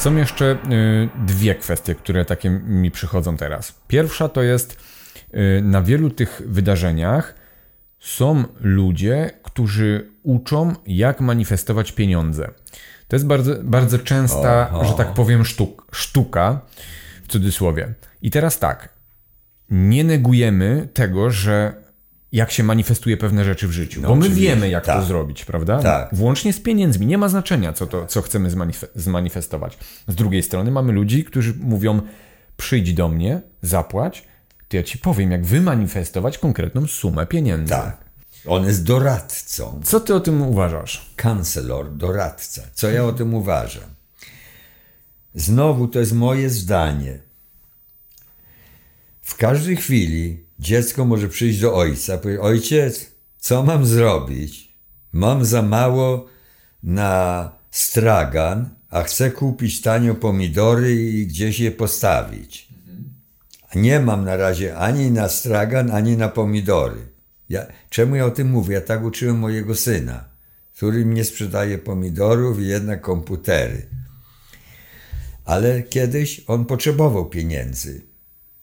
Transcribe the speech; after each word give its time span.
Są 0.00 0.16
jeszcze 0.16 0.52
y, 0.52 1.26
dwie 1.26 1.54
kwestie, 1.54 1.94
które 1.94 2.24
takie 2.24 2.50
mi 2.50 2.90
przychodzą 2.90 3.36
teraz. 3.36 3.74
Pierwsza 3.88 4.28
to 4.28 4.42
jest 4.42 4.76
y, 5.34 5.62
na 5.62 5.82
wielu 5.82 6.10
tych 6.10 6.42
wydarzeniach 6.46 7.34
są 7.98 8.44
ludzie, 8.60 9.30
którzy 9.42 10.10
uczą, 10.22 10.74
jak 10.86 11.20
manifestować 11.20 11.92
pieniądze. 11.92 12.50
To 13.08 13.16
jest 13.16 13.26
bardzo, 13.26 13.54
bardzo 13.62 13.98
częsta, 13.98 14.84
że 14.84 14.92
tak 14.92 15.14
powiem, 15.14 15.44
sztuk, 15.44 15.86
sztuka 15.92 16.60
w 17.22 17.28
cudzysłowie. 17.28 17.94
I 18.22 18.30
teraz 18.30 18.58
tak, 18.58 18.88
nie 19.70 20.04
negujemy 20.04 20.88
tego, 20.92 21.30
że 21.30 21.74
jak 22.32 22.50
się 22.50 22.62
manifestuje 22.62 23.16
pewne 23.16 23.44
rzeczy 23.44 23.68
w 23.68 23.72
życiu, 23.72 24.00
No 24.00 24.08
bo 24.08 24.16
my 24.16 24.30
wiemy, 24.30 24.68
jak 24.68 24.86
to 24.86 24.92
tak. 24.92 25.04
zrobić, 25.04 25.44
prawda? 25.44 25.82
Tak. 25.82 26.08
Włącznie 26.14 26.52
z 26.52 26.60
pieniędzmi. 26.60 27.06
Nie 27.06 27.18
ma 27.18 27.28
znaczenia, 27.28 27.72
co, 27.72 27.86
to, 27.86 28.06
co 28.06 28.22
chcemy 28.22 28.50
zmanif- 28.50 28.86
zmanifestować. 28.94 29.78
Z 30.08 30.14
drugiej 30.14 30.42
strony 30.42 30.70
mamy 30.70 30.92
ludzi, 30.92 31.24
którzy 31.24 31.54
mówią: 31.60 32.02
przyjdź 32.56 32.94
do 32.94 33.08
mnie, 33.08 33.40
zapłać, 33.62 34.24
to 34.68 34.76
ja 34.76 34.82
ci 34.82 34.98
powiem, 34.98 35.30
jak 35.30 35.44
wymanifestować 35.44 36.38
konkretną 36.38 36.86
sumę 36.86 37.26
pieniędzy. 37.26 37.70
Tak. 37.70 37.96
On 38.46 38.64
jest 38.64 38.84
doradcą. 38.84 39.80
Co 39.84 40.00
ty 40.00 40.14
o 40.14 40.20
tym 40.20 40.42
uważasz? 40.42 41.10
Kancelor, 41.16 41.96
doradca. 41.96 42.62
Co 42.74 42.90
ja 42.90 43.04
o 43.04 43.12
tym 43.12 43.34
uważam? 43.34 43.82
Znowu 45.34 45.88
to 45.88 45.98
jest 46.00 46.12
moje 46.12 46.50
zdanie. 46.50 47.18
W 49.22 49.36
każdej 49.36 49.76
chwili 49.76 50.44
dziecko 50.60 51.04
może 51.04 51.28
przyjść 51.28 51.60
do 51.60 51.74
ojca 51.74 52.18
powiedzieć: 52.18 52.42
Ojciec, 52.44 53.10
co 53.38 53.62
mam 53.62 53.86
zrobić? 53.86 54.74
Mam 55.12 55.44
za 55.44 55.62
mało 55.62 56.26
na 56.82 57.52
stragan, 57.70 58.68
a 58.90 59.02
chcę 59.02 59.30
kupić 59.30 59.80
tanio 59.80 60.14
pomidory 60.14 60.94
i 60.94 61.26
gdzieś 61.26 61.60
je 61.60 61.70
postawić. 61.70 62.68
Nie 63.74 64.00
mam 64.00 64.24
na 64.24 64.36
razie 64.36 64.76
ani 64.76 65.10
na 65.10 65.28
stragan, 65.28 65.90
ani 65.90 66.16
na 66.16 66.28
pomidory. 66.28 67.08
Ja, 67.48 67.66
czemu 67.90 68.16
ja 68.16 68.26
o 68.26 68.30
tym 68.30 68.50
mówię? 68.50 68.74
Ja 68.74 68.80
tak 68.80 69.04
uczyłem 69.04 69.38
mojego 69.38 69.74
syna, 69.74 70.24
który 70.76 71.06
mnie 71.06 71.24
sprzedaje 71.24 71.78
pomidorów 71.78 72.60
i 72.60 72.66
jednak 72.66 73.00
komputery. 73.00 73.86
Ale 75.44 75.82
kiedyś 75.82 76.44
on 76.46 76.64
potrzebował 76.64 77.28
pieniędzy. 77.28 78.02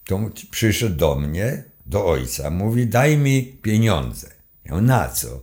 To 0.05 0.29
przyszedł 0.51 0.95
do 0.95 1.15
mnie, 1.15 1.63
do 1.87 2.05
ojca, 2.05 2.49
mówi: 2.49 2.87
Daj 2.87 3.17
mi 3.17 3.43
pieniądze. 3.61 4.27
Ja 4.65 4.81
na 4.81 5.09
co? 5.09 5.41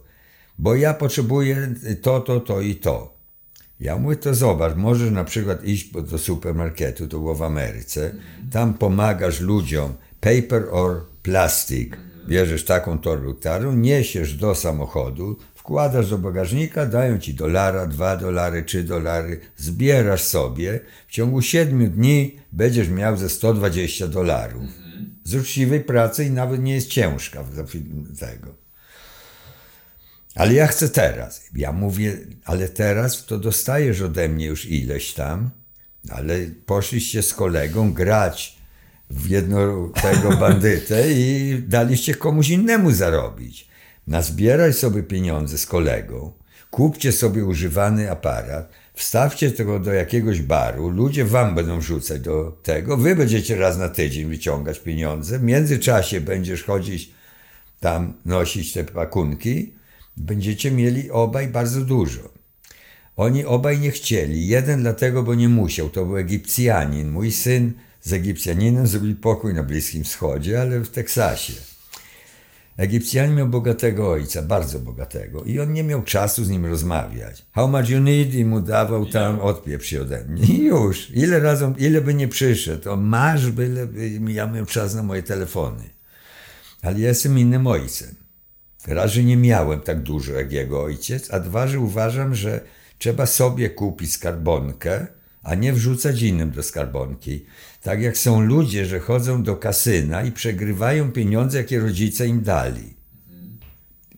Bo 0.58 0.74
ja 0.74 0.94
potrzebuję 0.94 1.74
to, 2.02 2.20
to, 2.20 2.40
to 2.40 2.60
i 2.60 2.76
to. 2.76 3.14
Ja 3.80 3.98
mówię, 3.98 4.16
to 4.16 4.34
zobacz, 4.34 4.76
możesz 4.76 5.10
na 5.10 5.24
przykład 5.24 5.64
iść 5.64 5.92
do 6.10 6.18
supermarketu, 6.18 7.08
to 7.08 7.18
było 7.18 7.34
w 7.34 7.42
Ameryce, 7.42 8.14
tam 8.50 8.74
pomagasz 8.74 9.40
ludziom, 9.40 9.94
paper 10.20 10.64
or 10.70 11.06
plastic, 11.22 11.92
bierzesz 12.28 12.64
taką 12.64 12.98
torbę, 12.98 13.34
tarą, 13.34 13.72
niesiesz 13.72 14.34
do 14.34 14.54
samochodu, 14.54 15.38
wkładasz 15.54 16.10
do 16.10 16.18
bagażnika, 16.18 16.86
dają 16.86 17.18
ci 17.18 17.34
dolara, 17.34 17.86
dwa 17.86 18.16
dolary, 18.16 18.62
trzy 18.62 18.84
dolary, 18.84 19.40
zbierasz 19.56 20.22
sobie, 20.22 20.80
w 21.08 21.12
ciągu 21.12 21.42
siedmiu 21.42 21.88
dni 21.88 22.36
będziesz 22.52 22.88
miał 22.88 23.16
ze 23.16 23.28
120 23.28 24.08
dolarów. 24.08 24.83
Z 25.24 25.34
uczciwej 25.34 25.80
pracy 25.80 26.24
i 26.24 26.30
nawet 26.30 26.62
nie 26.62 26.74
jest 26.74 26.88
ciężka 26.88 27.44
za 27.52 27.64
tego. 28.26 28.54
Ale 30.34 30.54
ja 30.54 30.66
chcę 30.66 30.88
teraz. 30.88 31.42
Ja 31.54 31.72
mówię, 31.72 32.16
ale 32.44 32.68
teraz 32.68 33.26
to 33.26 33.38
dostajesz 33.38 34.00
ode 34.00 34.28
mnie 34.28 34.46
już 34.46 34.66
ileś 34.66 35.12
tam, 35.12 35.50
ale 36.10 36.38
poszliście 36.66 37.22
z 37.22 37.34
kolegą 37.34 37.92
grać 37.92 38.58
w 39.10 39.28
jedno 39.28 39.88
tego 40.02 40.36
bandytę 40.40 41.12
i 41.12 41.62
daliście 41.68 42.14
komuś 42.14 42.48
innemu 42.48 42.90
zarobić. 42.90 43.68
Nazbieraj 44.06 44.72
sobie 44.72 45.02
pieniądze 45.02 45.58
z 45.58 45.66
kolegą, 45.66 46.32
kupcie 46.74 47.12
sobie 47.12 47.44
używany 47.44 48.10
aparat, 48.10 48.68
wstawcie 48.94 49.50
tego 49.50 49.78
do 49.78 49.92
jakiegoś 49.92 50.40
baru, 50.40 50.88
ludzie 50.88 51.24
wam 51.24 51.54
będą 51.54 51.78
wrzucać 51.78 52.20
do 52.20 52.58
tego, 52.62 52.96
wy 52.96 53.16
będziecie 53.16 53.56
raz 53.56 53.78
na 53.78 53.88
tydzień 53.88 54.28
wyciągać 54.28 54.78
pieniądze, 54.78 55.38
w 55.38 55.42
międzyczasie 55.42 56.20
będziesz 56.20 56.64
chodzić 56.64 57.10
tam 57.80 58.12
nosić 58.24 58.72
te 58.72 58.84
pakunki, 58.84 59.72
będziecie 60.16 60.70
mieli 60.70 61.10
obaj 61.10 61.48
bardzo 61.48 61.80
dużo. 61.80 62.20
Oni 63.16 63.44
obaj 63.44 63.78
nie 63.78 63.90
chcieli. 63.90 64.46
Jeden 64.46 64.80
dlatego, 64.80 65.22
bo 65.22 65.34
nie 65.34 65.48
musiał. 65.48 65.90
To 65.90 66.06
był 66.06 66.16
Egipcjanin. 66.16 67.10
Mój 67.10 67.32
syn 67.32 67.72
z 68.00 68.12
Egipcjaninem 68.12 68.86
zrobił 68.86 69.16
pokój 69.16 69.54
na 69.54 69.62
Bliskim 69.62 70.04
Wschodzie, 70.04 70.60
ale 70.60 70.80
w 70.80 70.88
Teksasie. 70.88 71.73
Egipcjanin 72.76 73.36
miał 73.36 73.48
bogatego 73.48 74.10
ojca, 74.10 74.42
bardzo 74.42 74.78
bogatego, 74.78 75.42
i 75.44 75.60
on 75.60 75.72
nie 75.72 75.84
miał 75.84 76.02
czasu 76.02 76.44
z 76.44 76.50
nim 76.50 76.66
rozmawiać. 76.66 77.46
How 77.52 77.68
much 77.68 77.88
you 77.88 78.00
need? 78.00 78.34
I 78.34 78.44
mu 78.44 78.60
dawał 78.60 79.06
tam, 79.06 79.40
odpieprz 79.40 79.86
się 79.86 80.02
ode 80.02 80.24
mnie. 80.24 80.44
I 80.44 80.64
już. 80.64 81.10
Ile 81.10 81.40
razy, 81.40 81.72
ile 81.78 82.00
by 82.00 82.14
nie 82.14 82.28
przyszedł, 82.28 82.82
to 82.82 82.96
masz, 82.96 83.50
byle 83.50 83.86
by 83.86 84.32
ja 84.32 84.46
miał 84.46 84.66
czas 84.66 84.94
na 84.94 85.02
moje 85.02 85.22
telefony. 85.22 85.84
Ale 86.82 87.00
ja 87.00 87.08
jestem 87.08 87.38
innym 87.38 87.66
ojcem. 87.66 88.14
Raz, 88.86 89.10
że 89.10 89.24
nie 89.24 89.36
miałem 89.36 89.80
tak 89.80 90.02
dużo 90.02 90.32
jak 90.32 90.52
jego 90.52 90.82
ojciec, 90.82 91.30
a 91.34 91.40
dwa, 91.40 91.66
że 91.66 91.80
uważam, 91.80 92.34
że 92.34 92.60
trzeba 92.98 93.26
sobie 93.26 93.70
kupić 93.70 94.12
skarbonkę, 94.12 95.06
a 95.44 95.54
nie 95.54 95.72
wrzucać 95.72 96.22
innym 96.22 96.50
do 96.50 96.62
skarbonki. 96.62 97.46
Tak 97.82 98.02
jak 98.02 98.18
są 98.18 98.40
ludzie, 98.40 98.86
że 98.86 99.00
chodzą 99.00 99.42
do 99.42 99.56
kasyna 99.56 100.22
i 100.22 100.32
przegrywają 100.32 101.12
pieniądze, 101.12 101.58
jakie 101.58 101.80
rodzice 101.80 102.26
im 102.26 102.42
dali. 102.42 102.94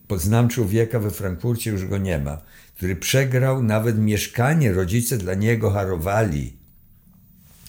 Poznam 0.07 0.49
człowieka 0.49 0.99
we 0.99 1.11
Frankfurcie, 1.11 1.71
już 1.71 1.85
go 1.85 1.97
nie 1.97 2.19
ma, 2.19 2.41
który 2.75 2.95
przegrał 2.95 3.63
nawet 3.63 3.99
mieszkanie, 3.99 4.73
rodzice 4.73 5.17
dla 5.17 5.33
niego 5.33 5.71
harowali 5.71 6.57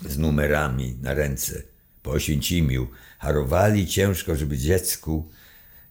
z 0.08 0.18
numerami 0.18 0.98
na 1.02 1.14
ręce 1.14 1.62
po 2.02 2.10
Oświęcimiu. 2.10 2.88
Harowali 3.18 3.86
ciężko, 3.86 4.36
żeby 4.36 4.58
dziecku, 4.58 5.28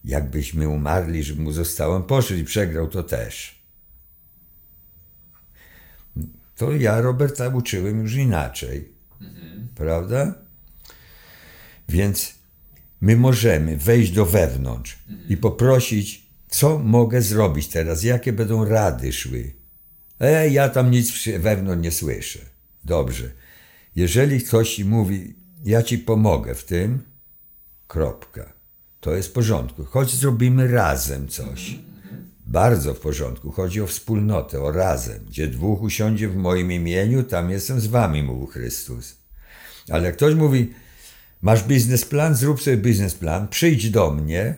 jakbyśmy 0.04 0.70
umarli, 0.70 1.24
żeby 1.24 1.42
mu 1.42 1.52
zostało. 1.52 2.00
Poszedł 2.00 2.40
i 2.40 2.44
przegrał 2.44 2.88
to 2.88 3.04
też. 3.04 3.57
To 6.58 6.72
ja 6.72 7.02
Roberta 7.02 7.48
uczyłem 7.48 8.02
już 8.02 8.14
inaczej. 8.14 8.92
Prawda? 9.76 10.34
Więc 11.90 12.36
my 13.02 13.18
możemy 13.18 13.78
wejść 13.78 14.12
do 14.12 14.26
wewnątrz 14.26 14.98
i 15.30 15.38
poprosić, 15.38 16.28
co 16.50 16.80
mogę 16.80 17.22
zrobić 17.22 17.68
teraz, 17.68 18.04
jakie 18.04 18.34
będą 18.34 18.66
rady 18.66 19.14
szły. 19.14 19.54
E, 20.20 20.50
ja 20.50 20.70
tam 20.70 20.92
nic 20.92 21.28
wewnątrz 21.40 21.84
nie 21.84 21.92
słyszę. 21.92 22.40
Dobrze. 22.84 23.32
Jeżeli 23.96 24.42
ktoś 24.42 24.80
mówi, 24.80 25.36
ja 25.66 25.84
ci 25.84 25.98
pomogę 25.98 26.56
w 26.56 26.66
tym, 26.66 27.04
kropka. 27.88 28.54
To 29.00 29.16
jest 29.16 29.30
w 29.30 29.32
porządku. 29.32 29.86
Choć 29.86 30.16
zrobimy 30.16 30.68
razem 30.68 31.28
coś. 31.28 31.80
Bardzo 32.48 32.94
w 32.94 33.00
porządku. 33.00 33.52
Chodzi 33.52 33.82
o 33.82 33.88
wspólnotę, 33.88 34.62
o 34.62 34.72
razem. 34.72 35.26
Gdzie 35.26 35.48
dwóch 35.48 35.82
usiądzie 35.82 36.30
w 36.30 36.36
moim 36.36 36.72
imieniu, 36.72 37.24
tam 37.24 37.50
jestem 37.50 37.80
z 37.80 37.88
wami, 37.88 38.24
mówił 38.24 38.48
Chrystus. 38.48 39.18
Ale 39.90 40.06
jak 40.06 40.16
ktoś 40.16 40.36
mówi, 40.36 40.74
masz 41.42 41.64
biznesplan, 41.64 42.36
zrób 42.36 42.62
sobie 42.62 42.78
biznesplan, 42.78 43.48
przyjdź 43.48 43.90
do 43.90 44.12
mnie, 44.12 44.56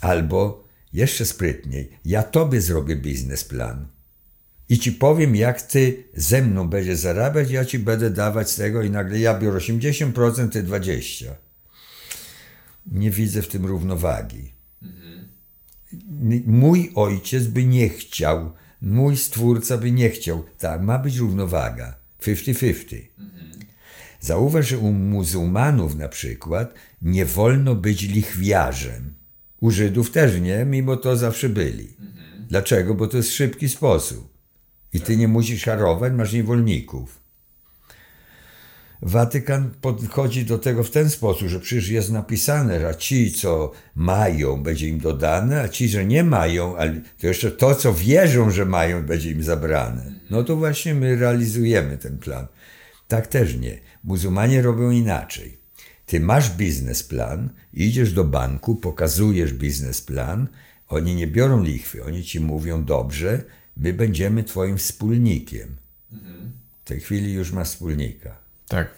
albo 0.00 0.64
jeszcze 0.92 1.26
sprytniej, 1.26 1.90
ja 2.04 2.22
tobie 2.22 2.60
zrobię 2.60 2.96
biznesplan 2.96 3.88
i 4.68 4.78
ci 4.78 4.92
powiem, 4.92 5.36
jak 5.36 5.62
ty 5.62 6.04
ze 6.14 6.42
mną 6.42 6.68
będziesz 6.68 6.98
zarabiać, 6.98 7.50
ja 7.50 7.64
ci 7.64 7.78
będę 7.78 8.10
dawać 8.10 8.50
z 8.50 8.56
tego 8.56 8.82
i 8.82 8.90
nagle 8.90 9.18
ja 9.18 9.38
biorę 9.38 9.58
80%, 9.58 10.48
ty 10.48 10.64
20%. 10.64 11.26
Nie 12.86 13.10
widzę 13.10 13.42
w 13.42 13.48
tym 13.48 13.66
równowagi. 13.66 14.57
Mój 16.46 16.92
ojciec 16.94 17.46
by 17.46 17.64
nie 17.64 17.88
chciał, 17.88 18.52
mój 18.82 19.16
stwórca 19.16 19.78
by 19.78 19.92
nie 19.92 20.10
chciał. 20.10 20.44
Tak, 20.58 20.82
ma 20.82 20.98
być 20.98 21.16
równowaga. 21.16 21.96
50-50. 22.22 22.96
Zauważ, 24.20 24.68
że 24.68 24.78
u 24.78 24.92
muzułmanów 24.92 25.96
na 25.96 26.08
przykład 26.08 26.74
nie 27.02 27.24
wolno 27.24 27.74
być 27.74 28.02
lichwiarzem. 28.02 29.14
U 29.60 29.70
Żydów 29.70 30.10
też 30.10 30.40
nie, 30.40 30.64
mimo 30.64 30.96
to 30.96 31.16
zawsze 31.16 31.48
byli. 31.48 31.96
Dlaczego? 32.48 32.94
Bo 32.94 33.06
to 33.06 33.16
jest 33.16 33.32
szybki 33.32 33.68
sposób. 33.68 34.38
I 34.92 35.00
ty 35.00 35.16
nie 35.16 35.28
musisz 35.28 35.64
harować, 35.64 36.12
masz 36.12 36.32
niewolników. 36.32 37.20
Watykan 39.02 39.70
podchodzi 39.80 40.44
do 40.44 40.58
tego 40.58 40.84
w 40.84 40.90
ten 40.90 41.10
sposób, 41.10 41.48
że 41.48 41.60
przecież 41.60 41.88
jest 41.88 42.10
napisane, 42.10 42.80
że 42.80 42.96
ci, 42.96 43.32
co 43.32 43.72
mają, 43.94 44.62
będzie 44.62 44.88
im 44.88 44.98
dodane, 44.98 45.60
a 45.60 45.68
ci, 45.68 45.88
że 45.88 46.04
nie 46.04 46.24
mają, 46.24 46.76
ale 46.76 47.00
to 47.20 47.26
jeszcze 47.26 47.50
to, 47.50 47.74
co 47.74 47.94
wierzą, 47.94 48.50
że 48.50 48.64
mają, 48.64 49.06
będzie 49.06 49.30
im 49.30 49.42
zabrane. 49.42 50.12
No 50.30 50.44
to 50.44 50.56
właśnie 50.56 50.94
my 50.94 51.16
realizujemy 51.16 51.98
ten 51.98 52.18
plan. 52.18 52.46
Tak 53.08 53.26
też 53.26 53.56
nie. 53.56 53.78
Muzułmanie 54.04 54.62
robią 54.62 54.90
inaczej. 54.90 55.58
Ty 56.06 56.20
masz 56.20 56.50
biznesplan, 56.50 57.50
idziesz 57.74 58.12
do 58.12 58.24
banku, 58.24 58.76
pokazujesz 58.76 59.52
biznesplan, 59.52 60.48
oni 60.88 61.14
nie 61.14 61.26
biorą 61.26 61.62
lichwy, 61.62 62.04
oni 62.04 62.24
ci 62.24 62.40
mówią 62.40 62.84
dobrze, 62.84 63.44
my 63.76 63.92
będziemy 63.92 64.44
twoim 64.44 64.78
wspólnikiem. 64.78 65.76
W 66.84 66.88
tej 66.88 67.00
chwili 67.00 67.32
już 67.32 67.52
masz 67.52 67.68
wspólnika. 67.68 68.47
Tak. 68.68 68.88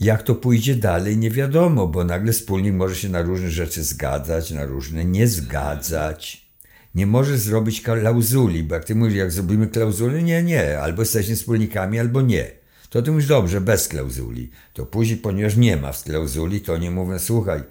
Jak 0.00 0.22
to 0.22 0.34
pójdzie 0.34 0.74
dalej, 0.74 1.16
nie 1.16 1.30
wiadomo, 1.30 1.86
bo 1.86 2.04
nagle 2.04 2.32
wspólnik 2.32 2.74
może 2.74 2.94
się 2.94 3.08
na 3.08 3.22
różne 3.22 3.50
rzeczy 3.50 3.84
zgadzać, 3.84 4.50
na 4.50 4.64
różne 4.64 5.04
nie 5.04 5.28
zgadzać. 5.28 6.48
Nie 6.94 7.06
może 7.06 7.38
zrobić 7.38 7.80
klauzuli, 7.80 8.62
bo 8.62 8.74
jak 8.74 8.84
ty 8.84 8.94
mówisz, 8.94 9.14
jak 9.14 9.32
zrobimy 9.32 9.66
klauzulę, 9.66 10.22
nie, 10.22 10.42
nie, 10.42 10.78
albo 10.78 11.02
jesteśmy 11.02 11.36
wspólnikami, 11.36 11.98
albo 11.98 12.22
nie. 12.22 12.50
To 12.90 13.02
ty 13.02 13.10
mówisz, 13.10 13.26
dobrze, 13.26 13.60
bez 13.60 13.88
klauzuli. 13.88 14.50
To 14.72 14.86
później, 14.86 15.16
ponieważ 15.18 15.56
nie 15.56 15.76
ma 15.76 15.92
klauzuli, 15.92 16.60
to 16.60 16.76
nie 16.78 16.90
mówię, 16.90 17.18
słuchaj, 17.18 17.62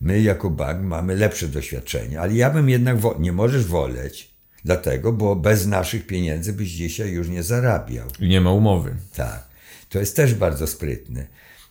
my 0.00 0.20
jako 0.20 0.50
bank 0.50 0.82
mamy 0.82 1.16
lepsze 1.16 1.48
doświadczenie, 1.48 2.20
ale 2.20 2.34
ja 2.34 2.50
bym 2.50 2.68
jednak, 2.68 2.96
nie 3.18 3.32
możesz 3.32 3.64
woleć, 3.64 4.29
dlatego, 4.64 5.12
bo 5.12 5.36
bez 5.36 5.66
naszych 5.66 6.06
pieniędzy 6.06 6.52
byś 6.52 6.70
dzisiaj 6.70 7.10
już 7.10 7.28
nie 7.28 7.42
zarabiał. 7.42 8.08
I 8.20 8.28
nie 8.28 8.40
ma 8.40 8.52
umowy. 8.52 8.94
Tak. 9.14 9.48
To 9.88 9.98
jest 9.98 10.16
też 10.16 10.34
bardzo 10.34 10.66
sprytne. 10.66 11.26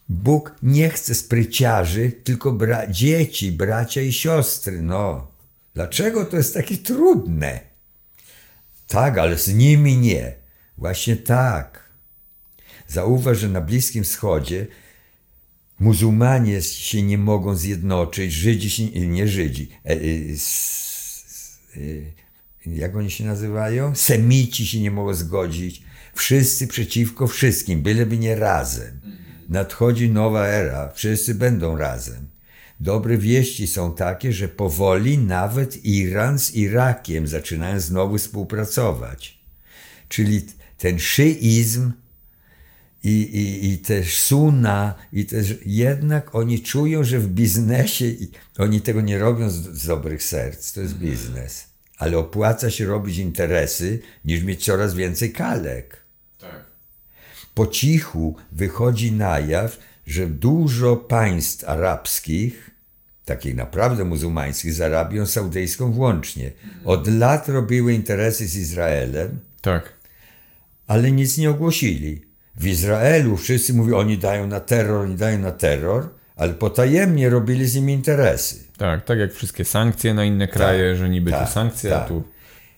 Bóg 0.09 0.56
nie 0.63 0.89
chce 0.89 1.15
spryciarzy, 1.15 2.12
tylko 2.12 2.51
bra 2.51 2.88
dzieci, 2.88 3.51
bracia 3.51 4.01
i 4.01 4.13
siostry. 4.13 4.81
No, 4.81 5.31
dlaczego 5.74 6.25
to 6.25 6.38
jest 6.38 6.53
takie 6.53 6.77
trudne? 6.77 7.59
Tak, 8.88 9.18
ale 9.18 9.38
z 9.38 9.47
nimi 9.47 9.97
nie. 9.97 10.33
Właśnie 10.77 11.15
tak. 11.15 11.89
Zauważ, 12.88 13.38
że 13.38 13.50
na 13.50 13.62
Bliskim 13.62 14.03
Wschodzie 14.03 14.68
muzułmanie 15.80 16.62
się 16.62 17.01
nie 17.01 17.18
mogą 17.18 17.56
zjednoczyć, 17.56 18.33
Żydzi 18.33 18.69
się, 18.69 18.83
nie 19.07 19.27
Żydzi, 19.27 19.69
e, 19.85 19.92
e, 19.92 19.95
e, 19.95 20.00
jak 22.65 22.95
oni 22.95 23.11
się 23.11 23.25
nazywają? 23.25 23.95
Semici 23.95 24.67
się 24.67 24.79
nie 24.79 24.91
mogą 24.91 25.13
zgodzić. 25.13 25.83
Wszyscy 26.13 26.67
przeciwko 26.67 27.27
wszystkim, 27.27 27.81
byleby 27.81 28.17
nie 28.17 28.35
razem. 28.35 29.00
Nadchodzi 29.50 30.09
nowa 30.09 30.47
era, 30.47 30.91
wszyscy 30.91 31.35
będą 31.35 31.77
razem. 31.77 32.27
Dobre 32.79 33.17
wieści 33.17 33.67
są 33.67 33.95
takie, 33.95 34.33
że 34.33 34.47
powoli 34.47 35.17
nawet 35.17 35.85
Iran 35.85 36.39
z 36.39 36.56
Irakiem 36.56 37.27
zaczynają 37.27 37.79
znowu 37.79 38.17
współpracować. 38.17 39.39
Czyli 40.09 40.45
ten 40.77 41.00
szyizm 41.00 41.91
i, 43.03 43.09
i, 43.09 43.73
i 43.73 43.77
też 43.77 44.17
sunna, 44.17 44.95
i 45.13 45.25
też 45.25 45.56
jednak 45.65 46.35
oni 46.35 46.61
czują, 46.61 47.03
że 47.03 47.19
w 47.19 47.27
biznesie, 47.27 48.06
oni 48.57 48.81
tego 48.81 49.01
nie 49.01 49.19
robią 49.19 49.50
z, 49.50 49.56
z 49.56 49.88
dobrych 49.88 50.23
serc, 50.23 50.73
to 50.73 50.81
jest 50.81 50.97
biznes. 50.97 51.69
Ale 51.99 52.17
opłaca 52.17 52.69
się 52.71 52.85
robić 52.85 53.17
interesy, 53.17 53.99
niż 54.25 54.43
mieć 54.43 54.65
coraz 54.65 54.93
więcej 54.93 55.31
kalek. 55.31 55.97
Tak. 56.37 56.63
Po 57.53 57.67
cichu 57.67 58.35
wychodzi 58.51 59.11
na 59.11 59.39
jaw, 59.39 59.77
że 60.07 60.27
dużo 60.27 60.95
państw 60.97 61.69
arabskich, 61.69 62.69
takich 63.25 63.55
naprawdę 63.55 64.03
muzułmańskich, 64.05 64.73
z 64.73 64.81
Arabią 64.81 65.25
Saudyjską 65.25 65.91
włącznie, 65.91 66.51
od 66.85 67.07
lat 67.07 67.49
robiły 67.49 67.93
interesy 67.93 68.47
z 68.47 68.55
Izraelem, 68.55 69.39
Tak. 69.61 69.93
ale 70.87 71.11
nic 71.11 71.37
nie 71.37 71.49
ogłosili. 71.49 72.25
W 72.55 72.67
Izraelu 72.67 73.37
wszyscy 73.37 73.73
mówią, 73.73 73.97
oni 73.97 74.17
dają 74.17 74.47
na 74.47 74.59
terror, 74.59 75.01
oni 75.05 75.15
dają 75.15 75.39
na 75.39 75.51
terror, 75.51 76.09
ale 76.35 76.53
potajemnie 76.53 77.29
robili 77.29 77.67
z 77.67 77.75
nimi 77.75 77.93
interesy. 77.93 78.69
Tak, 78.79 79.05
tak 79.05 79.19
jak 79.19 79.33
wszystkie 79.33 79.65
sankcje 79.65 80.13
na 80.13 80.25
inne 80.25 80.47
kraje, 80.47 80.95
że 80.95 81.09
niby 81.09 81.31
tak, 81.31 81.47
tu 81.47 81.53
sankcje, 81.53 81.95
a 81.95 81.99
tak. 81.99 82.07
tu... 82.07 82.23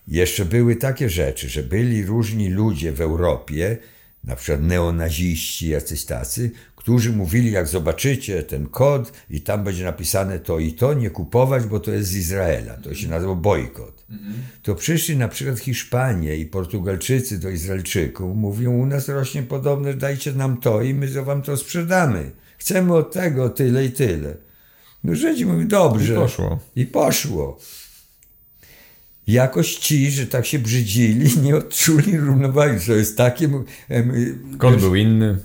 Jeszcze 0.08 0.44
były 0.44 0.76
takie 0.76 1.08
rzeczy, 1.08 1.48
że 1.48 1.62
byli 1.62 2.04
różni 2.04 2.48
ludzie 2.48 2.92
w 2.92 3.00
Europie, 3.00 3.76
na 4.24 4.36
przykład 4.36 4.62
neonaziści, 4.62 5.68
jacyś 5.68 6.04
tacy, 6.04 6.50
którzy 6.76 7.12
mówili, 7.12 7.52
jak 7.52 7.68
zobaczycie 7.68 8.42
ten 8.42 8.66
kod 8.66 9.12
i 9.30 9.40
tam 9.40 9.64
będzie 9.64 9.84
napisane 9.84 10.38
to 10.38 10.58
i 10.58 10.72
to, 10.72 10.94
nie 10.94 11.10
kupować, 11.10 11.64
bo 11.64 11.80
to 11.80 11.90
jest 11.90 12.08
z 12.08 12.16
Izraela. 12.16 12.74
To 12.74 12.94
się 12.94 13.08
nazywa 13.08 13.34
bojkot. 13.34 14.06
To 14.62 14.74
przyszli 14.74 15.16
na 15.16 15.28
przykład 15.28 15.58
Hiszpanie 15.58 16.36
i 16.36 16.46
Portugalczycy 16.46 17.38
do 17.38 17.50
Izraelczyków, 17.50 18.36
mówią, 18.36 18.70
u 18.70 18.86
nas 18.86 19.08
rośnie 19.08 19.42
podobne, 19.42 19.94
dajcie 19.94 20.32
nam 20.32 20.56
to 20.56 20.82
i 20.82 20.94
my 20.94 21.22
wam 21.22 21.42
to 21.42 21.56
sprzedamy. 21.56 22.30
Chcemy 22.58 22.94
od 22.94 23.12
tego 23.12 23.48
tyle 23.48 23.84
i 23.84 23.90
tyle. 23.90 24.34
No 25.04 25.14
Żydzi 25.14 25.46
mówią, 25.46 25.68
dobrze. 25.68 26.12
I 26.12 26.16
poszło. 26.16 26.58
I 26.76 26.86
poszło. 26.86 27.58
Jakoś 29.26 29.76
ci, 29.76 30.10
że 30.10 30.26
tak 30.26 30.46
się 30.46 30.58
brzydzili, 30.58 31.38
nie 31.44 31.56
odczuli 31.56 32.18
równowagi. 32.18 32.86
To 32.86 32.92
jest 32.92 33.16
takie... 33.16 33.48
wiesz, 34.62 34.80
był 34.80 34.94
inny. 34.94 35.38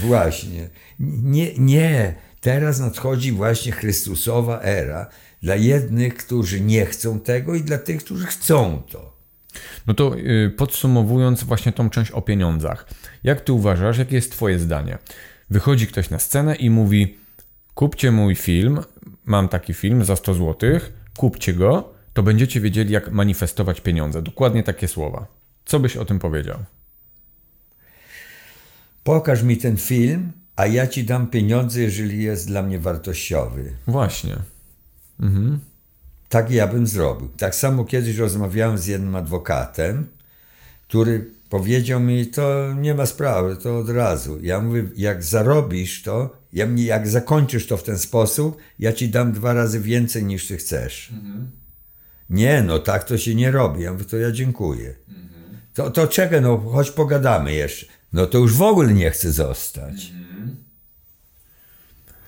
Właśnie. 0.00 0.68
Nie, 0.98 1.58
nie. 1.58 2.14
Teraz 2.40 2.80
nadchodzi 2.80 3.32
właśnie 3.32 3.72
Chrystusowa 3.72 4.60
era 4.60 5.10
dla 5.42 5.56
jednych, 5.56 6.16
którzy 6.16 6.60
nie 6.60 6.86
chcą 6.86 7.20
tego 7.20 7.54
i 7.54 7.62
dla 7.62 7.78
tych, 7.78 8.04
którzy 8.04 8.26
chcą 8.26 8.82
to. 8.90 9.16
No 9.86 9.94
to 9.94 10.16
y, 10.18 10.52
podsumowując 10.56 11.44
właśnie 11.44 11.72
tą 11.72 11.90
część 11.90 12.10
o 12.10 12.22
pieniądzach. 12.22 12.88
Jak 13.24 13.40
ty 13.40 13.52
uważasz, 13.52 13.98
jakie 13.98 14.16
jest 14.16 14.32
twoje 14.32 14.58
zdanie? 14.58 14.98
Wychodzi 15.50 15.86
ktoś 15.86 16.10
na 16.10 16.18
scenę 16.18 16.54
i 16.54 16.70
mówi 16.70 17.18
kupcie 17.74 18.12
mój 18.12 18.34
film, 18.34 18.80
mam 19.26 19.48
taki 19.48 19.74
film 19.74 20.04
za 20.04 20.16
100 20.16 20.34
zł, 20.34 20.70
kupcie 21.16 21.54
go, 21.54 21.92
to 22.12 22.22
będziecie 22.22 22.60
wiedzieli 22.60 22.92
jak 22.92 23.12
manifestować 23.12 23.80
pieniądze. 23.80 24.22
Dokładnie 24.22 24.62
takie 24.62 24.88
słowa. 24.88 25.26
Co 25.64 25.80
byś 25.80 25.96
o 25.96 26.04
tym 26.04 26.18
powiedział? 26.18 26.58
Pokaż 29.04 29.42
mi 29.42 29.56
ten 29.56 29.76
film, 29.76 30.32
a 30.56 30.66
ja 30.66 30.86
ci 30.86 31.04
dam 31.04 31.26
pieniądze, 31.26 31.80
jeżeli 31.80 32.22
jest 32.22 32.46
dla 32.46 32.62
mnie 32.62 32.78
wartościowy. 32.78 33.72
Właśnie. 33.86 34.36
Tak 36.28 36.50
ja 36.50 36.66
bym 36.66 36.86
zrobił. 36.86 37.28
Tak 37.36 37.54
samo 37.54 37.84
kiedyś 37.84 38.16
rozmawiałem 38.16 38.78
z 38.78 38.86
jednym 38.86 39.16
adwokatem, 39.16 40.06
który 40.88 41.30
powiedział 41.50 42.00
mi, 42.00 42.26
to 42.26 42.74
nie 42.74 42.94
ma 42.94 43.06
sprawy, 43.06 43.56
to 43.56 43.78
od 43.78 43.90
razu. 43.90 44.38
Ja 44.42 44.60
mówię, 44.60 44.84
jak 44.96 45.24
zarobisz 45.24 46.02
to, 46.02 46.36
ja 46.56 46.66
mnie, 46.66 46.84
jak 46.84 47.08
zakończysz 47.08 47.66
to 47.66 47.76
w 47.76 47.82
ten 47.82 47.98
sposób, 47.98 48.56
ja 48.78 48.92
ci 48.92 49.08
dam 49.08 49.32
dwa 49.32 49.52
razy 49.52 49.80
więcej 49.80 50.24
niż 50.24 50.48
ty 50.48 50.56
chcesz. 50.56 51.12
Nie, 52.30 52.62
no 52.62 52.78
tak 52.78 53.04
to 53.04 53.18
się 53.18 53.34
nie 53.34 53.50
robi. 53.50 53.82
Ja 53.82 53.92
mówię, 53.92 54.04
to 54.04 54.16
ja 54.16 54.32
dziękuję. 54.32 54.94
To, 55.74 55.90
to 55.90 56.06
czekaj, 56.06 56.42
no 56.42 56.58
chodź 56.58 56.90
pogadamy 56.90 57.52
jeszcze. 57.52 57.86
No 58.12 58.26
to 58.26 58.38
już 58.38 58.54
w 58.54 58.62
ogóle 58.62 58.92
nie 58.92 59.10
chcę 59.10 59.32
zostać. 59.32 60.12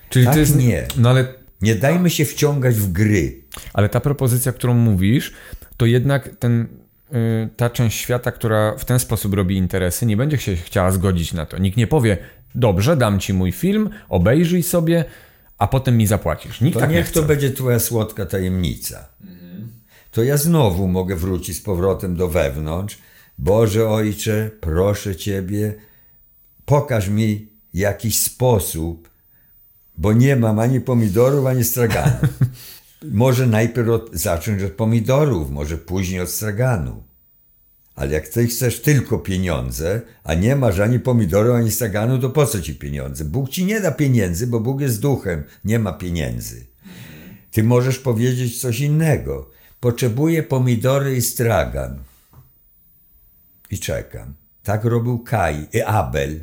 Czyli 0.09 0.25
Tak 0.25 0.35
to 0.35 0.41
jest 0.41 0.57
nie. 0.57 0.87
No 0.97 1.11
ale 1.11 1.35
Nie 1.61 1.75
dajmy 1.75 2.11
się 2.11 2.25
wciągać 2.25 2.75
w 2.75 2.93
gry. 2.93 3.43
Ale 3.73 3.89
ta 3.89 4.01
propozycja, 4.01 4.53
którą 4.53 4.75
mówisz, 4.75 5.33
to 5.77 5.87
jednak 5.87 6.37
ten, 6.37 6.67
y, 7.13 7.49
ta 7.57 7.71
część 7.71 7.99
świata, 8.01 8.33
która 8.33 8.77
w 8.79 8.85
ten 8.85 8.99
sposób 8.99 9.35
robi 9.35 9.57
interesy, 9.57 10.07
nie 10.07 10.17
będzie 10.17 10.39
się 10.39 10.57
chciała 10.57 10.91
zgodzić 10.91 11.33
na 11.33 11.47
to. 11.47 11.59
Nikt 11.59 11.77
nie 11.77 11.87
powie, 11.87 12.19
dobrze, 12.55 12.97
dam 12.97 13.21
ci 13.21 13.35
mój 13.35 13.53
film, 13.53 13.91
obejrzyj 14.09 14.63
sobie, 14.63 15.05
a 15.59 15.67
potem 15.67 15.97
mi 15.97 16.07
zapłacisz. 16.07 16.61
Nikt 16.61 16.75
To 16.75 16.81
tak 16.81 16.91
nie 16.91 16.97
niech 16.97 17.07
chce. 17.07 17.15
to 17.21 17.23
będzie 17.27 17.51
twoja 17.51 17.79
słodka 17.79 18.27
tajemnica. 18.27 19.09
To 20.11 20.23
ja 20.23 20.37
znowu 20.37 20.89
mogę 20.89 21.17
wrócić 21.17 21.57
z 21.57 21.61
powrotem 21.61 22.17
do 22.17 22.29
wewnątrz. 22.29 22.99
Boże 23.39 23.89
Ojcze, 23.89 24.51
proszę 24.61 25.17
Ciebie, 25.17 25.75
pokaż 26.65 27.09
mi 27.09 27.49
jakiś 27.75 28.19
sposób, 28.19 29.11
bo 29.97 30.13
nie 30.13 30.37
mam 30.37 30.59
ani 30.59 30.81
pomidorów, 30.81 31.47
ani 31.47 31.65
straganów. 31.65 32.21
może 33.03 33.47
najpierw 33.47 33.89
od, 33.89 34.11
zacząć 34.13 34.63
od 34.63 34.73
pomidorów, 34.73 35.51
może 35.51 35.79
później 35.79 36.21
od 36.21 36.31
straganu. 36.31 37.03
Ale 37.99 38.13
jak 38.13 38.29
ty 38.29 38.47
chcesz 38.47 38.81
tylko 38.83 39.19
pieniądze, 39.19 40.01
a 40.25 40.35
nie 40.35 40.57
masz 40.57 40.79
ani 40.79 41.01
pomidorów, 41.01 41.57
ani 41.57 41.71
straganu, 41.71 42.19
to 42.19 42.31
po 42.31 42.47
co 42.47 42.63
ci 42.63 42.75
pieniądze? 42.75 43.25
Bóg 43.25 43.49
ci 43.49 43.65
nie 43.65 43.81
da 43.81 43.91
pieniędzy, 43.91 44.47
bo 44.47 44.61
Bóg 44.61 44.81
jest 44.81 45.01
duchem, 45.01 45.45
nie 45.65 45.79
ma 45.79 45.93
pieniędzy. 45.93 46.67
Ty 47.51 47.63
możesz 47.63 47.99
powiedzieć 47.99 48.61
coś 48.61 48.81
innego. 48.81 49.51
Potrzebuję 49.81 50.43
pomidory 50.43 51.17
i 51.17 51.23
stragan. 51.23 51.99
I 53.71 53.79
czekam. 53.79 54.35
Tak 54.63 54.85
robił 54.85 55.19
Kaj 55.19 55.69
i 55.73 55.83
Abel. 55.83 56.41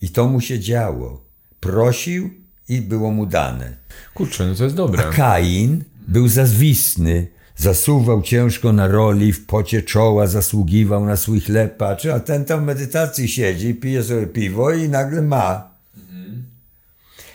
I 0.00 0.10
to 0.10 0.28
mu 0.28 0.40
się 0.40 0.60
działo. 0.60 1.24
Prosił 1.60 2.30
i 2.68 2.80
było 2.80 3.10
mu 3.10 3.26
dane. 3.26 3.76
Kurczę, 4.14 4.46
no 4.46 4.54
to 4.54 4.64
jest 4.64 4.76
dobre. 4.76 5.08
A 5.08 5.10
Kain 5.10 5.84
był 6.08 6.28
zazwisny. 6.28 7.37
Zasuwał 7.58 8.22
ciężko 8.22 8.72
na 8.72 8.86
roli, 8.86 9.32
w 9.32 9.46
pocie 9.46 9.82
czoła 9.82 10.26
zasługiwał 10.26 11.04
na 11.04 11.16
swój 11.16 11.40
chleb, 11.40 11.76
patrzy, 11.76 12.14
a 12.14 12.20
ten 12.20 12.44
tam 12.44 12.60
w 12.60 12.66
medytacji 12.66 13.28
siedzi, 13.28 13.74
pije 13.74 14.02
sobie 14.02 14.26
piwo 14.26 14.72
i 14.72 14.88
nagle 14.88 15.22
ma. 15.22 15.70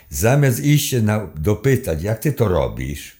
Zamiast 0.10 0.66
iść 0.66 0.90
się 0.90 1.02
na, 1.02 1.28
dopytać, 1.36 2.04
jak 2.04 2.20
ty 2.20 2.34
to 2.34 2.48
robisz, 2.48 3.18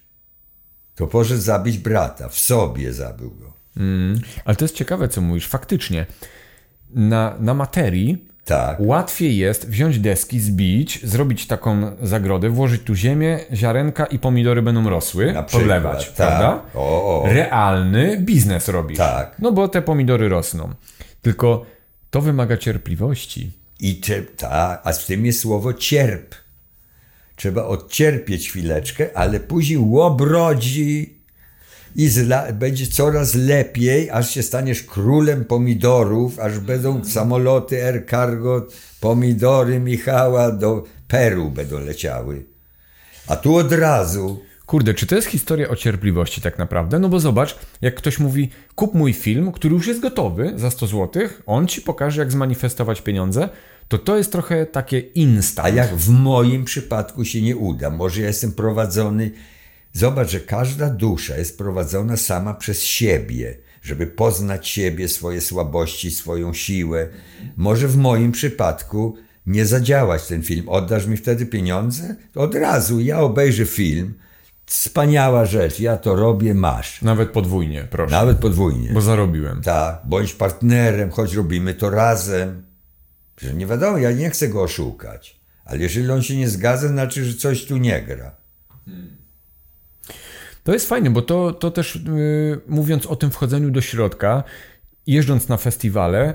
to 0.96 1.08
poszedł 1.08 1.42
zabić 1.42 1.78
brata, 1.78 2.30
w 2.30 2.40
sobie 2.40 2.94
zabił 2.94 3.32
go. 3.32 3.54
Mm, 3.78 4.22
ale 4.46 4.56
to 4.56 4.66
jest 4.66 4.76
ciekawe, 4.76 5.08
co 5.08 5.22
mówisz. 5.22 5.48
Faktycznie, 5.48 6.06
na, 6.90 7.36
na 7.40 7.54
materii 7.54 8.28
Tak. 8.46 8.78
łatwiej 8.80 9.38
jest 9.38 9.70
wziąć 9.70 10.00
deski, 10.00 10.40
zbić, 10.40 11.00
zrobić 11.04 11.48
taką 11.48 11.92
zagrodę, 12.02 12.50
włożyć 12.50 12.82
tu 12.82 12.96
ziemię, 12.96 13.40
ziarenka 13.54 14.06
i 14.06 14.20
pomidory 14.20 14.62
będą 14.62 14.90
rosły, 14.90 15.34
Na 15.34 15.44
przykład, 15.44 15.62
podlewać, 15.62 16.06
tak. 16.06 16.16
prawda? 16.16 16.62
O, 16.76 17.22
o. 17.22 17.28
Realny 17.34 18.18
biznes 18.22 18.68
robisz. 18.68 18.98
Tak. 18.98 19.36
No 19.40 19.52
bo 19.52 19.68
te 19.68 19.82
pomidory 19.82 20.30
rosną. 20.30 20.70
Tylko 21.22 21.66
to 22.10 22.22
wymaga 22.22 22.58
cierpliwości. 22.58 23.52
I 23.80 24.02
cze- 24.02 24.22
tak, 24.22 24.82
a 24.84 24.94
w 24.94 25.06
tym 25.06 25.26
jest 25.26 25.40
słowo 25.40 25.74
cierp. 25.74 26.36
Trzeba 27.36 27.64
odcierpieć 27.66 28.50
chwileczkę, 28.50 29.10
ale 29.16 29.40
później 29.40 29.78
łobrodzi 29.78 31.13
i 31.96 32.10
będzie 32.54 32.88
coraz 32.88 33.36
lepiej, 33.36 34.10
aż 34.10 34.30
się 34.30 34.44
staniesz 34.44 34.84
królem 34.84 35.46
pomidorów, 35.46 36.40
aż 36.40 36.60
będą 36.60 37.04
samoloty 37.06 37.86
Air 37.86 38.06
Cargo, 38.10 38.68
pomidory 39.00 39.80
Michała 39.80 40.52
do 40.52 40.84
Peru 41.08 41.50
będą 41.50 41.80
leciały. 41.80 42.46
A 43.28 43.36
tu 43.36 43.56
od 43.56 43.72
razu 43.72 44.40
Kurde, 44.66 44.94
czy 44.94 45.08
to 45.08 45.16
jest 45.16 45.28
historia 45.28 45.70
o 45.70 45.76
cierpliwości 45.76 46.42
tak 46.42 46.58
naprawdę? 46.58 47.00
No 47.00 47.10
bo 47.10 47.20
zobacz, 47.20 47.56
jak 47.82 47.96
ktoś 47.96 48.20
mówi, 48.20 48.50
kup 48.76 48.94
mój 48.94 49.14
film, 49.14 49.52
który 49.52 49.76
już 49.76 49.88
jest 49.88 50.00
gotowy 50.00 50.54
za 50.56 50.72
100 50.72 50.88
zł, 50.88 51.24
on 51.46 51.68
ci 51.68 51.82
pokaże, 51.82 52.22
jak 52.22 52.32
zmanifestować 52.32 53.02
pieniądze, 53.02 53.50
to 53.88 53.98
to 53.98 54.18
jest 54.18 54.32
trochę 54.32 54.66
takie 54.66 55.00
instant. 55.00 55.68
A 55.68 55.70
jak 55.70 55.96
w 55.96 56.10
moim 56.10 56.66
przypadku 56.66 57.26
się 57.26 57.42
nie 57.42 57.58
uda, 57.58 57.90
może 57.90 58.22
ja 58.22 58.28
jestem 58.28 58.52
prowadzony. 58.52 59.32
Zobacz, 59.94 60.30
że 60.32 60.40
każda 60.40 60.90
dusza 60.90 61.38
jest 61.38 61.58
prowadzona 61.58 62.18
sama 62.18 62.54
przez 62.54 62.82
siebie, 62.84 63.58
żeby 63.82 64.08
poznać 64.08 64.68
siebie, 64.68 65.08
swoje 65.08 65.42
słabości, 65.42 66.12
swoją 66.12 66.54
siłę. 66.54 67.08
Może 67.58 67.88
w 67.88 67.98
moim 67.98 68.32
przypadku 68.32 69.18
nie 69.46 69.66
zadziałać 69.66 70.28
ten 70.28 70.42
film. 70.42 70.70
Oddasz 70.70 71.06
mi 71.06 71.18
wtedy 71.18 71.46
pieniądze? 71.46 72.16
Od 72.36 72.56
razu 72.56 73.00
ja 73.00 73.20
obejrzę 73.20 73.66
film. 73.66 74.14
Wspaniała 74.66 75.46
rzecz, 75.46 75.80
ja 75.80 75.98
to 75.98 76.16
robię, 76.16 76.54
masz. 76.54 77.02
Nawet 77.02 77.30
podwójnie, 77.30 77.88
proszę. 77.92 78.12
Nawet 78.12 78.38
podwójnie. 78.38 78.90
Bo 78.94 79.02
zarobiłem. 79.02 79.62
Tak, 79.62 80.02
bądź 80.06 80.34
partnerem, 80.34 81.12
choć 81.12 81.34
robimy 81.34 81.74
to 81.74 81.90
razem. 81.90 82.64
Że 83.38 83.54
nie 83.54 83.68
wiadomo, 83.68 83.98
ja 83.98 84.12
nie 84.12 84.30
chcę 84.30 84.48
go 84.48 84.62
oszukać. 84.62 85.40
Ale 85.66 85.80
jeżeli 85.80 86.12
on 86.12 86.22
się 86.22 86.38
nie 86.38 86.50
zgadza, 86.50 86.88
znaczy, 86.88 87.26
że 87.26 87.34
coś 87.34 87.66
tu 87.66 87.78
nie 87.78 88.02
gra. 88.02 88.36
To 90.64 90.74
jest 90.74 90.90
fajne, 90.90 91.10
bo 91.10 91.22
to, 91.22 91.54
to 91.54 91.72
też 91.72 91.96
yy, 91.96 92.62
mówiąc 92.68 93.06
o 93.06 93.16
tym 93.16 93.32
wchodzeniu 93.32 93.72
do 93.72 93.82
środka, 93.82 94.44
jeżdżąc 95.08 95.48
na 95.48 95.58
festiwale, 95.58 96.34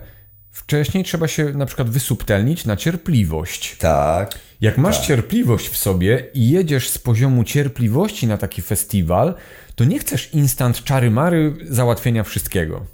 wcześniej 0.50 1.04
trzeba 1.04 1.28
się 1.28 1.44
na 1.52 1.66
przykład 1.66 1.90
wysubtelnić 1.90 2.64
na 2.64 2.76
cierpliwość. 2.76 3.76
Tak, 3.78 4.38
Jak 4.60 4.78
masz 4.78 5.06
cierpliwość 5.06 5.68
w 5.68 5.76
sobie 5.76 6.26
i 6.34 6.50
jedziesz 6.50 6.88
z 6.88 6.98
poziomu 6.98 7.44
cierpliwości 7.44 8.26
na 8.26 8.36
taki 8.38 8.62
festiwal, 8.62 9.34
to 9.74 9.84
nie 9.84 9.98
chcesz 9.98 10.34
instant 10.34 10.84
czary-mary 10.84 11.56
załatwienia 11.68 12.24
wszystkiego. 12.24 12.86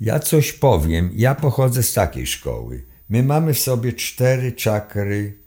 ja 0.00 0.18
coś 0.18 0.52
powiem. 0.52 1.10
Ja 1.14 1.34
pochodzę 1.34 1.82
z 1.82 1.92
takiej 1.92 2.26
szkoły. 2.26 2.86
My 3.08 3.22
mamy 3.22 3.54
w 3.54 3.58
sobie 3.58 3.92
cztery 3.92 4.52
czakry. 4.52 5.43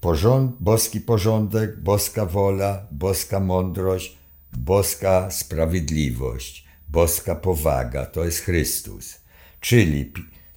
Porząd, 0.00 0.56
boski 0.60 1.00
porządek, 1.00 1.80
boska 1.80 2.26
wola, 2.26 2.86
boska 2.90 3.40
mądrość, 3.40 4.18
boska 4.56 5.30
sprawiedliwość, 5.30 6.64
boska 6.88 7.34
powaga. 7.34 8.06
To 8.06 8.24
jest 8.24 8.38
Chrystus. 8.38 9.14
Czyli 9.60 10.12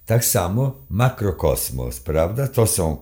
tak 0.06 0.24
samo 0.24 0.76
makrokosmos, 0.90 2.00
prawda? 2.00 2.48
To 2.48 2.66
są, 2.66 2.96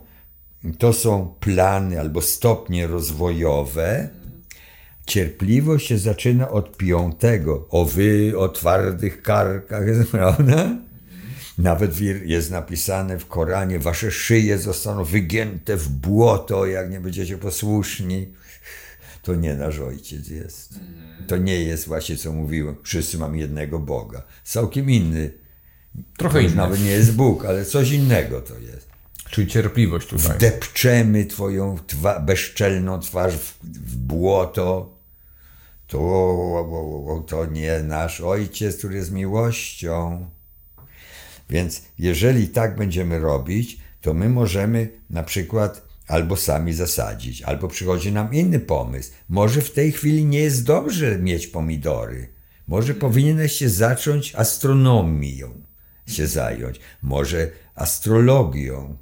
to 0.79 0.93
są 0.93 1.35
plany 1.41 2.01
albo 2.01 2.23
stopnie 2.23 2.87
rozwojowe. 2.87 4.09
Cierpliwość 5.07 5.87
się 5.87 5.99
zaczyna 5.99 6.51
od 6.51 6.77
piątego. 6.77 7.67
O 7.71 7.85
wy 7.85 8.33
o 8.39 8.49
twardych 8.49 9.23
karkach, 9.23 9.85
prawda? 10.13 10.77
Nawet 11.63 12.01
jest 12.25 12.51
napisane 12.51 13.19
w 13.19 13.27
Koranie, 13.27 13.79
wasze 13.79 14.11
szyje 14.11 14.59
zostaną 14.59 15.05
wygięte 15.05 15.77
w 15.77 15.89
błoto, 15.89 16.67
jak 16.67 16.91
nie 16.91 17.01
będziecie 17.01 17.39
posłuszni. 17.39 18.29
To 19.23 19.35
nie 19.35 19.55
nasz 19.55 19.79
ojciec 19.79 20.29
jest. 20.29 20.75
To 21.27 21.37
nie 21.37 21.65
jest 21.65 21.87
właśnie, 21.89 22.17
co 22.17 22.33
mówiłem, 22.33 22.77
wszyscy 22.83 23.19
mamy 23.19 23.39
jednego 23.39 23.79
Boga. 23.79 24.23
Całkiem 24.45 24.91
inny. 24.91 25.33
Trochę 26.19 26.43
inne. 26.43 26.55
nawet 26.55 26.81
nie 26.85 26.91
jest 26.91 27.15
Bóg, 27.15 27.45
ale 27.45 27.65
coś 27.65 27.91
innego 27.91 28.41
to 28.41 28.59
jest. 28.59 28.89
Czyli 29.31 29.47
cierpliwość 29.47 30.07
tutaj. 30.09 30.39
Depczemy 30.39 31.25
twoją 31.25 31.77
twa- 31.87 32.21
bezczelną 32.21 33.01
twarz 33.01 33.35
w, 33.37 33.59
w 33.63 33.97
błoto. 33.97 34.99
To, 35.87 37.25
to 37.27 37.47
nie 37.47 37.83
nasz 37.83 38.21
ojciec, 38.21 38.77
który 38.79 38.97
jest 38.97 39.13
miłością. 39.13 40.27
Więc 41.51 41.83
jeżeli 41.99 42.49
tak 42.49 42.77
będziemy 42.77 43.19
robić, 43.19 43.79
to 44.01 44.15
my 44.15 44.29
możemy 44.29 44.89
na 45.11 45.23
przykład 45.23 45.89
albo 46.07 46.37
sami 46.37 46.73
zasadzić, 46.73 47.43
albo 47.43 47.69
przychodzi 47.69 48.13
nam 48.13 48.35
inny 48.35 48.61
pomysł. 48.61 49.13
Może 49.29 49.61
w 49.61 49.73
tej 49.73 49.93
chwili 49.93 50.25
nie 50.25 50.39
jest 50.39 50.65
dobrze 50.65 51.19
mieć 51.19 51.47
pomidory. 51.47 52.29
Może 52.67 52.95
powinieneś 52.95 53.53
się 53.53 53.69
zacząć 53.69 54.35
astronomią 54.35 55.63
się 56.07 56.27
zająć, 56.27 56.81
może 57.03 57.51
astrologią, 57.75 58.97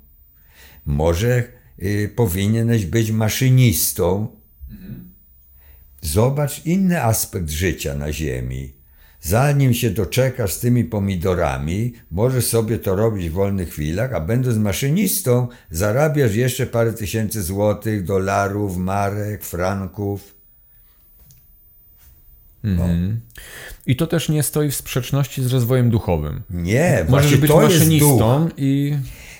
może 0.86 1.44
y, 1.82 2.12
powinieneś 2.16 2.86
być 2.86 3.10
maszynistą. 3.10 4.36
Zobacz 6.00 6.66
inny 6.66 7.04
aspekt 7.04 7.50
życia 7.50 7.94
na 7.94 8.12
Ziemi. 8.12 8.77
Zanim 9.20 9.74
się 9.74 9.90
doczekasz 9.90 10.52
z 10.52 10.60
tymi 10.60 10.84
pomidorami, 10.84 11.92
możesz 12.10 12.46
sobie 12.46 12.78
to 12.78 12.96
robić 12.96 13.28
w 13.28 13.32
wolnych 13.32 13.68
chwilach, 13.70 14.12
a 14.12 14.20
będąc 14.20 14.56
maszynistą, 14.56 15.48
zarabiasz 15.70 16.34
jeszcze 16.34 16.66
parę 16.66 16.92
tysięcy 16.92 17.42
złotych, 17.42 18.04
dolarów, 18.04 18.76
marek, 18.76 19.44
franków. 19.44 20.34
I 23.86 23.96
to 23.96 24.06
też 24.06 24.28
nie 24.28 24.42
stoi 24.42 24.70
w 24.70 24.74
sprzeczności 24.74 25.42
z 25.42 25.52
rozwojem 25.52 25.90
duchowym. 25.90 26.42
Nie, 26.50 27.04
Możesz 27.08 27.08
właśnie 27.08 27.36
być 27.38 27.50
to 27.50 27.62
jest 27.62 27.74
duch. 27.74 27.80
maszynistą 27.80 28.48
i 28.56 28.96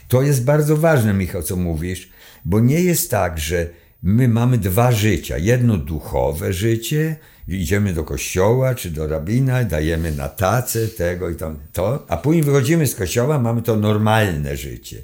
To 0.08 0.23
jest 0.23 0.44
bardzo 0.44 0.76
ważne, 0.76 1.14
Michał, 1.14 1.42
co 1.42 1.56
mówisz, 1.56 2.08
bo 2.44 2.61
nie 2.61 2.80
jest 2.80 3.11
tak, 3.11 3.38
że 3.38 3.68
my 4.02 4.28
mamy 4.28 4.58
dwa 4.58 4.92
życia. 4.92 5.38
Jedno 5.38 5.76
duchowe 5.76 6.52
życie, 6.52 7.16
idziemy 7.57 7.93
do 7.93 8.05
kościoła 8.05 8.75
czy 8.75 8.90
do 8.90 9.07
rabina, 9.07 9.64
dajemy 9.64 10.12
na 10.12 10.28
tacę 10.28 10.88
tego 10.88 11.31
i 11.31 11.35
tam 11.35 11.59
to, 11.73 12.07
a 12.09 12.17
później 12.17 12.45
wychodzimy 12.45 12.87
z 12.87 12.95
kościoła, 12.95 13.38
mamy 13.38 13.62
to 13.62 13.76
normalne 13.76 14.57
życie. 14.57 15.02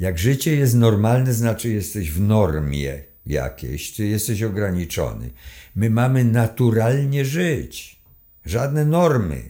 Jak 0.00 0.18
życie 0.18 0.56
jest 0.56 0.74
normalne, 0.74 1.34
znaczy 1.34 1.68
jesteś 1.68 2.10
w 2.10 2.20
normie 2.20 3.02
jakiejś, 3.26 3.92
ty 3.96 4.06
jesteś 4.06 4.42
ograniczony. 4.42 5.30
My 5.74 5.90
mamy 5.90 6.24
naturalnie 6.24 7.24
żyć. 7.24 8.02
Żadne 8.44 8.84
normy. 8.84 9.42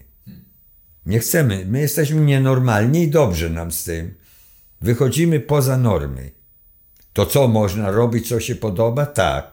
Nie 1.07 1.19
chcemy. 1.19 1.67
My 1.69 1.81
jesteśmy 1.81 2.21
nienormalni 2.21 3.03
i 3.03 3.11
dobrze 3.11 3.51
nam 3.51 3.73
z 3.73 3.85
tym. 3.85 4.15
Wychodzimy 4.81 5.41
poza 5.41 5.77
normy. 5.77 6.31
To 7.13 7.27
co 7.27 7.49
można 7.49 7.91
robić, 7.91 8.29
co 8.29 8.41
się 8.41 8.55
podoba? 8.55 9.07
Tak. 9.07 9.52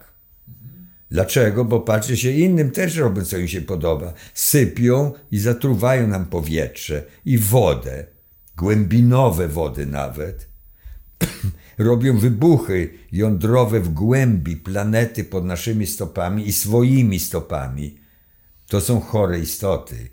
Dlaczego? 1.11 1.65
Bo 1.65 1.79
patrzy 1.79 2.17
się 2.17 2.31
innym 2.31 2.71
też 2.71 2.95
robią, 2.95 3.25
co 3.25 3.37
im 3.37 3.47
się 3.47 3.61
podoba. 3.61 4.13
Sypią 4.33 5.11
i 5.31 5.39
zatruwają 5.39 6.07
nam 6.07 6.25
powietrze 6.25 7.03
i 7.25 7.37
wodę. 7.37 8.05
Głębinowe 8.57 9.47
wody 9.47 9.85
nawet. 9.85 10.49
Robią 11.77 12.17
wybuchy 12.17 12.89
jądrowe 13.11 13.79
w 13.79 13.89
głębi 13.89 14.57
planety 14.57 15.23
pod 15.23 15.45
naszymi 15.45 15.87
stopami 15.87 16.47
i 16.47 16.53
swoimi 16.53 17.19
stopami. 17.19 17.99
To 18.67 18.81
są 18.81 18.99
chore 18.99 19.39
istoty. 19.39 20.09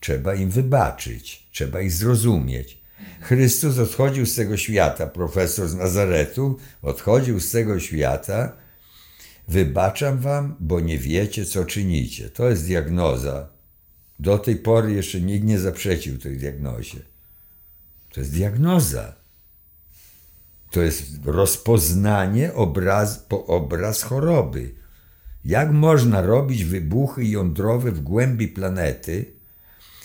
Trzeba 0.00 0.34
im 0.34 0.50
wybaczyć, 0.50 1.48
trzeba 1.52 1.80
ich 1.80 1.92
zrozumieć. 1.92 2.82
Chrystus 3.20 3.78
odchodził 3.78 4.26
z 4.26 4.34
tego 4.34 4.56
świata, 4.56 5.06
profesor 5.06 5.68
z 5.68 5.74
Nazaretu 5.74 6.58
odchodził 6.82 7.40
z 7.40 7.50
tego 7.50 7.80
świata. 7.80 8.52
Wybaczam 9.48 10.18
wam, 10.18 10.56
bo 10.60 10.80
nie 10.80 10.98
wiecie, 10.98 11.44
co 11.44 11.64
czynicie. 11.64 12.30
To 12.30 12.48
jest 12.48 12.66
diagnoza. 12.66 13.48
Do 14.20 14.38
tej 14.38 14.56
pory 14.56 14.92
jeszcze 14.92 15.20
nikt 15.20 15.46
nie 15.46 15.58
zaprzeczył 15.58 16.18
tej 16.18 16.36
diagnozie. 16.36 16.98
To 18.12 18.20
jest 18.20 18.32
diagnoza. 18.32 19.14
To 20.70 20.82
jest 20.82 21.02
rozpoznanie 21.24 22.54
obraz, 22.54 23.18
po 23.18 23.46
obraz 23.46 24.02
choroby. 24.02 24.74
Jak 25.44 25.72
można 25.72 26.22
robić 26.22 26.64
wybuchy 26.64 27.24
jądrowe 27.24 27.92
w 27.92 28.00
głębi 28.00 28.48
planety, 28.48 29.24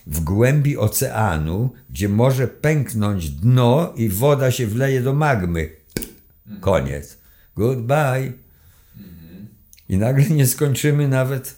w 0.08 0.20
głębi 0.20 0.78
oceanu, 0.78 1.70
gdzie 1.90 2.10
może 2.10 2.48
pęknąć 2.48 3.30
dno 3.30 3.94
i 3.96 4.10
woda 4.10 4.52
się 4.52 4.68
wleje 4.68 5.02
do 5.02 5.14
magmy? 5.14 5.70
Koniec. 6.60 7.18
Goodbye. 7.56 8.41
I 9.92 9.98
nagle 9.98 10.26
nie 10.30 10.48
skończymy 10.48 11.08
nawet 11.08 11.56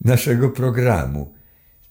naszego 0.00 0.50
programu. 0.50 1.34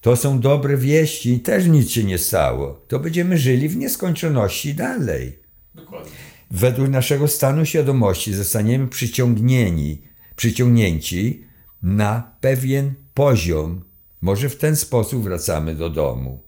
To 0.01 0.15
są 0.15 0.39
dobre 0.39 0.77
wieści, 0.77 1.39
też 1.39 1.65
nic 1.67 1.89
się 1.89 2.03
nie 2.03 2.17
stało. 2.17 2.85
To 2.87 2.99
będziemy 2.99 3.37
żyli 3.37 3.69
w 3.69 3.77
nieskończoności 3.77 4.73
dalej. 4.73 5.39
Dokładnie. 5.75 6.11
Według 6.51 6.89
naszego 6.89 7.27
stanu 7.27 7.65
świadomości 7.65 8.33
zostaniemy 8.33 8.87
przyciągnieni, 8.87 10.01
przyciągnięci 10.35 11.43
na 11.81 12.37
pewien 12.41 12.93
poziom. 13.13 13.83
Może 14.21 14.49
w 14.49 14.57
ten 14.57 14.75
sposób 14.75 15.23
wracamy 15.23 15.75
do 15.75 15.89
domu. 15.89 16.43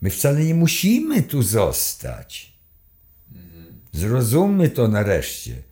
My 0.00 0.10
wcale 0.10 0.44
nie 0.44 0.54
musimy 0.54 1.22
tu 1.22 1.42
zostać. 1.42 2.52
Zrozummy 3.92 4.68
to 4.68 4.88
nareszcie, 4.88 5.69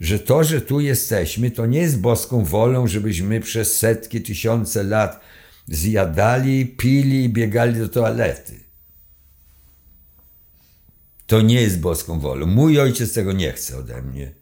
że 0.00 0.18
to, 0.18 0.44
że 0.44 0.60
tu 0.60 0.80
jesteśmy, 0.80 1.50
to 1.50 1.66
nie 1.66 1.78
jest 1.78 2.00
boską 2.00 2.44
wolą, 2.44 2.86
żebyśmy 2.86 3.40
przez 3.40 3.76
setki, 3.76 4.22
tysiące 4.22 4.82
lat 4.82 5.20
zjadali, 5.68 6.66
pili 6.66 7.24
i 7.24 7.28
biegali 7.28 7.78
do 7.78 7.88
toalety. 7.88 8.60
To 11.26 11.40
nie 11.40 11.60
jest 11.60 11.80
boską 11.80 12.20
wolą. 12.20 12.46
Mój 12.46 12.80
ojciec 12.80 13.12
tego 13.12 13.32
nie 13.32 13.52
chce 13.52 13.78
ode 13.78 14.02
mnie. 14.02 14.34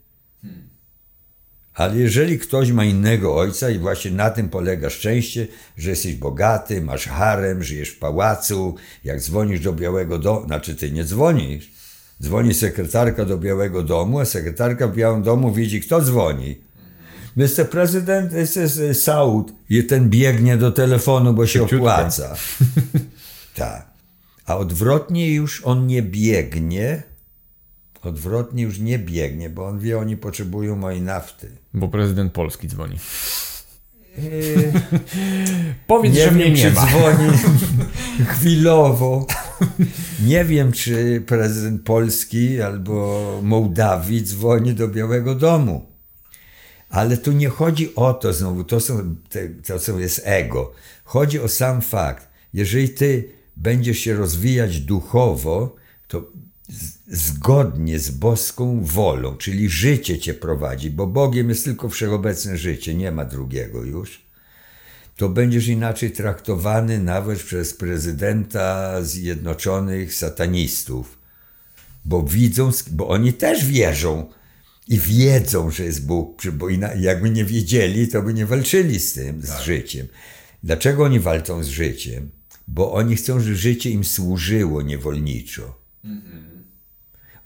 Ale 1.74 1.96
jeżeli 1.96 2.38
ktoś 2.38 2.70
ma 2.70 2.84
innego 2.84 3.36
ojca 3.36 3.70
i 3.70 3.78
właśnie 3.78 4.10
na 4.10 4.30
tym 4.30 4.48
polega 4.48 4.90
szczęście, 4.90 5.46
że 5.76 5.90
jesteś 5.90 6.14
bogaty, 6.14 6.82
masz 6.82 7.06
harem, 7.06 7.62
żyjesz 7.62 7.88
w 7.88 7.98
pałacu, 7.98 8.74
jak 9.04 9.20
dzwonisz 9.20 9.60
do 9.60 9.72
Białego 9.72 10.18
Domu, 10.18 10.46
znaczy 10.46 10.74
ty 10.74 10.90
nie 10.90 11.04
dzwonisz, 11.04 11.70
dzwoni 12.22 12.54
sekretarka 12.54 13.24
do 13.24 13.38
Białego 13.38 13.82
Domu, 13.82 14.18
a 14.20 14.24
sekretarka 14.24 14.88
w 14.88 14.94
Białym 14.96 15.22
Domu 15.22 15.52
widzi, 15.52 15.80
kto 15.80 16.00
dzwoni. 16.00 16.60
Mr. 17.36 17.68
President, 17.70 18.30
this 18.32 18.56
is 18.56 19.02
Saud. 19.02 19.52
I 19.70 19.84
ten 19.84 20.10
biegnie 20.10 20.56
do 20.56 20.72
telefonu, 20.72 21.34
bo 21.34 21.46
się 21.46 21.58
Szybciutko. 21.60 21.76
opłaca. 21.86 22.34
tak. 23.56 23.86
A 24.46 24.56
odwrotnie 24.56 25.34
już 25.34 25.62
on 25.64 25.86
nie 25.86 26.02
biegnie, 26.02 27.02
odwrotnie 28.02 28.62
już 28.62 28.78
nie 28.78 28.98
biegnie, 28.98 29.50
bo 29.50 29.66
on 29.66 29.78
wie, 29.78 29.98
oni 29.98 30.16
potrzebują 30.16 30.76
mojej 30.76 31.02
nafty. 31.02 31.50
Bo 31.74 31.88
prezydent 31.88 32.32
Polski 32.32 32.68
dzwoni. 32.68 32.98
Powiedz, 35.86 36.14
Nie 36.14 36.24
że 36.24 36.30
mnie 36.32 36.50
nie 36.50 36.70
ma. 36.70 36.86
dzwoni 36.86 37.38
chwilowo. 38.30 39.26
Nie 40.30 40.44
wiem, 40.44 40.72
czy 40.72 41.22
prezydent 41.26 41.82
Polski 41.82 42.60
albo 42.60 43.40
Mołdawii 43.42 44.22
dzwoni 44.22 44.74
do 44.74 44.88
Białego 44.88 45.34
Domu. 45.34 45.86
Ale 46.90 47.16
tu 47.16 47.32
nie 47.32 47.48
chodzi 47.48 47.94
o 47.94 48.14
to 48.14 48.32
znowu, 48.32 48.64
to, 48.64 48.80
są, 48.80 49.16
to 49.66 49.78
są 49.78 49.98
jest 49.98 50.20
ego. 50.24 50.72
Chodzi 51.04 51.40
o 51.40 51.48
sam 51.48 51.82
fakt. 51.82 52.28
Jeżeli 52.54 52.88
ty 52.88 53.28
będziesz 53.56 53.98
się 53.98 54.14
rozwijać 54.14 54.80
duchowo, 54.80 55.76
to 56.08 56.32
zgodnie 57.08 57.98
z 57.98 58.10
boską 58.10 58.84
wolą, 58.84 59.36
czyli 59.36 59.68
życie 59.68 60.18
cię 60.18 60.34
prowadzi, 60.34 60.90
bo 60.90 61.06
Bogiem 61.06 61.48
jest 61.48 61.64
tylko 61.64 61.88
wszechobecne 61.88 62.56
życie, 62.56 62.94
nie 62.94 63.12
ma 63.12 63.24
drugiego 63.24 63.84
już 63.84 64.25
to 65.16 65.28
będziesz 65.28 65.68
inaczej 65.68 66.10
traktowany 66.10 66.98
nawet 66.98 67.42
przez 67.42 67.74
prezydenta 67.74 69.02
Zjednoczonych 69.02 70.14
Satanistów. 70.14 71.18
Bo 72.04 72.22
widzą, 72.22 72.70
bo 72.90 73.08
oni 73.08 73.32
też 73.32 73.64
wierzą 73.64 74.30
i 74.88 74.98
wiedzą, 74.98 75.70
że 75.70 75.84
jest 75.84 76.06
Bóg, 76.06 76.42
bo 76.52 76.68
jakby 76.98 77.30
nie 77.30 77.44
wiedzieli, 77.44 78.08
to 78.08 78.22
by 78.22 78.34
nie 78.34 78.46
walczyli 78.46 79.00
z 79.00 79.12
tym, 79.12 79.42
z 79.42 79.60
życiem. 79.60 80.06
Dlaczego 80.62 81.04
oni 81.04 81.20
walczą 81.20 81.62
z 81.62 81.68
życiem? 81.68 82.30
Bo 82.68 82.92
oni 82.92 83.16
chcą, 83.16 83.40
żeby 83.40 83.56
życie 83.56 83.90
im 83.90 84.04
służyło 84.04 84.82
niewolniczo. 84.82 85.78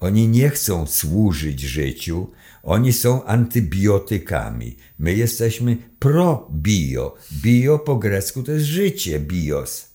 Oni 0.00 0.28
nie 0.28 0.50
chcą 0.50 0.86
służyć 0.86 1.60
życiu, 1.60 2.30
oni 2.62 2.92
są 2.92 3.24
antybiotykami. 3.24 4.76
My 5.00 5.14
jesteśmy 5.14 5.76
pro-bio. 5.98 7.14
Bio 7.42 7.78
po 7.78 7.96
grecku 7.96 8.42
to 8.42 8.52
jest 8.52 8.64
życie, 8.64 9.20
bios. 9.20 9.88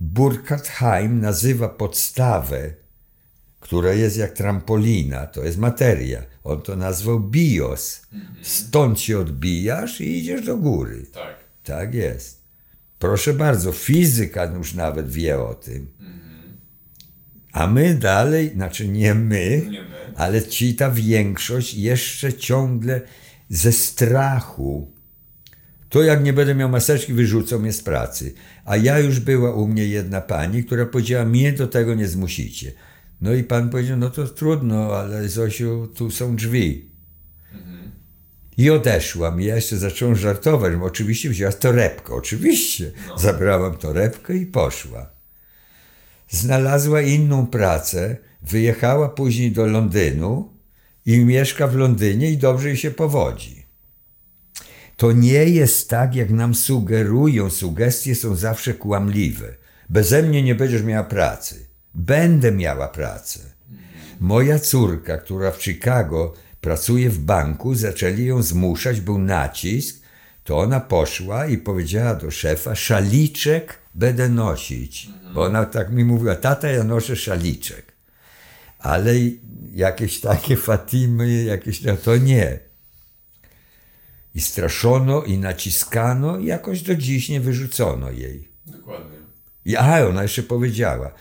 Burkhard 0.00 0.68
Heim 0.68 1.20
nazywa 1.20 1.68
podstawę, 1.68 2.74
która 3.60 3.92
jest 3.92 4.16
jak 4.16 4.32
trampolina, 4.32 5.26
to 5.26 5.44
jest 5.44 5.58
materia. 5.58 6.22
On 6.44 6.62
to 6.62 6.76
nazwał 6.76 7.20
bios. 7.20 8.02
Stąd 8.42 9.00
się 9.00 9.18
odbijasz 9.18 10.00
i 10.00 10.18
idziesz 10.18 10.46
do 10.46 10.56
góry. 10.56 11.06
Tak. 11.12 11.36
Tak 11.64 11.94
jest. 11.94 12.42
Proszę 12.98 13.34
bardzo, 13.34 13.72
fizyka 13.72 14.44
już 14.44 14.74
nawet 14.74 15.10
wie 15.10 15.40
o 15.40 15.54
tym. 15.54 15.86
A 17.52 17.66
my 17.66 17.94
dalej, 17.94 18.50
znaczy 18.54 18.88
nie 18.88 19.14
my, 19.14 19.62
Nie 19.70 19.82
my. 19.82 20.12
ale 20.16 20.42
ci 20.42 20.74
ta 20.74 20.90
większość 20.90 21.74
jeszcze 21.74 22.32
ciągle 22.32 23.00
ze 23.48 23.72
strachu. 23.72 24.92
To 25.88 26.02
jak 26.02 26.24
nie 26.24 26.32
będę 26.32 26.54
miał 26.54 26.68
maseczki, 26.68 27.12
wyrzucą 27.12 27.58
mnie 27.58 27.72
z 27.72 27.82
pracy. 27.82 28.34
A 28.64 28.76
ja 28.76 28.98
już 28.98 29.20
była 29.20 29.54
u 29.54 29.68
mnie 29.68 29.86
jedna 29.86 30.20
pani, 30.20 30.64
która 30.64 30.86
powiedziała, 30.86 31.24
mnie 31.24 31.52
do 31.52 31.66
tego 31.66 31.94
nie 31.94 32.08
zmusicie. 32.08 32.72
No 33.20 33.34
i 33.34 33.44
pan 33.44 33.70
powiedział, 33.70 33.96
no 33.96 34.10
to 34.10 34.26
trudno, 34.26 34.96
ale 34.96 35.28
Zosiu, 35.28 35.88
tu 35.94 36.10
są 36.10 36.36
drzwi. 36.36 36.92
I 38.56 38.70
odeszłam. 38.70 39.40
I 39.40 39.44
ja 39.44 39.56
jeszcze 39.56 39.76
zacząłem 39.76 40.16
żartować, 40.16 40.76
bo 40.76 40.84
oczywiście 40.84 41.30
wzięła 41.30 41.52
torebkę. 41.52 42.14
Oczywiście. 42.14 42.92
Zabrałam 43.18 43.76
torebkę 43.76 44.36
i 44.36 44.46
poszła. 44.46 45.10
Znalazła 46.28 47.02
inną 47.02 47.46
pracę, 47.46 48.16
wyjechała 48.42 49.08
później 49.08 49.52
do 49.52 49.66
Londynu 49.66 50.52
i 51.06 51.24
mieszka 51.24 51.66
w 51.66 51.76
Londynie 51.76 52.30
i 52.30 52.36
dobrze 52.36 52.68
jej 52.68 52.76
się 52.76 52.90
powodzi. 52.90 53.66
To 54.96 55.12
nie 55.12 55.44
jest 55.44 55.88
tak, 55.88 56.14
jak 56.14 56.30
nam 56.30 56.54
sugerują. 56.54 57.50
Sugestie 57.50 58.14
są 58.14 58.36
zawsze 58.36 58.74
kłamliwe. 58.74 59.54
Beze 59.90 60.22
mnie 60.22 60.42
nie 60.42 60.54
będziesz 60.54 60.82
miała 60.82 61.04
pracy. 61.04 61.66
Będę 61.94 62.52
miała 62.52 62.88
pracę. 62.88 63.40
Moja 64.20 64.58
córka, 64.58 65.18
która 65.18 65.50
w 65.50 65.62
Chicago 65.62 66.34
pracuje 66.60 67.10
w 67.10 67.18
banku, 67.18 67.74
zaczęli 67.74 68.24
ją 68.24 68.42
zmuszać, 68.42 69.00
był 69.00 69.18
nacisk, 69.18 70.02
to 70.44 70.58
ona 70.58 70.80
poszła 70.80 71.46
i 71.46 71.58
powiedziała 71.58 72.14
do 72.14 72.30
szefa, 72.30 72.74
szaliczek 72.74 73.78
będę 73.94 74.28
nosić. 74.28 75.10
Bo 75.34 75.42
ona 75.42 75.64
tak 75.64 75.92
mi 75.92 76.04
mówiła, 76.04 76.34
tata, 76.36 76.68
ja 76.68 76.84
noszę 76.84 77.16
szaliczek. 77.16 77.91
Ale 78.82 79.14
jakieś 79.72 80.20
takie 80.20 80.56
Fatimy, 80.66 81.42
jakieś, 81.42 81.82
no 81.82 81.96
to 81.96 82.16
nie. 82.16 82.58
I 84.34 84.40
straszono, 84.40 85.22
i 85.22 85.38
naciskano, 85.38 86.38
i 86.38 86.46
jakoś 86.46 86.82
do 86.82 86.94
dziś 86.94 87.28
nie 87.28 87.40
wyrzucono 87.40 88.10
jej. 88.10 88.48
Dokładnie. 88.66 89.16
I 89.64 89.76
a, 89.76 90.06
ona 90.06 90.22
jeszcze 90.22 90.42
powiedziała, 90.42 91.14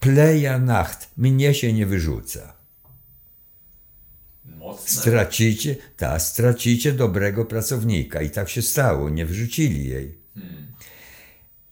pleja 0.00 0.58
nacht, 0.58 1.10
mnie 1.16 1.54
się 1.54 1.72
nie 1.72 1.86
wyrzuca. 1.86 2.54
Mocne. 4.44 5.00
Stracicie, 5.00 5.76
ta, 5.96 6.18
stracicie 6.18 6.92
dobrego 6.92 7.44
pracownika. 7.44 8.22
I 8.22 8.30
tak 8.30 8.48
się 8.48 8.62
stało, 8.62 9.10
nie 9.10 9.26
wyrzucili 9.26 9.88
jej. 9.88 10.17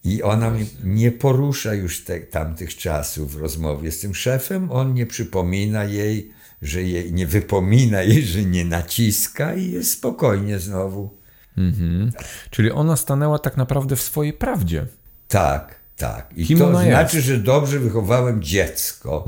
I 0.03 0.23
ona 0.23 0.53
nie 0.83 1.11
porusza 1.11 1.73
już 1.73 2.03
te, 2.03 2.19
tamtych 2.19 2.75
czasów 2.75 3.33
w 3.33 3.41
rozmowie 3.41 3.91
z 3.91 3.99
tym 3.99 4.15
szefem. 4.15 4.71
On 4.71 4.93
nie 4.93 5.05
przypomina 5.05 5.83
jej, 5.83 6.31
że 6.61 6.83
jej, 6.83 7.13
nie 7.13 7.27
wypomina 7.27 8.01
jej, 8.01 8.23
że 8.23 8.43
nie 8.43 8.65
naciska 8.65 9.53
i 9.53 9.71
jest 9.71 9.91
spokojnie 9.91 10.59
znowu. 10.59 11.17
Mhm. 11.57 12.11
Czyli 12.49 12.71
ona 12.71 12.95
stanęła 12.95 13.39
tak 13.39 13.57
naprawdę 13.57 13.95
w 13.95 14.01
swojej 14.01 14.33
prawdzie. 14.33 14.85
Tak, 15.27 15.76
Tak. 15.97 16.29
I 16.35 16.45
Kim 16.45 16.59
to 16.59 16.71
znaczy, 16.71 17.17
jest? 17.17 17.27
że 17.27 17.37
dobrze 17.37 17.79
wychowałem 17.79 18.43
dziecko, 18.43 19.25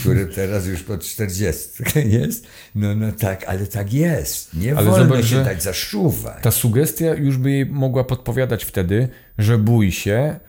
które 0.00 0.26
teraz 0.26 0.66
już 0.66 0.82
po 0.82 0.98
40 0.98 1.68
jest. 2.20 2.46
No, 2.74 2.94
no 2.94 3.12
tak, 3.12 3.44
ale 3.44 3.66
tak 3.66 3.92
jest. 3.92 4.54
Nie 4.54 4.76
Ale 4.76 4.90
wolno 4.90 5.08
zobacz, 5.08 5.26
się 5.26 5.44
dać 5.44 5.62
zaszuwać. 5.62 6.42
Ta 6.42 6.50
sugestia 6.50 7.14
już 7.14 7.36
by 7.36 7.50
jej 7.50 7.66
mogła 7.66 8.04
podpowiadać 8.04 8.64
wtedy, 8.64 9.08
że 9.38 9.58
bój 9.58 9.92
się, 9.92 10.40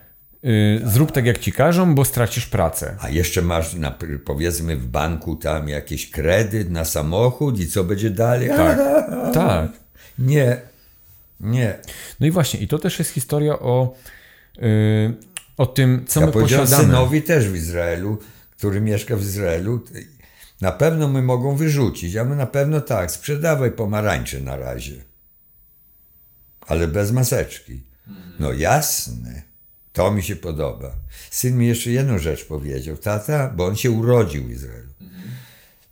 y, 0.46 0.82
zrób 0.86 1.12
tak 1.12 1.26
jak 1.26 1.40
ci 1.40 1.52
każą, 1.52 1.96
bo 1.96 2.06
stracisz 2.06 2.46
pracę. 2.46 2.96
A 3.00 3.10
jeszcze 3.10 3.42
masz, 3.42 3.74
na, 3.74 3.98
powiedzmy, 4.26 4.78
w 4.78 4.88
banku 4.88 5.36
tam 5.36 5.70
jakiś 5.70 6.12
kredyt 6.12 6.70
na 6.70 6.86
samochód 6.86 7.60
i 7.60 7.68
co 7.68 7.84
będzie 7.84 8.10
dalej? 8.10 8.50
Tak, 8.50 8.80
tak. 9.34 9.72
Nie, 10.20 10.58
nie. 11.40 11.76
No 12.20 12.28
i 12.28 12.32
właśnie, 12.32 12.60
i 12.60 12.68
to 12.68 12.80
też 12.80 13.00
jest 13.00 13.12
historia 13.12 13.60
o, 13.60 13.96
y, 14.58 15.33
o 15.58 15.66
tym, 15.66 16.06
co 16.08 16.20
Ja 16.20 16.26
my 16.26 16.32
posiadamy. 16.32 16.84
synowi 16.84 17.22
też 17.22 17.50
w 17.50 17.56
Izraelu, 17.56 18.18
który 18.52 18.82
mieszka 18.82 19.16
w 19.16 19.22
Izraelu, 19.22 19.84
na 20.62 20.72
pewno 20.72 21.08
my 21.08 21.22
mogą 21.22 21.56
wyrzucić, 21.56 22.16
a 22.16 22.24
my 22.24 22.36
na 22.36 22.46
pewno 22.48 22.82
tak, 22.82 23.12
sprzedawaj 23.12 23.72
pomarańcze 23.72 24.40
na 24.40 24.56
razie. 24.56 25.04
Ale 26.68 26.88
bez 26.88 27.12
maseczki. 27.12 27.84
No 28.40 28.54
jasne, 28.54 29.44
to 29.94 30.12
mi 30.12 30.24
się 30.24 30.36
podoba. 30.36 30.96
Syn 31.32 31.58
mi 31.58 31.68
jeszcze 31.68 31.90
jedną 31.92 32.18
rzecz 32.18 32.46
powiedział, 32.46 32.98
tata, 32.98 33.50
bo 33.56 33.66
on 33.66 33.76
się 33.76 33.92
urodził 33.92 34.44
w 34.44 34.52
Izraelu. 34.52 34.94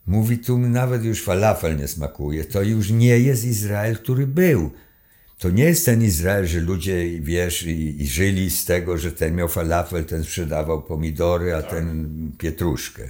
Mówi, 0.08 0.38
tu 0.40 0.58
mi 0.58 0.70
nawet 0.70 1.04
już 1.04 1.24
falafel 1.24 1.78
nie 1.78 1.88
smakuje, 1.88 2.46
to 2.46 2.62
już 2.62 2.90
nie 2.92 3.20
jest 3.20 3.46
Izrael, 3.46 3.98
który 3.98 4.28
był. 4.28 4.72
To 5.42 5.50
nie 5.50 5.64
jest 5.64 5.86
ten 5.86 6.04
Izrael, 6.04 6.48
że 6.48 6.60
ludzie, 6.60 7.22
wiesz, 7.22 7.64
i, 7.64 8.02
i 8.02 8.08
żyli 8.08 8.50
z 8.50 8.66
tego, 8.66 8.98
że 8.98 9.12
ten 9.12 9.36
miał 9.36 9.48
falafel, 9.48 10.06
ten 10.06 10.24
sprzedawał 10.24 10.84
pomidory, 10.84 11.56
a 11.56 11.62
ten 11.62 12.32
pietruszkę. 12.38 13.10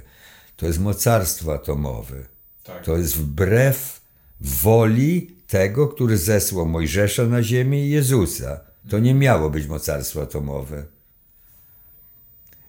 To 0.56 0.66
jest 0.66 0.80
mocarstwo 0.80 1.54
atomowe. 1.54 2.16
Tak. 2.64 2.84
To 2.84 2.96
jest 2.96 3.16
wbrew 3.16 4.00
woli 4.40 5.36
tego, 5.46 5.88
który 5.88 6.18
zesłał 6.18 6.66
Mojżesza 6.66 7.26
na 7.26 7.42
ziemię 7.42 7.86
i 7.86 7.90
Jezusa. 7.90 8.60
To 8.88 8.98
nie 8.98 9.14
miało 9.14 9.50
być 9.50 9.66
mocarstwo 9.66 10.22
atomowe. 10.22 10.84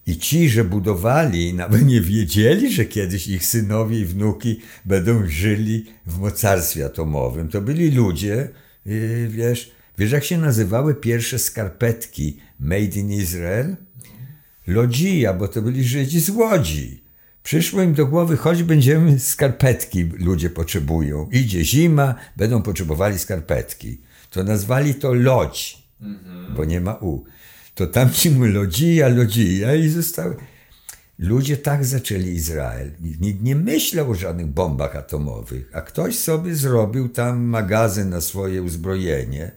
I 0.07 0.17
ci, 0.17 0.49
że 0.49 0.63
budowali, 0.63 1.53
nawet 1.53 1.85
nie 1.85 2.01
wiedzieli, 2.01 2.73
że 2.73 2.85
kiedyś 2.85 3.27
ich 3.27 3.45
synowie 3.45 3.99
i 3.99 4.05
wnuki 4.05 4.59
będą 4.85 5.27
żyli 5.27 5.85
w 6.05 6.19
mocarstwie 6.19 6.85
atomowym. 6.85 7.49
To 7.49 7.61
byli 7.61 7.91
ludzie, 7.91 8.49
yy, 8.85 9.27
wiesz, 9.29 9.71
wiesz 9.97 10.11
jak 10.11 10.23
się 10.23 10.37
nazywały 10.37 10.95
pierwsze 10.95 11.39
skarpetki 11.39 12.37
made 12.59 12.99
in 12.99 13.11
Israel? 13.11 13.75
Lodzija, 14.67 15.33
bo 15.33 15.47
to 15.47 15.61
byli 15.61 15.83
Żydzi 15.83 16.19
z 16.19 16.29
Łodzi. 16.29 17.03
Przyszło 17.43 17.81
im 17.81 17.93
do 17.93 18.05
głowy, 18.05 18.37
choć 18.37 18.63
będziemy 18.63 19.19
skarpetki 19.19 20.03
ludzie 20.03 20.49
potrzebują. 20.49 21.29
Idzie 21.31 21.65
zima, 21.65 22.15
będą 22.37 22.61
potrzebowali 22.61 23.19
skarpetki. 23.19 24.01
To 24.29 24.43
nazwali 24.43 24.95
to 24.95 25.13
lodź, 25.13 25.87
bo 26.55 26.65
nie 26.65 26.81
ma 26.81 26.95
u. 26.95 27.23
To 27.75 27.87
tamci 27.87 28.29
mu 28.29 28.45
lodzija, 28.45 29.07
lodzija 29.07 29.75
i 29.75 29.89
zostały. 29.89 30.35
Ludzie 31.19 31.57
tak 31.57 31.85
zaczęli 31.85 32.27
Izrael. 32.27 32.91
Nikt 33.21 33.41
nie 33.41 33.55
myślał 33.55 34.11
o 34.11 34.15
żadnych 34.15 34.47
bombach 34.47 34.95
atomowych, 34.95 35.69
a 35.73 35.81
ktoś 35.81 36.19
sobie 36.19 36.55
zrobił 36.55 37.09
tam 37.09 37.43
magazyn 37.43 38.09
na 38.09 38.21
swoje 38.21 38.63
uzbrojenie. 38.63 39.51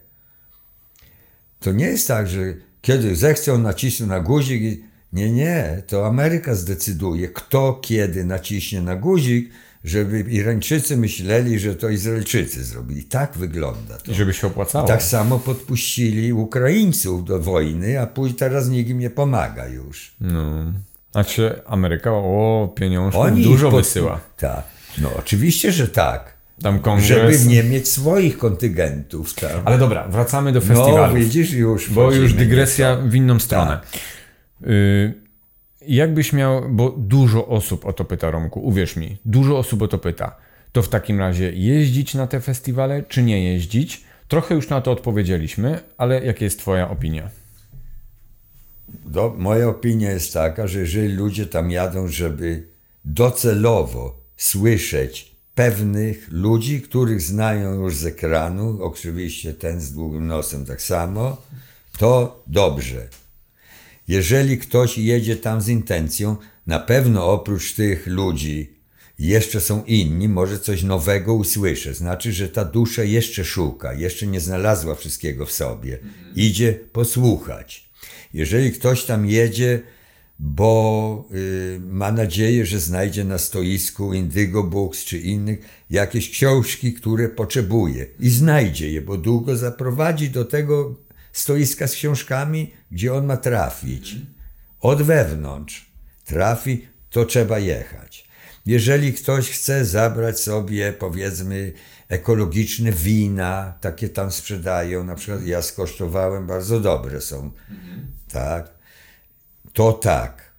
To 1.60 1.72
nie 1.72 1.86
jest 1.86 2.08
tak, 2.08 2.28
że 2.28 2.54
kiedy 2.82 3.16
zechcą 3.16 3.58
nacisnąć 3.58 4.10
na 4.10 4.20
guzik 4.20 4.62
i 4.62 4.84
nie, 5.12 5.32
nie, 5.32 5.82
to 5.86 6.06
Ameryka 6.06 6.54
zdecyduje, 6.54 7.28
kto 7.28 7.78
kiedy 7.82 8.24
naciśnie 8.24 8.82
na 8.82 8.96
guzik, 8.96 9.50
żeby 9.84 10.20
Irańczycy 10.20 10.96
myśleli, 10.96 11.58
że 11.58 11.74
to 11.74 11.88
Izraelczycy 11.88 12.64
zrobili. 12.64 13.04
Tak 13.04 13.38
wygląda 13.38 13.98
to. 13.98 14.12
I 14.12 14.14
żeby 14.14 14.34
się 14.34 14.46
opłacało. 14.46 14.88
Tak 14.88 15.02
samo 15.02 15.38
podpuścili 15.38 16.32
Ukraińców 16.32 17.24
do 17.24 17.40
wojny, 17.40 18.00
a 18.00 18.06
później 18.06 18.38
teraz 18.38 18.68
nikt 18.68 18.90
im 18.90 18.98
nie 18.98 19.10
pomaga 19.10 19.68
już. 19.68 20.14
No. 20.20 20.72
Znaczy 21.16 21.60
Ameryka, 21.66 22.10
o, 22.12 22.72
pieniążków 22.74 23.24
Oni 23.24 23.42
dużo 23.44 23.70
pod- 23.70 23.80
wysyła. 23.84 24.20
Tak. 24.36 24.62
No 24.98 25.10
oczywiście, 25.18 25.72
że 25.72 25.88
tak. 25.88 26.36
Tam 26.62 26.78
kongres... 26.78 27.08
Żeby 27.08 27.38
nie 27.38 27.62
mieć 27.62 27.88
swoich 27.88 28.38
kontyngentów 28.38 29.34
tam. 29.34 29.50
Ale 29.64 29.78
dobra, 29.78 30.08
wracamy 30.08 30.52
do 30.52 30.60
no 30.60 30.66
festiwalu. 30.66 31.14
widzisz, 31.14 31.52
już 31.52 31.90
Bo 31.90 32.12
już 32.12 32.32
dygresja 32.34 32.96
w 32.96 33.14
inną 33.14 33.38
stronę. 33.38 33.80
Tak. 33.92 34.00
Y, 34.70 35.14
jakbyś 35.88 36.32
miał, 36.32 36.62
bo 36.68 36.94
dużo 36.98 37.46
osób 37.46 37.86
o 37.86 37.92
to 37.92 38.04
pyta, 38.04 38.30
Romku, 38.30 38.60
uwierz 38.60 38.96
mi, 38.96 39.18
dużo 39.24 39.58
osób 39.58 39.82
o 39.82 39.88
to 39.88 39.98
pyta. 39.98 40.36
To 40.72 40.82
w 40.82 40.88
takim 40.88 41.18
razie 41.18 41.52
jeździć 41.52 42.14
na 42.14 42.26
te 42.26 42.40
festiwale, 42.40 43.02
czy 43.02 43.22
nie 43.22 43.44
jeździć? 43.52 44.04
Trochę 44.28 44.54
już 44.54 44.68
na 44.68 44.80
to 44.80 44.92
odpowiedzieliśmy, 44.92 45.80
ale 45.98 46.24
jaka 46.24 46.44
jest 46.44 46.58
Twoja 46.58 46.90
opinia? 46.90 47.30
Do, 49.16 49.34
moja 49.38 49.68
opinia 49.68 50.10
jest 50.10 50.32
taka, 50.32 50.66
że 50.66 50.80
jeżeli 50.80 51.14
ludzie 51.14 51.46
tam 51.46 51.70
jadą, 51.70 52.08
żeby 52.08 52.68
docelowo 53.04 54.20
słyszeć 54.36 55.36
pewnych 55.54 56.28
ludzi, 56.30 56.82
których 56.82 57.22
znają 57.22 57.74
już 57.74 57.96
z 57.96 58.06
ekranu, 58.06 58.78
oczywiście 58.82 59.54
ten 59.54 59.80
z 59.80 59.92
długim 59.92 60.26
nosem 60.26 60.66
tak 60.66 60.82
samo, 60.82 61.42
to 61.98 62.42
dobrze. 62.46 63.08
Jeżeli 64.08 64.58
ktoś 64.58 64.98
jedzie 64.98 65.36
tam 65.36 65.60
z 65.60 65.68
intencją, 65.68 66.36
na 66.66 66.78
pewno 66.78 67.26
oprócz 67.32 67.74
tych 67.74 68.06
ludzi 68.06 68.80
jeszcze 69.18 69.60
są 69.60 69.84
inni, 69.84 70.28
może 70.28 70.58
coś 70.58 70.82
nowego 70.82 71.34
usłyszę. 71.34 71.94
Znaczy, 71.94 72.32
że 72.32 72.48
ta 72.48 72.64
dusza 72.64 73.02
jeszcze 73.02 73.44
szuka, 73.44 73.92
jeszcze 73.92 74.26
nie 74.26 74.40
znalazła 74.40 74.94
wszystkiego 74.94 75.46
w 75.46 75.52
sobie. 75.52 75.98
Idzie 76.34 76.72
posłuchać. 76.92 77.85
Jeżeli 78.34 78.72
ktoś 78.72 79.04
tam 79.04 79.26
jedzie, 79.26 79.82
bo 80.38 81.28
y, 81.34 81.80
ma 81.80 82.12
nadzieję, 82.12 82.66
że 82.66 82.80
znajdzie 82.80 83.24
na 83.24 83.38
stoisku 83.38 84.14
Indigo 84.14 84.64
Books 84.64 85.04
czy 85.04 85.18
innych 85.18 85.58
jakieś 85.90 86.30
książki, 86.30 86.94
które 86.94 87.28
potrzebuje 87.28 88.06
i 88.20 88.30
znajdzie 88.30 88.92
je, 88.92 89.02
bo 89.02 89.16
długo 89.16 89.56
zaprowadzi 89.56 90.30
do 90.30 90.44
tego 90.44 90.94
stoiska 91.32 91.88
z 91.88 91.92
książkami, 91.92 92.72
gdzie 92.90 93.14
on 93.14 93.26
ma 93.26 93.36
trafić. 93.36 94.16
Od 94.80 95.02
wewnątrz 95.02 95.90
trafi, 96.24 96.86
to 97.10 97.24
trzeba 97.24 97.58
jechać. 97.58 98.26
Jeżeli 98.66 99.12
ktoś 99.12 99.50
chce 99.50 99.84
zabrać 99.84 100.40
sobie, 100.40 100.92
powiedzmy, 100.92 101.72
ekologiczne 102.08 102.92
wina, 102.92 103.74
takie 103.80 104.08
tam 104.08 104.32
sprzedają, 104.32 105.04
na 105.04 105.14
przykład 105.14 105.46
ja 105.46 105.62
skosztowałem, 105.62 106.46
bardzo 106.46 106.80
dobre 106.80 107.20
są, 107.20 107.50
tak, 108.36 108.74
to 109.72 109.92
tak. 109.92 110.52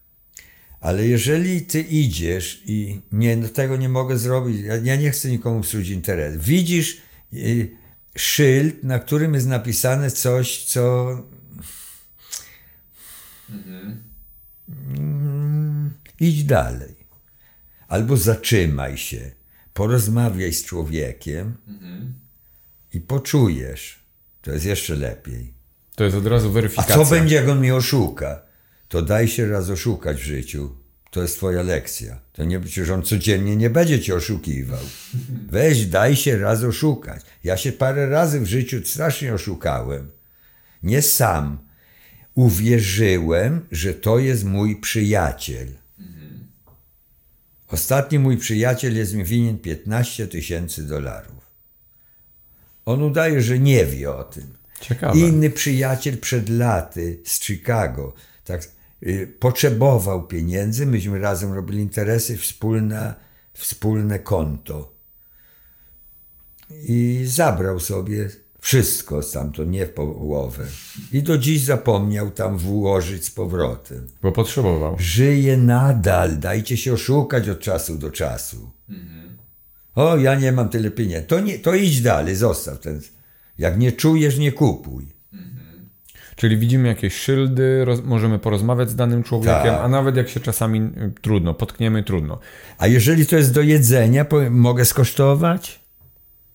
Ale 0.80 1.08
jeżeli 1.08 1.62
ty 1.62 1.82
idziesz 1.82 2.62
i 2.66 3.02
nie, 3.12 3.38
no 3.38 3.48
tego 3.48 3.78
nie 3.78 3.90
mogę 3.90 4.18
zrobić, 4.18 4.62
ja, 4.84 4.96
nie 4.96 5.12
chcę 5.12 5.30
nikomu 5.30 5.62
psuć 5.62 5.90
interesu. 5.90 6.40
Widzisz 6.40 6.98
y, 7.34 7.78
szyld, 8.16 8.84
na 8.84 9.00
którym 9.00 9.34
jest 9.34 9.48
napisane 9.48 10.12
coś, 10.12 10.66
co. 10.66 10.84
Mm, 14.70 15.94
idź 16.20 16.44
dalej. 16.44 16.96
Albo 17.88 18.18
zatrzymaj 18.18 18.98
się, 18.98 19.32
porozmawiaj 19.74 20.54
z 20.54 20.66
człowiekiem 20.66 21.58
i 22.94 23.00
poczujesz. 23.02 24.00
To 24.42 24.52
jest 24.52 24.66
jeszcze 24.66 24.96
lepiej. 24.96 25.57
To 25.98 26.04
jest 26.04 26.16
od 26.18 26.28
razu 26.28 26.48
A 26.48 26.52
weryfikacja. 26.52 26.96
co 26.96 27.06
będzie, 27.06 27.36
jak 27.36 27.48
on 27.48 27.60
mnie 27.60 27.76
oszuka? 27.76 28.42
To 28.88 29.02
daj 29.02 29.28
się 29.28 29.50
raz 29.50 29.70
oszukać 29.70 30.18
w 30.18 30.26
życiu. 30.26 30.76
To 31.12 31.22
jest 31.22 31.38
twoja 31.38 31.64
lekcja. 31.64 32.20
To 32.34 32.44
nie, 32.44 32.60
przecież 32.60 32.90
on 32.90 33.04
codziennie 33.04 33.56
nie 33.56 33.70
będzie 33.70 34.02
cię 34.02 34.16
oszukiwał. 34.16 34.80
Weź, 35.50 35.86
daj 35.86 36.16
się 36.16 36.38
raz 36.38 36.64
oszukać. 36.64 37.22
Ja 37.44 37.58
się 37.58 37.72
parę 37.72 38.10
razy 38.10 38.40
w 38.40 38.46
życiu 38.46 38.82
strasznie 38.86 39.34
oszukałem. 39.34 40.12
Nie 40.84 41.02
sam. 41.02 41.58
Uwierzyłem, 42.36 43.66
że 43.72 43.94
to 43.94 44.20
jest 44.20 44.44
mój 44.44 44.76
przyjaciel. 44.76 45.68
Ostatni 47.68 48.20
mój 48.20 48.38
przyjaciel 48.38 48.96
jest 48.98 49.14
mi 49.14 49.24
winien 49.24 49.60
15 49.60 50.28
tysięcy 50.28 50.88
dolarów. 50.88 51.52
On 52.86 53.04
udaje, 53.04 53.42
że 53.42 53.60
nie 53.60 53.86
wie 53.86 54.12
o 54.12 54.24
tym. 54.24 54.57
Ciekawe. 54.82 55.20
Inny 55.20 55.50
przyjaciel 55.50 56.18
przed 56.18 56.50
laty 56.50 57.20
z 57.26 57.42
Chicago 57.42 58.14
tak, 58.46 58.62
y, 59.04 59.36
potrzebował 59.40 60.28
pieniędzy, 60.28 60.86
myśmy 60.86 61.20
razem 61.20 61.54
robili 61.54 61.80
interesy, 61.80 62.38
wspólne, 62.38 63.14
wspólne 63.54 64.20
konto. 64.20 64.94
I 66.70 67.24
zabrał 67.26 67.80
sobie 67.80 68.30
Wszystko 68.68 69.22
stamtąd, 69.22 69.72
nie 69.72 69.86
w 69.86 69.94
połowę. 69.94 70.66
I 71.12 71.24
do 71.24 71.38
dziś 71.38 71.64
zapomniał 71.64 72.32
tam 72.32 72.58
włożyć 72.58 73.26
z 73.26 73.32
powrotem. 73.32 74.08
Bo 74.22 74.32
potrzebował. 74.32 74.96
Żyje 75.00 75.58
nadal, 75.58 76.38
dajcie 76.38 76.78
się 76.78 76.94
oszukać 76.94 77.50
od 77.50 77.60
czasu 77.60 77.98
do 77.98 78.12
czasu. 78.12 78.72
O, 79.96 80.18
ja 80.18 80.36
nie 80.36 80.52
mam 80.52 80.70
tyle 80.70 80.92
pieniędzy. 80.92 81.28
To, 81.28 81.40
nie, 81.40 81.60
to 81.60 81.76
idź 81.76 82.02
dalej, 82.02 82.36
zostaw 82.36 82.80
ten. 82.80 83.02
Jak 83.58 83.78
nie 83.78 83.92
czujesz, 83.92 84.38
nie 84.38 84.52
kupuj. 84.52 85.18
Czyli 86.36 86.58
widzimy 86.58 86.88
jakieś 86.88 87.14
szyldy, 87.14 87.86
roz, 87.86 88.04
możemy 88.04 88.40
porozmawiać 88.40 88.90
z 88.90 88.96
danym 88.96 89.24
człowiekiem, 89.24 89.64
Tak. 89.64 89.82
a 89.82 89.88
nawet 89.88 90.16
jak 90.16 90.30
się 90.30 90.40
czasami 90.40 90.80
y, 90.80 91.12
trudno, 91.22 91.54
potkniemy, 91.54 92.04
trudno. 92.04 92.40
A 92.78 92.88
jeżeli 92.88 93.26
to 93.26 93.36
jest 93.36 93.54
do 93.54 93.62
jedzenia, 93.62 94.26
mogę 94.50 94.86
skosztować? 94.86 95.80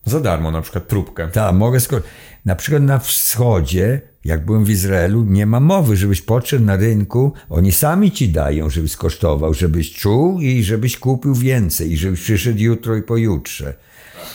Za 0.05 0.21
darmo 0.21 0.51
na 0.51 0.63
przykład 0.63 0.85
próbkę. 0.85 1.29
Tak, 1.29 1.55
mogę 1.55 1.81
skosztować. 1.81 2.11
Na 2.45 2.57
przykład 2.57 2.83
na 2.83 2.99
wschodzie, 2.99 4.01
jak 4.25 4.45
byłem 4.45 4.65
w 4.65 4.71
Izraelu, 4.71 5.25
nie 5.25 5.47
ma 5.47 5.61
mowy, 5.61 5.97
żebyś 5.97 6.23
podszedł 6.23 6.65
na 6.65 6.77
rynku, 6.77 7.33
oni 7.49 7.73
sami 7.73 8.11
ci 8.11 8.29
dają, 8.29 8.71
żebyś 8.71 8.93
skosztował, 8.93 9.55
żebyś 9.55 9.93
czuł 9.93 10.41
i 10.41 10.63
żebyś 10.63 10.99
kupił 10.99 11.35
więcej 11.35 11.93
i 11.93 11.97
żebyś 11.97 12.21
przyszedł 12.21 12.59
jutro 12.59 12.97
i 12.97 13.03
pojutrze. 13.03 13.75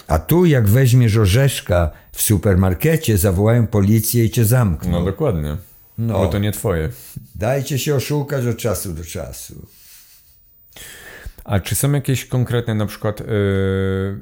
A 0.07 0.19
tu 0.19 0.45
jak 0.45 0.67
weźmiesz 0.67 1.17
orzeszka 1.17 1.91
w 2.17 2.21
supermarkecie, 2.21 3.17
zawołają 3.17 3.67
policję 3.67 4.25
i 4.25 4.29
cię 4.29 4.45
zamkną. 4.45 4.91
No 4.91 5.05
dokładnie. 5.05 5.57
No. 5.97 6.13
Bo 6.13 6.27
to 6.27 6.39
nie 6.39 6.51
twoje. 6.51 6.89
Dajcie 7.35 7.79
się 7.79 7.95
oszukać 7.95 8.45
od 8.45 8.57
czasu 8.57 8.93
do 8.93 9.03
czasu. 9.03 9.67
A 11.43 11.59
czy 11.59 11.75
są 11.75 11.91
jakieś 11.91 12.25
konkretne 12.25 12.75
na 12.75 12.85
przykład 12.85 13.21
y, 13.21 13.25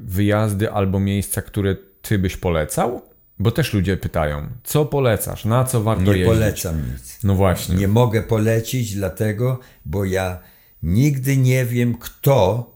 wyjazdy 0.02 0.70
albo 0.72 1.00
miejsca, 1.00 1.42
które 1.42 1.76
ty 2.02 2.18
byś 2.18 2.36
polecał? 2.36 3.02
Bo 3.38 3.50
też 3.50 3.72
ludzie 3.72 3.96
pytają, 3.96 4.48
co 4.64 4.84
polecasz, 4.84 5.44
na 5.44 5.64
co 5.64 5.82
warto 5.82 6.02
Nie 6.12 6.18
jeździć? 6.18 6.26
polecam 6.26 6.76
nic. 6.92 7.18
No 7.24 7.34
właśnie. 7.34 7.74
Nie 7.74 7.88
mogę 7.88 8.22
polecić, 8.22 8.94
dlatego, 8.94 9.60
bo 9.84 10.04
ja 10.04 10.38
nigdy 10.82 11.36
nie 11.36 11.64
wiem, 11.64 11.94
kto 11.94 12.70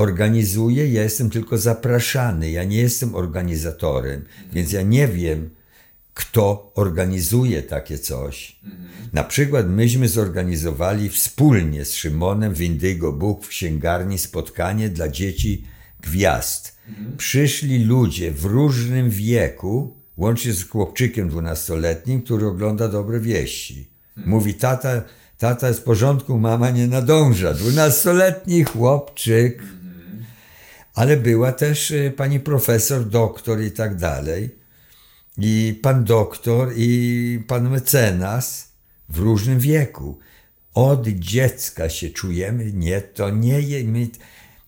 organizuje. 0.00 0.92
Ja 0.92 1.02
jestem 1.02 1.30
tylko 1.30 1.58
zapraszany. 1.58 2.50
Ja 2.50 2.64
nie 2.64 2.76
jestem 2.76 3.14
organizatorem, 3.14 4.24
więc 4.52 4.72
ja 4.72 4.82
nie 4.82 5.08
wiem, 5.08 5.50
kto 6.14 6.72
organizuje 6.74 7.62
takie 7.62 7.98
coś. 7.98 8.60
Na 9.12 9.24
przykład 9.24 9.68
myśmy 9.68 10.08
zorganizowali 10.08 11.08
wspólnie 11.08 11.84
z 11.84 11.94
Szymonem 11.94 12.54
w 12.54 12.60
Indygo 12.60 13.12
Book 13.12 13.44
w 13.44 13.48
księgarni 13.48 14.18
spotkanie 14.18 14.88
dla 14.88 15.08
dzieci 15.08 15.64
gwiazd. 16.00 16.76
Przyszli 17.16 17.84
ludzie 17.84 18.32
w 18.32 18.44
różnym 18.44 19.10
wieku, 19.10 19.96
łącznie 20.16 20.52
z 20.52 20.68
chłopczykiem 20.68 21.28
dwunastoletnim, 21.28 22.22
który 22.22 22.46
ogląda 22.46 22.88
dobre 22.88 23.20
wieści. 23.20 23.90
Mówi, 24.16 24.54
tata, 24.54 25.02
tata 25.38 25.68
jest 25.68 25.80
w 25.80 25.84
porządku, 25.84 26.38
mama 26.38 26.70
nie 26.70 26.86
nadąża. 26.86 27.54
Dwunastoletni 27.54 28.64
chłopczyk. 28.64 29.62
Ale 31.00 31.16
była 31.16 31.52
też 31.52 31.90
y, 31.90 32.12
pani 32.16 32.40
profesor, 32.40 33.08
doktor 33.08 33.62
i 33.62 33.70
tak 33.70 33.96
dalej 33.96 34.50
i 35.38 35.80
pan 35.82 36.04
doktor, 36.04 36.72
i 36.76 37.42
pan 37.46 37.70
mecenas 37.70 38.72
w 39.08 39.18
różnym 39.18 39.58
wieku. 39.58 40.18
Od 40.74 41.08
dziecka 41.08 41.88
się 41.88 42.10
czujemy, 42.10 42.72
nie, 42.72 43.00
to 43.00 43.30
nie 43.30 43.60
je, 43.60 43.84
my, 43.84 44.08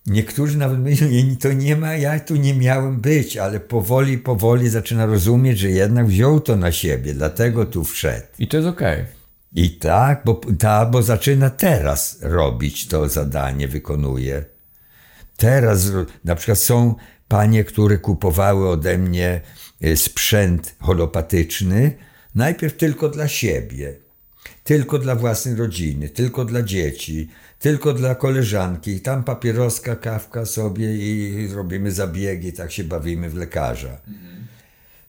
niektórzy 0.06 0.58
nawet 0.58 0.78
myślą, 0.78 1.08
nie, 1.08 1.36
to 1.36 1.52
nie 1.52 1.76
ma, 1.76 1.94
ja 1.96 2.20
tu 2.20 2.36
nie 2.36 2.54
miałem 2.54 3.00
być, 3.00 3.36
ale 3.36 3.60
powoli, 3.60 4.18
powoli 4.18 4.68
zaczyna 4.68 5.06
rozumieć, 5.06 5.58
że 5.58 5.70
jednak 5.70 6.06
wziął 6.06 6.40
to 6.40 6.56
na 6.56 6.72
siebie, 6.72 7.14
dlatego 7.14 7.66
tu 7.66 7.84
wszedł. 7.84 8.26
I 8.38 8.48
to 8.48 8.56
jest 8.56 8.68
okej. 8.68 9.04
I 9.54 9.70
tak, 9.70 10.22
bo, 10.24 10.40
ta, 10.58 10.86
bo 10.86 11.02
zaczyna 11.02 11.50
teraz 11.50 12.18
robić 12.22 12.88
to 12.88 13.08
zadanie, 13.08 13.68
wykonuje. 13.68 14.51
Teraz 15.42 15.90
na 16.24 16.34
przykład 16.34 16.58
są 16.58 16.94
panie, 17.28 17.64
które 17.64 17.98
kupowały 17.98 18.68
ode 18.68 18.98
mnie 18.98 19.40
e, 19.80 19.96
sprzęt 19.96 20.74
holopatyczny, 20.80 21.96
najpierw 22.34 22.76
tylko 22.76 23.08
dla 23.08 23.28
siebie, 23.28 23.96
tylko 24.64 24.98
dla 24.98 25.14
własnej 25.14 25.54
rodziny, 25.54 26.08
tylko 26.08 26.44
dla 26.44 26.62
dzieci, 26.62 27.28
tylko 27.58 27.92
dla 27.92 28.14
koleżanki. 28.14 29.00
Tam 29.00 29.24
papieroska, 29.24 29.96
kawka 29.96 30.46
sobie 30.46 30.96
i 30.96 31.48
robimy 31.48 31.92
zabiegi, 31.92 32.52
tak 32.52 32.72
się 32.72 32.84
bawimy 32.84 33.30
w 33.30 33.34
lekarza. 33.34 34.00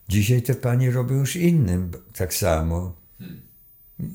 Dzisiaj 0.09 0.41
te 0.41 0.55
panie 0.55 0.91
robią 0.91 1.15
już 1.15 1.35
innym 1.35 1.91
tak 2.13 2.33
samo. 2.33 3.02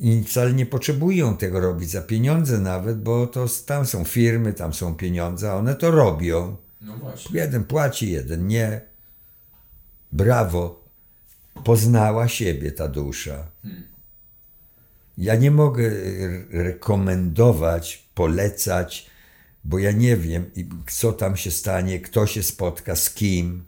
I 0.00 0.24
wcale 0.24 0.52
nie 0.52 0.66
potrzebują 0.66 1.36
tego 1.36 1.60
robić 1.60 1.90
za 1.90 2.02
pieniądze 2.02 2.58
nawet, 2.58 3.02
bo 3.02 3.26
to 3.26 3.46
tam 3.66 3.86
są 3.86 4.04
firmy, 4.04 4.52
tam 4.52 4.74
są 4.74 4.94
pieniądze, 4.94 5.50
a 5.50 5.54
one 5.54 5.74
to 5.74 5.90
robią. 5.90 6.56
No 6.80 6.96
właśnie. 6.96 7.40
Jeden 7.40 7.64
płaci, 7.64 8.10
jeden 8.10 8.46
nie. 8.46 8.80
Brawo. 10.12 10.84
Poznała 11.64 12.28
siebie 12.28 12.72
ta 12.72 12.88
dusza. 12.88 13.46
Ja 15.18 15.34
nie 15.36 15.50
mogę 15.50 15.86
re- 15.86 16.44
rekomendować, 16.50 18.08
polecać, 18.14 19.10
bo 19.64 19.78
ja 19.78 19.92
nie 19.92 20.16
wiem, 20.16 20.50
co 20.90 21.12
tam 21.12 21.36
się 21.36 21.50
stanie, 21.50 22.00
kto 22.00 22.26
się 22.26 22.42
spotka 22.42 22.96
z 22.96 23.10
kim. 23.10 23.64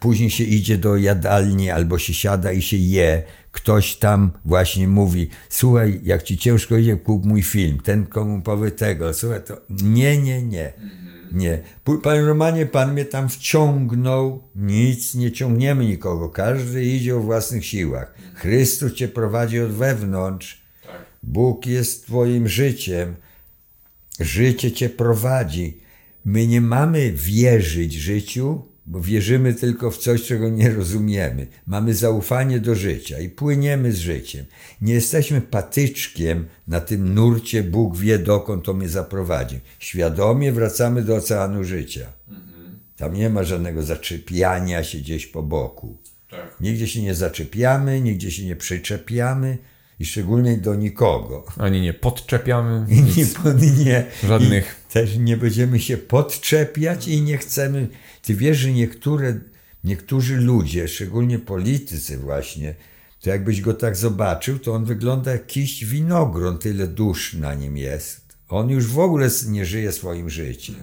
Później 0.00 0.30
się 0.30 0.44
idzie 0.44 0.78
do 0.78 0.96
jadalni 0.96 1.70
albo 1.70 1.98
się 1.98 2.14
siada 2.14 2.52
i 2.52 2.62
się 2.62 2.76
je. 2.76 3.22
Ktoś 3.52 3.96
tam 3.96 4.30
właśnie 4.44 4.88
mówi: 4.88 5.28
Słuchaj, 5.48 6.00
jak 6.02 6.22
ci 6.22 6.38
ciężko 6.38 6.76
idzie, 6.76 6.96
kup 6.96 7.24
mój 7.24 7.42
film. 7.42 7.80
Ten 7.84 8.06
komu 8.06 8.42
powie 8.42 8.70
tego. 8.70 9.14
Słuchaj, 9.14 9.40
to 9.44 9.60
nie, 9.70 10.18
nie, 10.18 10.42
nie. 10.42 10.72
Nie. 11.32 11.62
P- 11.84 11.98
Panie 12.02 12.22
Romanie, 12.22 12.66
pan 12.66 12.92
mnie 12.92 13.04
tam 13.04 13.28
wciągnął. 13.28 14.42
Nic, 14.54 15.14
nie 15.14 15.32
ciągniemy 15.32 15.84
nikogo. 15.86 16.28
Każdy 16.28 16.84
idzie 16.84 17.16
o 17.16 17.20
własnych 17.20 17.66
siłach. 17.66 18.14
Chrystus 18.34 18.92
cię 18.94 19.08
prowadzi 19.08 19.60
od 19.60 19.70
wewnątrz. 19.70 20.62
Bóg 21.22 21.66
jest 21.66 22.06
twoim 22.06 22.48
życiem. 22.48 23.16
Życie 24.20 24.72
cię 24.72 24.88
prowadzi. 24.88 25.80
My 26.24 26.46
nie 26.46 26.60
mamy 26.60 27.12
wierzyć 27.12 27.92
życiu, 27.94 28.62
bo 28.88 29.00
wierzymy 29.00 29.54
tylko 29.54 29.90
w 29.90 29.98
coś, 29.98 30.22
czego 30.22 30.48
nie 30.48 30.70
rozumiemy. 30.70 31.46
Mamy 31.66 31.94
zaufanie 31.94 32.60
do 32.60 32.74
życia 32.74 33.20
i 33.20 33.28
płyniemy 33.28 33.92
z 33.92 33.98
życiem. 33.98 34.44
Nie 34.82 34.94
jesteśmy 34.94 35.40
patyczkiem 35.40 36.46
na 36.68 36.80
tym 36.80 37.14
nurcie, 37.14 37.62
Bóg 37.62 37.96
wie 37.96 38.18
dokąd 38.18 38.64
to 38.64 38.74
mnie 38.74 38.88
zaprowadzi. 38.88 39.60
Świadomie 39.78 40.52
wracamy 40.52 41.02
do 41.02 41.16
oceanu 41.16 41.64
życia. 41.64 42.06
Tam 42.96 43.14
nie 43.14 43.30
ma 43.30 43.44
żadnego 43.44 43.82
zaczepiania 43.82 44.84
się 44.84 44.98
gdzieś 44.98 45.26
po 45.26 45.42
boku. 45.42 45.96
Tak. 46.30 46.56
Nigdzie 46.60 46.88
się 46.88 47.02
nie 47.02 47.14
zaczepiamy, 47.14 48.00
nigdzie 48.00 48.30
się 48.30 48.44
nie 48.44 48.56
przyczepiamy 48.56 49.58
i 50.00 50.06
szczególnie 50.06 50.56
do 50.56 50.74
nikogo. 50.74 51.44
Ani 51.56 51.80
nie 51.80 51.94
podczepiamy. 51.94 52.86
I 52.94 53.02
nic. 53.02 53.16
nie, 53.16 53.26
pod- 53.26 53.62
nie, 53.84 54.04
Żadnych. 54.28 54.84
I 54.90 54.92
też 54.92 55.16
nie 55.16 55.36
będziemy 55.36 55.80
się 55.80 55.96
podczepiać 55.96 57.08
i 57.08 57.22
nie 57.22 57.38
chcemy. 57.38 57.88
Ty 58.28 58.34
wiesz, 58.34 58.58
że 58.58 58.72
niektóre, 58.72 59.40
niektórzy 59.84 60.36
ludzie, 60.36 60.88
szczególnie 60.88 61.38
politycy 61.38 62.18
właśnie, 62.18 62.74
to 63.20 63.30
jakbyś 63.30 63.60
go 63.60 63.74
tak 63.74 63.96
zobaczył, 63.96 64.58
to 64.58 64.74
on 64.74 64.84
wygląda 64.84 65.32
jak 65.32 65.40
jakiś 65.40 65.84
winogron, 65.84 66.58
tyle 66.58 66.86
dusz 66.86 67.34
na 67.34 67.54
nim 67.54 67.76
jest. 67.76 68.36
On 68.48 68.70
już 68.70 68.86
w 68.86 68.98
ogóle 68.98 69.28
nie 69.46 69.66
żyje 69.66 69.92
swoim 69.92 70.30
życiem. 70.30 70.74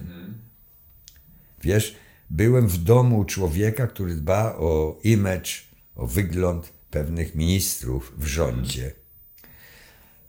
Wiesz, 1.62 1.96
byłem 2.30 2.68
w 2.68 2.78
domu 2.78 3.24
człowieka, 3.24 3.86
który 3.86 4.14
dba 4.14 4.56
o 4.56 4.98
image, 5.04 5.50
o 5.96 6.06
wygląd 6.06 6.72
pewnych 6.90 7.34
ministrów 7.34 8.12
w 8.18 8.26
rządzie 8.26 8.92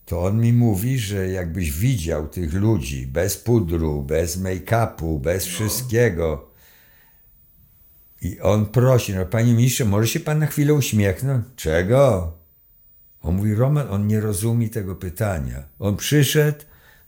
to 0.05 0.23
on 0.23 0.41
mi 0.41 0.53
mówi, 0.53 0.99
że 0.99 1.27
jakbyś 1.27 1.71
widział 1.71 2.27
tych 2.27 2.53
ludzi 2.53 3.07
bez 3.07 3.37
pudru, 3.37 4.03
bez 4.03 4.37
make-upu, 4.37 5.19
bez 5.19 5.45
wszystkiego. 5.45 6.56
I 8.21 8.39
on 8.39 8.65
prosi, 8.65 9.13
no 9.13 9.25
panie 9.25 9.53
ministrze, 9.53 9.85
może 9.85 10.07
się 10.07 10.19
pan 10.19 10.39
na 10.39 10.45
chwilę 10.45 10.73
uśmiechnąć? 10.73 11.45
Czego? 11.55 12.33
On 13.21 13.35
mówi, 13.35 13.55
Roman, 13.55 13.87
on 13.89 14.07
nie 14.07 14.19
rozumie 14.19 14.69
tego 14.69 14.95
pytania. 14.95 15.63
On 15.79 15.97
przyszedł 15.97 16.59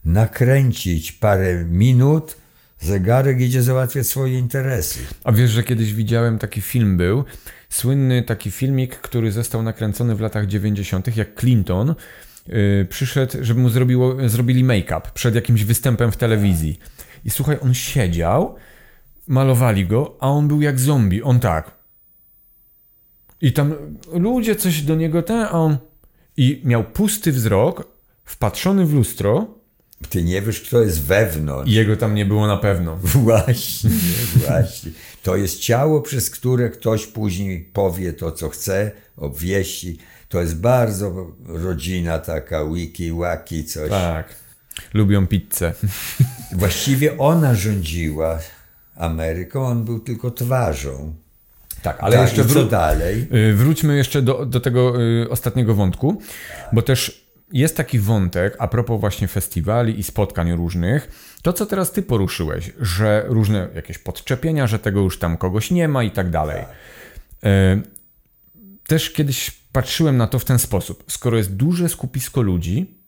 nakręcić 0.06 1.12
parę 1.12 1.66
minut, 1.66 2.38
zegarek 2.80 3.42
idzie 3.42 3.64
załatwiać 3.64 4.08
swoje 4.08 4.40
interesy. 4.40 5.00
A 5.24 5.32
wiesz, 5.32 5.52
że 5.52 5.64
kiedyś 5.64 5.94
widziałem 5.94 6.40
taki 6.40 6.62
film 6.62 6.98
był, 6.98 7.24
słynny 7.70 8.24
taki 8.24 8.52
filmik, 8.52 8.96
który 8.96 9.32
został 9.32 9.64
nakręcony 9.64 10.16
w 10.16 10.22
latach 10.22 10.48
90., 10.48 11.18
jak 11.18 11.40
Clinton 11.40 11.96
yy, 12.48 12.88
przyszedł, 12.90 13.38
żeby 13.42 13.62
mu 13.62 13.70
zrobiło, 13.70 14.30
zrobili 14.30 14.64
make-up 14.64 15.02
przed 15.14 15.36
jakimś 15.36 15.64
występem 15.64 16.12
w 16.12 16.18
telewizji. 16.18 16.80
I 17.26 17.30
słuchaj, 17.30 17.58
on 17.62 17.74
siedział, 17.74 18.56
malowali 19.30 19.86
go, 19.86 20.18
a 20.20 20.28
on 20.30 20.48
był 20.48 20.62
jak 20.62 20.80
zombie, 20.80 21.24
on 21.24 21.40
tak. 21.40 21.72
I 23.42 23.54
tam 23.54 23.74
ludzie 24.14 24.56
coś 24.56 24.82
do 24.82 24.96
niego 24.96 25.24
ten, 25.24 25.42
a 25.42 25.52
on... 25.52 25.78
I 26.38 26.62
miał 26.64 26.84
pusty 26.84 27.32
wzrok, 27.32 27.88
wpatrzony 28.26 28.86
w 28.86 28.94
lustro 28.94 29.60
Ty 30.10 30.24
nie 30.24 30.42
wiesz, 30.42 30.62
kto 30.62 30.82
jest 30.82 31.02
wewnątrz. 31.02 31.72
i 31.72 31.74
jego 31.74 31.98
tam 31.98 32.16
nie 32.16 32.26
było 32.26 32.48
na 32.48 32.58
pewno. 32.58 32.98
Właśnie, 33.24 33.90
właśnie. 34.36 34.92
To 35.24 35.36
jest 35.36 35.60
ciało, 35.60 36.02
przez 36.02 36.30
które 36.30 36.70
ktoś 36.70 37.08
później 37.08 37.70
powie 37.74 38.14
to, 38.14 38.32
co 38.32 38.50
chce, 38.50 38.92
obwieści. 39.18 39.98
To 40.30 40.42
jest 40.42 40.60
bardzo 40.60 41.32
rodzina 41.46 42.20
taka, 42.20 42.66
wiki, 42.66 43.12
waki, 43.12 43.66
coś. 43.66 43.90
Tak. 43.90 44.36
Lubią 44.94 45.28
pizzę. 45.28 45.74
Właściwie 46.60 47.18
ona 47.18 47.56
rządziła 47.56 48.40
Ameryką, 49.00 49.66
on 49.66 49.86
był 49.86 50.00
tylko 50.00 50.32
twarzą. 50.32 51.14
Tak, 51.82 51.98
ale 52.00 52.18
tak, 52.18 52.22
jeszcze 52.28 52.54
co 52.54 52.64
dalej? 52.64 53.28
Y, 53.50 53.54
Wróćmy 53.56 53.98
jeszcze 53.98 54.22
do, 54.22 54.46
do 54.46 54.60
tego 54.60 55.02
y, 55.02 55.30
ostatniego 55.30 55.76
wątku, 55.76 56.22
bo 56.74 56.82
też 56.82 57.30
jest 57.54 57.78
taki 57.78 58.00
wątek 58.00 58.56
a 58.60 58.68
propos 58.68 59.00
właśnie 59.00 59.28
festiwali 59.28 60.00
i 60.00 60.04
spotkań 60.04 60.54
różnych. 60.54 61.12
To, 61.42 61.54
co 61.54 61.66
teraz 61.66 61.92
ty 61.92 62.02
poruszyłeś, 62.02 62.72
że 62.80 63.26
różne 63.28 63.68
jakieś 63.76 63.98
podczepienia, 63.98 64.68
że 64.68 64.80
tego 64.80 65.00
już 65.00 65.20
tam 65.20 65.38
kogoś 65.38 65.72
nie 65.72 65.88
ma 65.88 66.04
i 66.04 66.12
tak 66.12 66.30
dalej. 66.30 66.64
Y, 67.46 68.00
Też 68.88 69.12
kiedyś 69.12 69.52
patrzyłem 69.72 70.18
na 70.18 70.28
to 70.28 70.40
w 70.40 70.46
ten 70.46 70.60
sposób. 70.60 71.04
Skoro 71.08 71.38
jest 71.38 71.56
duże 71.56 71.90
skupisko 71.90 72.42
ludzi, 72.42 72.99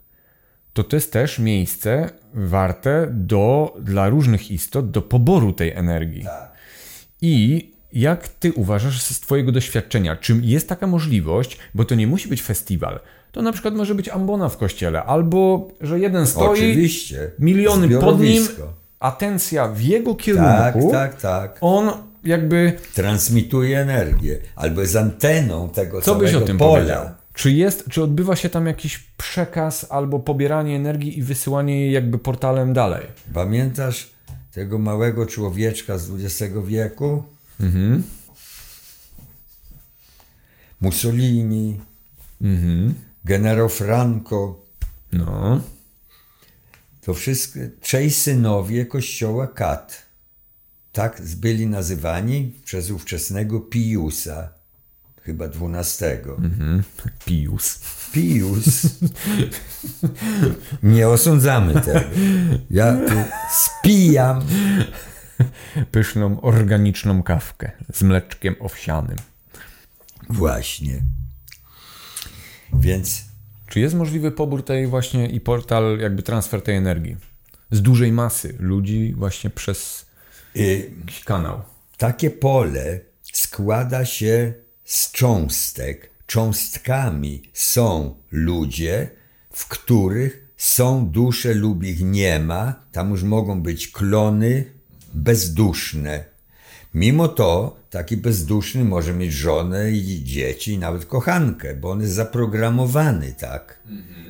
to 0.74 0.84
to 0.84 0.96
jest 0.96 1.14
też 1.14 1.40
miejsce 1.40 2.10
warte 2.34 3.08
do, 3.12 3.74
dla 3.82 4.10
różnych 4.10 4.52
istot 4.52 4.92
do 4.92 5.02
poboru 5.02 5.54
tej 5.54 5.72
energii. 5.72 6.26
I 7.22 7.72
jak 7.94 8.28
ty 8.28 8.54
uważasz 8.54 9.02
z 9.02 9.20
twojego 9.20 9.52
doświadczenia, 9.52 10.16
czym 10.16 10.42
jest 10.44 10.70
taka 10.70 10.88
możliwość, 10.88 11.58
bo 11.76 11.86
to 11.86 11.96
nie 11.96 12.08
musi 12.08 12.30
być 12.30 12.42
festiwal, 12.42 13.00
to 13.32 13.42
na 13.42 13.52
przykład 13.52 13.74
może 13.74 13.96
być 13.96 14.10
ambona 14.10 14.50
w 14.50 14.58
kościele, 14.58 15.04
albo 15.04 15.68
że 15.82 16.00
jeden 16.00 16.28
stoi, 16.28 16.50
Oczywiście. 16.50 17.32
miliony 17.40 18.00
pod 18.00 18.22
nim, 18.22 18.48
atencja 19.00 19.68
w 19.68 19.82
jego 19.82 20.14
Tak, 20.14 20.24
kierunku, 20.24 20.92
tak, 20.92 21.22
tak. 21.22 21.58
on 21.62 21.92
jakby, 22.24 22.74
Transmituje 22.94 23.80
energię. 23.80 24.38
Albo 24.56 24.82
jest 24.82 24.96
anteną 24.96 25.70
tego 25.70 26.02
co 26.02 26.16
byś 26.16 26.34
o 26.34 26.42
tym 26.42 26.58
pola. 26.58 26.72
powiedział? 26.72 27.06
Czy 27.34 27.52
jest, 27.52 27.86
czy 27.90 28.04
odbywa 28.04 28.36
się 28.36 28.50
tam 28.50 28.68
jakiś 28.68 28.98
przekaz 29.18 29.86
albo 29.90 30.20
pobieranie 30.20 30.76
energii 30.76 31.20
i 31.20 31.24
wysyłanie 31.24 31.82
jej 31.82 31.92
jakby 31.92 32.20
portalem 32.20 32.74
dalej? 32.74 33.08
Pamiętasz 33.34 34.10
tego 34.52 34.80
małego 34.80 35.26
człowieczka 35.26 35.98
z 35.98 36.10
XX 36.12 36.56
wieku? 36.66 37.24
Mhm. 37.60 38.04
Mussolini, 40.82 41.80
Mhm. 42.42 42.94
generał 43.26 43.70
Franco. 43.70 44.60
No. 45.14 45.62
To 47.02 47.14
wszystko 47.14 47.60
trzej 47.82 48.12
synowie 48.12 48.86
kościoła 48.86 49.48
Kat. 49.48 50.06
Tak 50.92 51.22
byli 51.38 51.68
nazywani 51.68 52.54
przez 52.66 52.92
ówczesnego 52.92 53.60
Piusa, 53.60 54.50
chyba 55.24 55.48
dwunastego. 55.48 56.38
Mhm. 56.38 56.84
Pius. 57.26 57.80
Pius. 58.14 58.88
Nie 60.84 61.08
osądzamy 61.10 61.82
tego. 61.82 62.00
Ja 62.70 62.94
tu 62.94 63.14
spijam. 63.52 64.42
Pyszną, 65.92 66.42
organiczną 66.42 67.24
kawkę 67.24 67.72
z 67.94 68.02
mleczkiem 68.02 68.56
owsianym. 68.60 69.18
Właśnie. 70.30 71.02
Więc 72.74 73.26
Czy 73.68 73.80
jest 73.80 73.96
możliwy 73.96 74.32
pobór 74.32 74.66
tej 74.66 74.88
właśnie 74.88 75.30
i 75.30 75.40
portal, 75.40 76.00
jakby 76.00 76.24
transfer 76.24 76.62
tej 76.62 76.76
energii? 76.76 77.18
Z 77.72 77.82
dużej 77.82 78.12
masy 78.12 78.56
ludzi 78.60 79.14
właśnie 79.18 79.50
przez 79.50 80.06
y, 80.56 80.92
jakiś 81.00 81.24
kanał. 81.24 81.62
takie 81.98 82.30
pole 82.30 83.00
składa 83.34 84.06
się 84.06 84.54
z 84.92 85.12
cząstek. 85.12 86.10
Cząstkami 86.28 87.42
są 87.54 88.16
ludzie, 88.32 89.10
w 89.52 89.68
których 89.68 90.48
są 90.58 91.08
dusze 91.10 91.54
lub 91.54 91.84
ich 91.84 92.02
nie 92.02 92.40
ma. 92.40 92.76
Tam 92.92 93.12
już 93.12 93.24
mogą 93.24 93.62
być 93.62 93.88
klony 93.88 94.66
bezduszne. 95.14 96.24
Mimo 96.94 97.28
to 97.28 97.78
taki 97.90 98.18
bezduszny 98.18 98.84
może 98.84 99.14
mieć 99.14 99.34
żonę 99.34 99.92
i 99.92 100.24
dzieci, 100.24 100.74
i 100.74 100.78
nawet 100.78 101.06
kochankę, 101.06 101.76
bo 101.76 101.92
on 101.92 102.02
jest 102.02 102.14
zaprogramowany 102.14 103.34
tak 103.40 103.80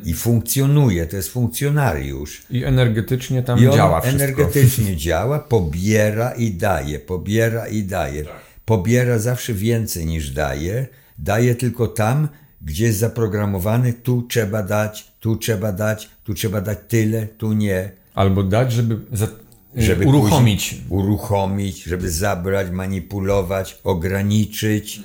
i 0.05 0.13
funkcjonuje, 0.13 1.05
to 1.05 1.15
jest 1.15 1.29
funkcjonariusz. 1.29 2.43
I 2.49 2.63
energetycznie 2.63 3.43
tam 3.43 3.59
I 3.59 3.61
działa 3.61 4.01
wszystko. 4.01 4.23
energetycznie 4.23 4.97
działa, 5.05 5.39
pobiera 5.39 6.31
i 6.31 6.51
daje, 6.51 6.99
pobiera 6.99 7.67
i 7.67 7.83
daje. 7.83 8.25
Pobiera 8.65 9.19
zawsze 9.19 9.53
więcej 9.53 10.05
niż 10.05 10.31
daje. 10.31 10.87
Daje 11.19 11.55
tylko 11.55 11.87
tam, 11.87 12.27
gdzie 12.61 12.85
jest 12.85 12.99
zaprogramowany, 12.99 13.93
tu 13.93 14.21
trzeba 14.21 14.63
dać, 14.63 15.11
tu 15.19 15.35
trzeba 15.35 15.71
dać, 15.71 16.09
tu 16.23 16.33
trzeba 16.33 16.61
dać 16.61 16.77
tyle, 16.87 17.27
tu 17.27 17.53
nie. 17.53 17.91
Albo 18.13 18.43
dać, 18.43 18.71
żeby, 18.73 18.99
za, 19.13 19.27
Żeby 19.75 20.05
uruchomić. 20.05 20.69
później 20.69 20.89
Uruchomić, 20.89 21.83
żeby 21.83 22.11
zabrać, 22.11 22.71
manipulować, 22.71 23.79
ograniczyć, 23.83 25.01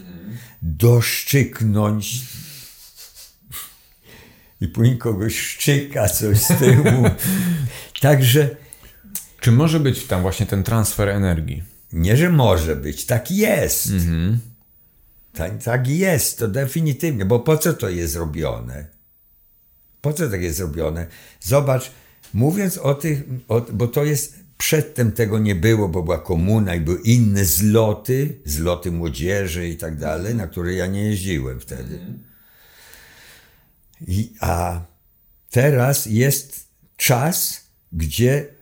doszczyknąć. 0.62 2.20
I 4.60 4.68
później 4.68 4.98
kogoś 4.98 5.38
szczyka 5.38 6.08
coś 6.08 6.38
z 6.38 6.48
tyłu. 6.58 6.84
Także 8.00 8.48
Czy 9.40 9.52
może 9.52 9.80
być 9.80 10.04
tam 10.04 10.22
właśnie 10.22 10.46
ten 10.46 10.62
transfer 10.62 11.08
energii? 11.08 11.62
Nie, 11.96 12.16
że 12.16 12.30
może 12.30 12.76
być, 12.76 13.06
tak 13.06 13.30
jest. 13.30 13.88
Tak, 15.32 15.62
tak 15.62 15.88
jest, 15.88 16.38
to 16.38 16.48
definitywnie, 16.48 17.24
bo 17.24 17.40
po 17.40 17.58
co 17.58 17.74
to 17.74 17.88
jest 17.88 18.12
zrobione? 18.12 18.86
Po 20.00 20.12
co 20.12 20.30
tak 20.30 20.42
jest 20.42 20.56
zrobione? 20.56 21.06
Zobacz, 21.40 21.90
mówiąc 22.34 22.78
o 22.78 22.94
tych, 22.94 23.22
o, 23.48 23.60
bo 23.60 23.88
to 23.88 24.04
jest, 24.04 24.46
przedtem 24.58 25.12
tego 25.12 25.38
nie 25.38 25.54
było, 25.54 25.88
bo 25.88 26.02
była 26.02 26.18
komuna 26.18 26.74
i 26.74 26.80
były 26.80 27.00
inne 27.00 27.44
zloty, 27.44 28.40
zloty 28.44 28.92
młodzieży 28.92 29.68
i 29.68 29.76
tak 29.76 29.96
dalej, 29.96 30.34
na 30.34 30.46
które 30.46 30.74
ja 30.74 30.86
nie 30.86 31.04
jeździłem 31.04 31.60
wtedy. 31.60 32.00
I, 34.06 34.34
a 34.40 34.80
teraz 35.50 36.06
jest 36.06 36.68
czas, 36.96 37.66
gdzie 37.92 38.55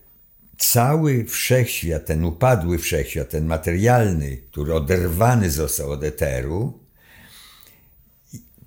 cały 0.72 1.24
wszechświat, 1.24 2.07
ten 2.07 2.24
upadły 2.24 2.79
wszechświat, 2.79 3.31
ten 3.31 3.46
materialny, 3.46 4.37
który 4.37 4.74
oderwany 4.74 5.50
został 5.50 5.90
od 5.90 6.05
eteru, 6.05 6.85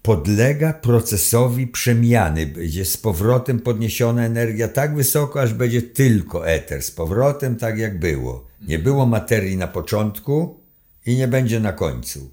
podlega 0.01 0.73
procesowi 0.73 1.67
przemiany. 1.67 2.45
Będzie 2.45 2.85
z 2.85 2.97
powrotem 2.97 3.59
podniesiona 3.59 4.25
energia 4.25 4.67
tak 4.67 4.95
wysoko, 4.95 5.41
aż 5.41 5.53
będzie 5.53 5.81
tylko 5.81 6.47
eter. 6.47 6.83
Z 6.83 6.91
powrotem 6.91 7.55
tak 7.55 7.77
jak 7.77 7.99
było. 7.99 8.47
Nie 8.67 8.79
było 8.79 9.05
materii 9.05 9.57
na 9.57 9.67
początku 9.67 10.59
i 11.05 11.15
nie 11.15 11.27
będzie 11.27 11.59
na 11.59 11.73
końcu. 11.73 12.31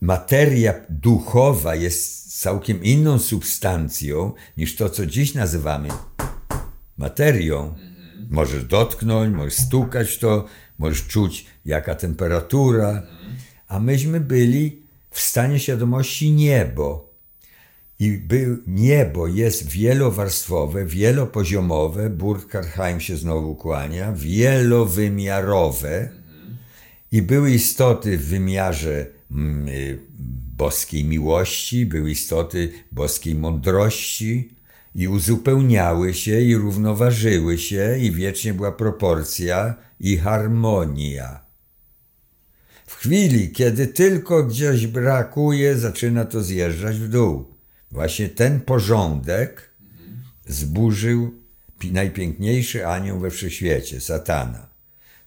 Materia 0.00 0.74
duchowa 0.88 1.74
jest 1.74 2.24
całkiem 2.40 2.82
inną 2.82 3.18
substancją 3.18 4.32
niż 4.56 4.76
to, 4.76 4.90
co 4.90 5.06
dziś 5.06 5.34
nazywamy 5.34 5.88
materią. 6.96 7.74
Możesz 8.30 8.64
dotknąć, 8.64 9.34
możesz 9.36 9.54
stukać 9.54 10.18
to, 10.18 10.44
możesz 10.78 11.06
czuć 11.06 11.46
jaka 11.64 11.94
temperatura, 11.94 13.02
a 13.68 13.80
myśmy 13.80 14.20
byli 14.20 14.82
w 15.10 15.20
stanie 15.20 15.58
świadomości 15.58 16.30
niebo. 16.30 17.14
I 17.98 18.10
był, 18.10 18.56
niebo 18.66 19.26
jest 19.26 19.68
wielowarstwowe, 19.68 20.84
wielopoziomowe, 20.84 22.10
Burkhardt 22.10 23.02
się 23.02 23.16
znowu 23.16 23.54
kłania, 23.54 24.12
wielowymiarowe. 24.12 26.08
I 27.12 27.22
były 27.22 27.50
istoty 27.50 28.18
w 28.18 28.26
wymiarze 28.26 29.06
mm, 29.30 29.68
y, 29.68 29.98
boskiej 30.56 31.04
miłości, 31.04 31.86
były 31.86 32.10
istoty 32.10 32.72
boskiej 32.92 33.34
mądrości 33.34 34.54
i 34.94 35.08
uzupełniały 35.08 36.14
się 36.14 36.40
i 36.40 36.56
równoważyły 36.56 37.58
się 37.58 37.98
i 37.98 38.12
wiecznie 38.12 38.54
była 38.54 38.72
proporcja 38.72 39.74
i 40.00 40.16
harmonia. 40.16 41.44
W 42.86 42.94
chwili, 42.94 43.50
kiedy 43.52 43.86
tylko 43.86 44.44
gdzieś 44.44 44.86
brakuje, 44.86 45.78
zaczyna 45.78 46.24
to 46.24 46.42
zjeżdżać 46.42 46.96
w 46.98 47.08
dół. 47.08 47.54
Właśnie 47.90 48.28
ten 48.28 48.60
porządek 48.60 49.70
zburzył 50.46 51.34
pi- 51.78 51.92
najpiękniejszy 51.92 52.86
anioł 52.86 53.18
we 53.20 53.30
wszechświecie, 53.30 54.00
satana. 54.00 54.68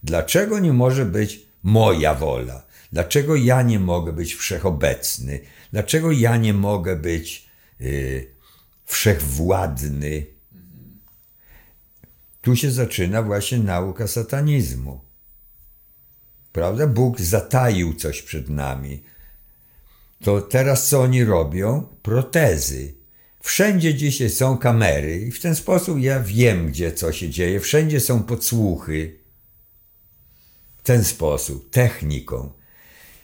Dlaczego 0.03 0.59
nie 0.59 0.73
może 0.73 1.05
być 1.05 1.47
moja 1.63 2.13
wola? 2.13 2.65
Dlaczego 2.91 3.35
ja 3.35 3.61
nie 3.61 3.79
mogę 3.79 4.13
być 4.13 4.35
wszechobecny? 4.35 5.39
Dlaczego 5.71 6.11
ja 6.11 6.37
nie 6.37 6.53
mogę 6.53 6.95
być 6.95 7.49
y, 7.81 8.36
wszechwładny? 8.87 10.25
Tu 12.41 12.55
się 12.55 12.71
zaczyna 12.71 13.23
właśnie 13.23 13.57
nauka 13.57 14.07
satanizmu. 14.07 15.01
Prawda? 16.51 16.87
Bóg 16.87 17.21
zataił 17.21 17.93
coś 17.93 18.21
przed 18.21 18.49
nami. 18.49 19.03
To 20.23 20.41
teraz 20.41 20.87
co 20.87 21.01
oni 21.01 21.23
robią? 21.23 21.87
Protezy. 22.01 22.93
Wszędzie 23.41 23.95
dzisiaj 23.95 24.29
są 24.29 24.57
kamery 24.57 25.21
i 25.21 25.31
w 25.31 25.41
ten 25.41 25.55
sposób 25.55 25.99
ja 25.99 26.19
wiem, 26.19 26.67
gdzie 26.67 26.91
co 26.91 27.11
się 27.11 27.29
dzieje. 27.29 27.59
Wszędzie 27.59 27.99
są 27.99 28.23
podsłuchy. 28.23 29.19
W 30.77 30.81
ten 30.81 31.03
sposób, 31.03 31.69
techniką. 31.69 32.51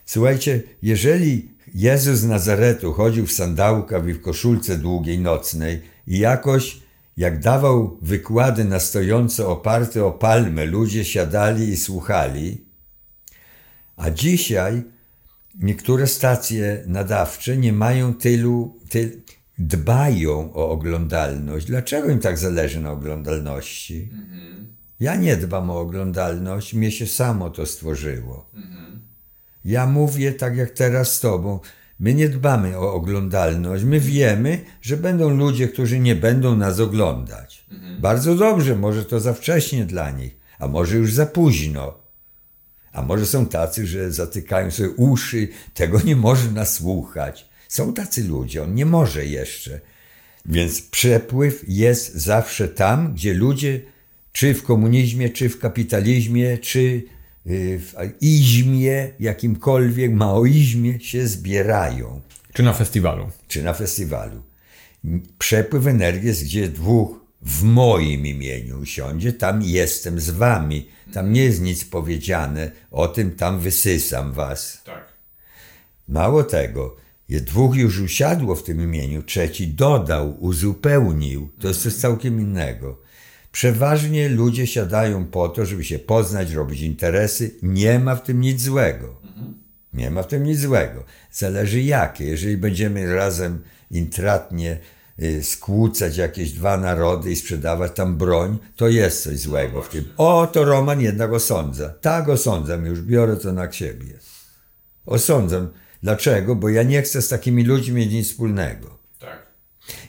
Słuchajcie, 0.06 0.64
jeżeli 0.82 1.53
Jezus 1.74 2.20
z 2.20 2.26
Nazaretu 2.26 2.94
chodził 2.94 3.28
w 3.28 3.32
sandałkach 3.32 4.08
i 4.08 4.14
w 4.14 4.22
koszulce 4.22 4.78
długiej 4.78 5.20
nocnej 5.20 5.82
i 6.08 6.20
jakoś 6.20 6.84
jak 7.18 7.40
dawał 7.40 7.98
wykłady 8.02 8.66
na 8.66 8.80
stojąco 8.80 9.52
oparte 9.52 10.06
o 10.06 10.12
palmę, 10.12 10.66
ludzie 10.66 11.06
siadali 11.06 11.70
i 11.70 11.78
słuchali, 11.78 12.66
a 13.96 14.10
dzisiaj 14.10 14.84
niektóre 15.60 16.08
stacje 16.08 16.84
nadawcze 16.88 17.58
nie 17.58 17.74
mają 17.74 18.14
tylu, 18.14 18.80
ty, 18.90 19.22
dbają 19.58 20.54
o 20.54 20.70
oglądalność. 20.70 21.66
Dlaczego 21.66 22.10
im 22.10 22.20
tak 22.20 22.38
zależy 22.38 22.80
na 22.80 22.92
oglądalności? 22.92 24.10
Ja 25.00 25.16
nie 25.16 25.38
dbam 25.38 25.70
o 25.70 25.80
oglądalność, 25.80 26.74
mnie 26.74 26.92
się 26.92 27.08
samo 27.08 27.50
to 27.50 27.66
stworzyło. 27.66 28.50
Ja 29.66 29.86
mówię 29.86 30.32
tak 30.32 30.58
jak 30.58 30.72
teraz 30.72 31.14
z 31.14 31.20
tobą. 31.20 31.60
My 32.00 32.14
nie 32.14 32.30
dbamy 32.30 32.78
o 32.78 32.94
oglądalność. 32.94 33.84
My 33.84 34.00
wiemy, 34.00 34.62
że 34.82 34.98
będą 34.98 35.30
ludzie, 35.30 35.68
którzy 35.68 36.00
nie 36.00 36.16
będą 36.16 36.56
nas 36.56 36.80
oglądać. 36.80 37.66
Bardzo 38.00 38.36
dobrze, 38.36 38.76
może 38.76 39.06
to 39.06 39.20
za 39.20 39.34
wcześnie 39.34 39.86
dla 39.86 40.12
nich, 40.12 40.38
a 40.60 40.68
może 40.68 40.98
już 40.98 41.14
za 41.14 41.26
późno. 41.26 42.04
A 42.92 43.02
może 43.02 43.26
są 43.26 43.46
tacy, 43.46 43.88
że 43.88 44.12
zatykają 44.12 44.72
sobie 44.72 44.90
uszy, 44.90 45.48
tego 45.74 46.00
nie 46.02 46.16
można 46.16 46.66
słuchać. 46.66 47.50
Są 47.68 47.94
tacy 47.94 48.24
ludzie, 48.24 48.64
on 48.64 48.76
nie 48.76 48.86
może 48.86 49.26
jeszcze. 49.26 49.80
Więc 50.46 50.82
przepływ 50.82 51.64
jest 51.68 52.16
zawsze 52.16 52.68
tam, 52.68 53.14
gdzie 53.14 53.34
ludzie, 53.34 53.82
czy 54.32 54.54
w 54.54 54.64
komunizmie, 54.64 55.30
czy 55.30 55.50
w 55.50 55.60
kapitalizmie, 55.60 56.58
czy 56.58 57.04
w 57.46 57.94
izmie, 58.22 59.10
jakimkolwiek 59.20 60.14
maoizmie 60.14 61.00
się 61.00 61.28
zbierają, 61.28 62.22
Czy 62.54 62.64
na 62.64 62.74
festiwalu. 62.74 63.30
czy 63.48 63.64
na 63.64 63.74
festiwalu. 63.74 64.42
Przepływ 65.40 65.88
energii 65.88 66.28
jest, 66.28 66.44
gdzie 66.44 66.68
dwóch 66.68 67.20
w 67.42 67.64
moim 67.64 68.26
imieniu 68.26 68.80
usiądzie, 68.80 69.34
tam 69.34 69.62
jestem 69.62 70.20
z 70.20 70.30
wami. 70.30 70.88
Tam 71.14 71.34
nie 71.34 71.44
jest 71.44 71.62
nic 71.62 71.86
powiedziane 71.86 72.72
o 72.92 73.08
tym, 73.08 73.32
tam 73.32 73.60
wysysam 73.60 74.34
was. 74.34 74.82
Tak. 74.86 75.14
Mało 76.08 76.44
tego, 76.44 76.96
dwóch 77.30 77.76
już 77.76 78.00
usiadło 78.00 78.56
w 78.56 78.64
tym 78.64 78.82
imieniu, 78.82 79.24
trzeci 79.24 79.68
dodał, 79.68 80.38
uzupełnił. 80.40 81.50
To 81.60 81.68
jest 81.68 81.82
coś 81.82 81.94
całkiem 81.94 82.42
innego. 82.42 83.03
Przeważnie 83.54 84.30
ludzie 84.30 84.68
siadają 84.68 85.26
po 85.26 85.50
to, 85.50 85.66
żeby 85.66 85.84
się 85.84 86.00
poznać, 86.00 86.52
robić 86.52 86.82
interesy. 86.82 87.52
Nie 87.64 88.00
ma 88.00 88.16
w 88.16 88.24
tym 88.24 88.42
nic 88.42 88.62
złego. 88.62 89.16
Nie 89.94 90.12
ma 90.12 90.24
w 90.24 90.28
tym 90.28 90.44
nic 90.44 90.60
złego. 90.60 91.04
Zależy 91.32 91.82
jakie. 91.82 92.26
Jeżeli 92.26 92.58
będziemy 92.58 93.16
razem 93.16 93.64
intratnie 93.92 94.78
y, 95.20 95.44
skłócać 95.44 96.18
jakieś 96.18 96.52
dwa 96.52 96.78
narody 96.78 97.32
i 97.32 97.36
sprzedawać 97.36 97.92
tam 97.96 98.18
broń, 98.18 98.58
to 98.76 98.88
jest 98.88 99.24
coś 99.24 99.40
złego 99.40 99.82
w 99.82 99.90
tym. 99.90 100.04
O, 100.18 100.48
to 100.48 100.66
Roman 100.66 101.02
jednak 101.02 101.34
osądza. 101.34 101.90
Tak 101.90 102.30
osądzam, 102.30 102.86
już 102.86 103.02
biorę 103.02 103.36
to 103.36 103.54
na 103.54 103.72
siebie. 103.72 104.14
Osądzam. 105.06 105.70
Dlaczego? 106.04 106.56
Bo 106.56 106.70
ja 106.70 106.84
nie 106.84 107.02
chcę 107.02 107.22
z 107.22 107.28
takimi 107.28 107.64
ludźmi 107.64 107.96
mieć 107.96 108.12
nic 108.12 108.28
wspólnego. 108.28 108.93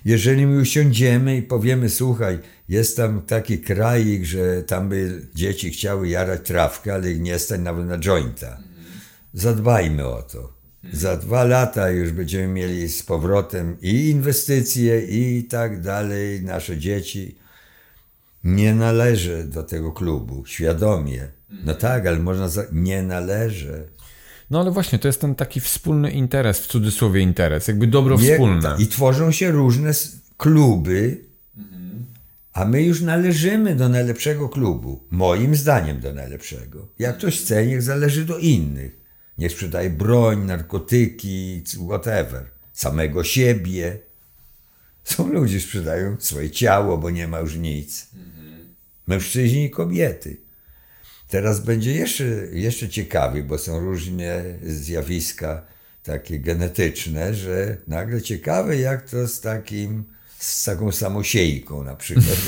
Jeżeli 0.05 0.47
my 0.47 0.61
usiądziemy 0.61 1.37
i 1.37 1.43
powiemy, 1.43 1.89
słuchaj, 1.89 2.39
jest 2.69 2.97
tam 2.97 3.23
taki 3.23 3.59
krajik, 3.59 4.25
że 4.25 4.63
tam 4.63 4.89
by 4.89 5.29
dzieci 5.35 5.71
chciały 5.71 6.09
jarać 6.09 6.47
trawkę, 6.47 6.95
ale 6.95 7.11
ich 7.11 7.21
nie 7.21 7.39
stać 7.39 7.61
nawet 7.61 7.87
na 7.87 7.99
jointa. 7.99 8.59
Zadbajmy 9.33 10.07
o 10.07 10.23
to. 10.23 10.55
Za 10.93 11.17
dwa 11.17 11.45
lata 11.45 11.91
już 11.91 12.13
będziemy 12.13 12.49
mieli 12.49 12.89
z 12.89 13.03
powrotem 13.03 13.77
i 13.81 14.11
inwestycje, 14.11 15.01
i 15.01 15.45
tak 15.45 15.81
dalej. 15.81 16.43
Nasze 16.43 16.79
dzieci 16.79 17.39
nie 18.45 18.75
należy 18.75 19.45
do 19.45 19.63
tego 19.63 19.93
klubu, 19.93 20.47
świadomie. 20.47 21.29
No 21.65 21.75
tak, 21.75 22.07
ale 22.07 22.19
można. 22.19 22.49
Za... 22.49 22.65
Nie 22.73 23.03
należy. 23.03 23.89
No 24.51 24.61
ale 24.61 24.71
właśnie, 24.71 24.99
to 24.99 25.09
jest 25.09 25.21
ten 25.21 25.35
taki 25.35 25.61
wspólny 25.61 26.11
interes, 26.11 26.59
w 26.61 26.67
cudzysłowie 26.67 27.21
interes, 27.21 27.69
jakby 27.69 27.87
dobro 27.87 28.19
Nie- 28.19 28.33
wspólne. 28.33 28.77
I 28.79 28.87
tworzą 28.87 29.31
się 29.31 29.51
różne 29.51 29.91
kluby, 30.37 31.25
a 32.53 32.65
my 32.65 32.83
już 32.83 33.01
należymy 33.01 33.77
do 33.77 33.89
najlepszego 33.89 34.49
klubu. 34.49 35.01
Moim 35.11 35.57
zdaniem 35.57 36.01
do 36.01 36.13
najlepszego. 36.13 36.89
Jak 36.99 37.19
ktoś 37.19 37.41
chce, 37.41 37.67
niech 37.67 37.83
zależy 37.83 38.25
do 38.25 38.39
innych. 38.39 39.01
Niech 39.39 39.53
sprzedaje 39.53 39.91
broń, 39.91 40.45
narkotyki, 40.45 41.63
whatever. 41.87 42.47
Samego 42.73 43.25
siebie. 43.25 43.99
Są 45.05 45.33
ludzie, 45.33 45.61
sprzedają 45.61 46.17
swoje 46.19 46.51
ciało, 46.51 46.99
bo 46.99 47.11
nie 47.11 47.29
ma 47.29 47.39
już 47.41 47.57
nic. 47.57 48.07
Mężczyźni 49.07 49.65
i 49.65 49.71
kobiety. 49.71 50.37
Teraz 51.35 51.61
będzie 51.61 51.93
jeszcze, 51.93 52.25
jeszcze 52.53 52.89
ciekawiej, 52.89 53.43
bo 53.43 53.59
są 53.59 53.81
różne 53.81 54.45
zjawiska 54.63 55.67
takie 56.03 56.39
genetyczne, 56.39 57.35
że 57.35 57.77
nagle 57.87 58.23
ciekawe 58.23 58.77
jak 58.77 59.11
to 59.11 59.29
z 59.29 59.41
takim, 59.41 60.05
z 60.39 60.65
taką 60.65 60.93
samosiejką 60.93 61.85
na 61.85 61.97
przykład. 61.97 62.39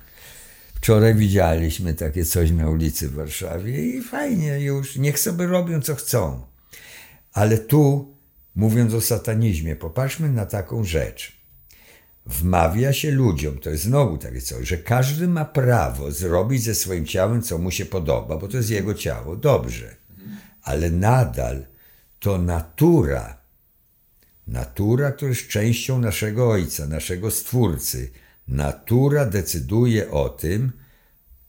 Wczoraj 0.76 1.14
widzieliśmy 1.14 1.94
takie 1.94 2.24
coś 2.24 2.50
na 2.50 2.70
ulicy 2.70 3.08
w 3.08 3.14
Warszawie 3.14 3.86
i 3.86 4.02
fajnie 4.02 4.60
już, 4.60 4.96
niech 4.96 5.18
sobie 5.18 5.46
robią 5.46 5.80
co 5.80 5.94
chcą. 5.94 6.46
Ale 7.32 7.58
tu, 7.58 8.14
mówiąc 8.54 8.94
o 8.94 9.00
satanizmie, 9.00 9.76
popatrzmy 9.76 10.28
na 10.28 10.46
taką 10.46 10.84
rzecz 10.84 11.43
wmawia 12.26 12.92
się 12.92 13.10
ludziom, 13.10 13.58
to 13.58 13.70
jest 13.70 13.82
znowu 13.82 14.18
takie 14.18 14.40
coś, 14.40 14.68
że 14.68 14.76
każdy 14.78 15.28
ma 15.28 15.44
prawo 15.44 16.12
zrobić 16.12 16.62
ze 16.62 16.74
swoim 16.74 17.06
ciałem, 17.06 17.42
co 17.42 17.58
mu 17.58 17.70
się 17.70 17.86
podoba, 17.86 18.36
bo 18.36 18.48
to 18.48 18.56
jest 18.56 18.70
jego 18.70 18.94
ciało, 18.94 19.36
dobrze. 19.36 19.96
Ale 20.62 20.90
nadal 20.90 21.66
to 22.18 22.38
natura, 22.38 23.38
natura, 24.46 25.12
która 25.12 25.28
jest 25.28 25.48
częścią 25.48 26.00
naszego 26.00 26.50
Ojca, 26.50 26.86
naszego 26.86 27.30
Stwórcy, 27.30 28.10
natura 28.48 29.26
decyduje 29.26 30.10
o 30.10 30.28
tym, 30.28 30.72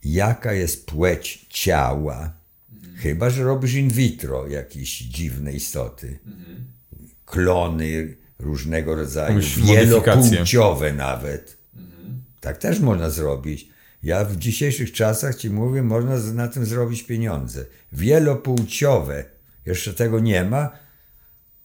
jaka 0.04 0.54
jest 0.54 0.86
płeć 0.86 1.46
ciała, 1.50 2.34
chyba 2.98 3.30
że 3.30 3.44
robisz 3.44 3.74
in 3.74 3.90
vitro 3.90 4.48
jakieś 4.48 5.00
dziwne 5.00 5.54
istoty. 5.54 6.20
Klony 7.26 8.18
różnego 8.40 8.96
rodzaju, 8.96 9.40
wielopłciowe 9.58 10.94
nawet. 10.94 11.58
Tak 12.40 12.58
też 12.58 12.80
można 12.80 13.10
zrobić. 13.10 13.70
Ja 14.04 14.26
w 14.26 14.38
dzisiejszych 14.38 14.92
czasach 14.92 15.36
ci 15.36 15.50
mówię, 15.50 15.84
można 15.84 16.18
na 16.18 16.48
tym 16.48 16.66
zrobić 16.66 17.04
pieniądze. 17.04 17.66
Wielopłciowe. 17.94 19.26
Jeszcze 19.66 19.94
tego 19.94 20.20
nie 20.20 20.44
ma. 20.44 20.70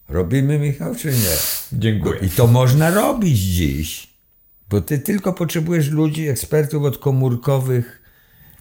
Robimy, 0.08 0.58
Michał, 0.58 0.94
czy 0.94 1.08
nie? 1.08 1.36
Dziękuję. 1.72 2.20
I 2.20 2.28
to 2.28 2.46
można 2.46 2.90
robić 2.90 3.38
dziś. 3.38 4.10
Bo 4.70 4.80
ty 4.80 4.98
tylko 4.98 5.32
potrzebujesz 5.32 5.88
ludzi, 5.88 6.28
ekspertów 6.28 6.84
od 6.84 6.98
komórkowych 6.98 8.02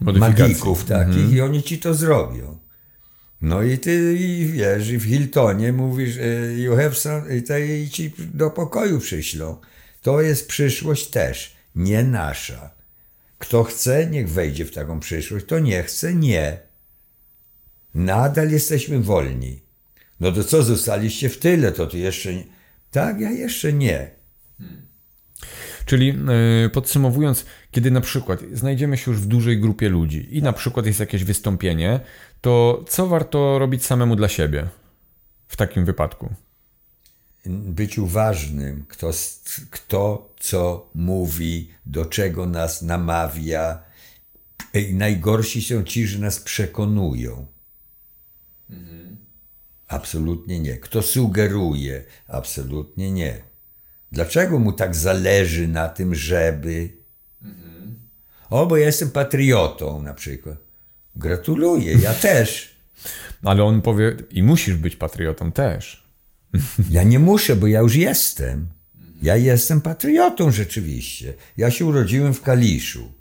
magików 0.02 0.86
takich 0.86 1.32
i 1.32 1.42
oni 1.42 1.64
ci 1.64 1.80
to 1.80 1.94
zrobią. 1.94 2.58
No 3.42 3.64
i 3.64 3.78
ty 3.78 4.16
i 4.20 4.46
wiesz, 4.46 4.90
i 4.90 4.98
w 4.98 5.04
Hiltonie 5.04 5.74
mówisz, 5.74 6.18
e, 6.18 6.54
you 6.54 6.76
have 6.76 6.94
some, 6.94 7.36
i, 7.38 7.44
te, 7.44 7.68
i 7.68 7.90
ci 7.90 8.14
do 8.34 8.50
pokoju 8.50 9.00
przyślą. 9.00 9.58
To 10.02 10.22
jest 10.22 10.48
przyszłość 10.48 11.08
też, 11.08 11.56
nie 11.76 12.04
nasza. 12.04 12.72
Kto 13.38 13.64
chce, 13.64 14.06
niech 14.06 14.30
wejdzie 14.30 14.66
w 14.66 14.72
taką 14.72 15.00
przyszłość, 15.00 15.46
to 15.46 15.60
nie 15.60 15.84
chce, 15.84 16.14
nie. 16.14 16.60
Nadal 17.94 18.52
jesteśmy 18.52 19.00
wolni. 19.00 19.62
No 20.20 20.32
to 20.32 20.44
co, 20.44 20.64
zostaliście 20.64 21.30
w 21.30 21.38
tyle, 21.38 21.72
to 21.72 21.88
ty 21.88 21.98
jeszcze 21.98 22.34
nie. 22.34 22.44
Tak, 22.92 23.20
ja 23.20 23.32
jeszcze 23.32 23.74
nie. 23.74 24.12
Czyli 25.86 26.08
yy, 26.08 26.70
podsumowując, 26.70 27.46
kiedy 27.72 27.92
na 27.92 28.02
przykład 28.02 28.40
znajdziemy 28.54 28.98
się 28.98 29.12
już 29.12 29.20
w 29.20 29.26
dużej 29.26 29.60
grupie 29.60 29.90
ludzi 29.90 30.38
i 30.38 30.42
na 30.42 30.54
przykład 30.54 30.86
jest 30.86 31.00
jakieś 31.00 31.24
wystąpienie, 31.24 32.00
to 32.42 32.86
co 32.88 33.08
warto 33.08 33.60
robić 33.60 33.86
samemu 33.86 34.16
dla 34.16 34.28
siebie 34.28 34.68
w 35.48 35.58
takim 35.58 35.86
wypadku? 35.86 36.34
Być 37.46 37.98
uważnym, 37.98 38.86
kto, 38.88 39.12
kto 39.70 40.34
co 40.40 40.90
mówi, 40.96 41.70
do 41.86 42.06
czego 42.06 42.46
nas 42.46 42.82
namawia. 42.82 43.84
Najgorsi 44.92 45.62
są 45.62 45.84
ci, 45.84 46.08
że 46.08 46.20
nas 46.20 46.40
przekonują. 46.40 47.48
Mhm. 48.70 49.18
Absolutnie 49.88 50.60
nie. 50.60 50.78
Kto 50.78 51.02
sugeruje? 51.02 52.04
Absolutnie 52.28 53.12
nie. 53.12 53.42
Dlaczego 54.12 54.60
mu 54.60 54.74
tak 54.74 54.96
zależy 54.96 55.68
na 55.68 55.90
tym, 55.90 56.16
żeby. 56.16 56.99
O, 58.50 58.66
bo 58.66 58.78
ja 58.78 58.86
jestem 58.86 59.12
patriotą 59.12 60.02
na 60.02 60.14
przykład. 60.14 60.58
Gratuluję, 61.16 61.94
ja 61.94 62.14
też. 62.30 62.76
Ale 63.44 63.64
on 63.64 63.82
powie, 63.82 64.16
i 64.32 64.44
musisz 64.44 64.76
być 64.76 64.96
patriotą 64.96 65.52
też. 65.52 66.04
Ja 66.90 67.04
nie 67.04 67.20
muszę, 67.20 67.56
bo 67.56 67.68
ja 67.68 67.80
już 67.80 67.96
jestem. 67.96 68.68
Ja 69.22 69.36
jestem 69.36 69.82
patriotą 69.82 70.52
rzeczywiście. 70.52 71.34
Ja 71.58 71.72
się 71.72 71.86
urodziłem 71.86 72.34
w 72.34 72.42
Kaliszu. 72.42 73.12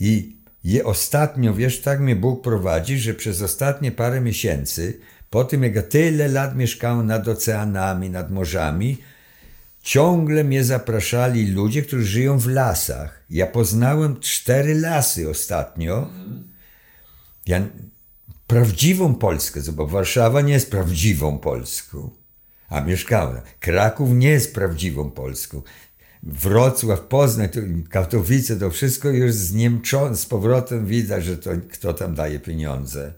I 0.00 0.36
je 0.64 0.84
ostatnio, 0.84 1.54
wiesz, 1.54 1.80
tak 1.80 2.00
mnie 2.00 2.16
Bóg 2.16 2.42
prowadzi, 2.42 2.98
że 2.98 3.14
przez 3.14 3.42
ostatnie 3.42 3.92
parę 3.92 4.20
miesięcy, 4.20 5.00
po 5.30 5.44
tym 5.44 5.62
jak 5.62 5.74
ja 5.74 5.82
tyle 5.82 6.28
lat 6.28 6.56
mieszkałem 6.56 7.06
nad 7.06 7.28
oceanami, 7.28 8.10
nad 8.10 8.30
morzami, 8.30 8.98
ciągle 9.82 10.44
mnie 10.44 10.64
zapraszali 10.64 11.46
ludzie, 11.46 11.82
którzy 11.82 12.04
żyją 12.04 12.38
w 12.38 12.46
lasach. 12.46 13.24
Ja 13.30 13.46
poznałem 13.46 14.20
cztery 14.20 14.74
lasy 14.74 15.30
ostatnio. 15.30 16.08
Ja, 17.46 17.66
prawdziwą 18.46 19.14
Polskę, 19.14 19.60
bo 19.72 19.86
Warszawa 19.86 20.40
nie 20.40 20.52
jest 20.52 20.70
prawdziwą 20.70 21.38
Polską, 21.38 22.10
a 22.68 22.80
mieszkałem. 22.80 23.40
Kraków 23.60 24.10
nie 24.10 24.28
jest 24.28 24.54
prawdziwą 24.54 25.10
Polską. 25.10 25.62
Wrocław, 26.22 27.00
Poznań, 27.00 27.48
Katowice, 27.90 28.56
to 28.56 28.70
wszystko 28.70 29.10
już 29.10 29.32
z 29.32 29.54
Niemczą, 29.54 30.16
z 30.16 30.26
powrotem 30.26 30.86
widać, 30.86 31.24
że 31.24 31.38
to 31.38 31.50
kto 31.72 31.94
tam 31.94 32.14
daje 32.14 32.40
pieniądze. 32.40 33.14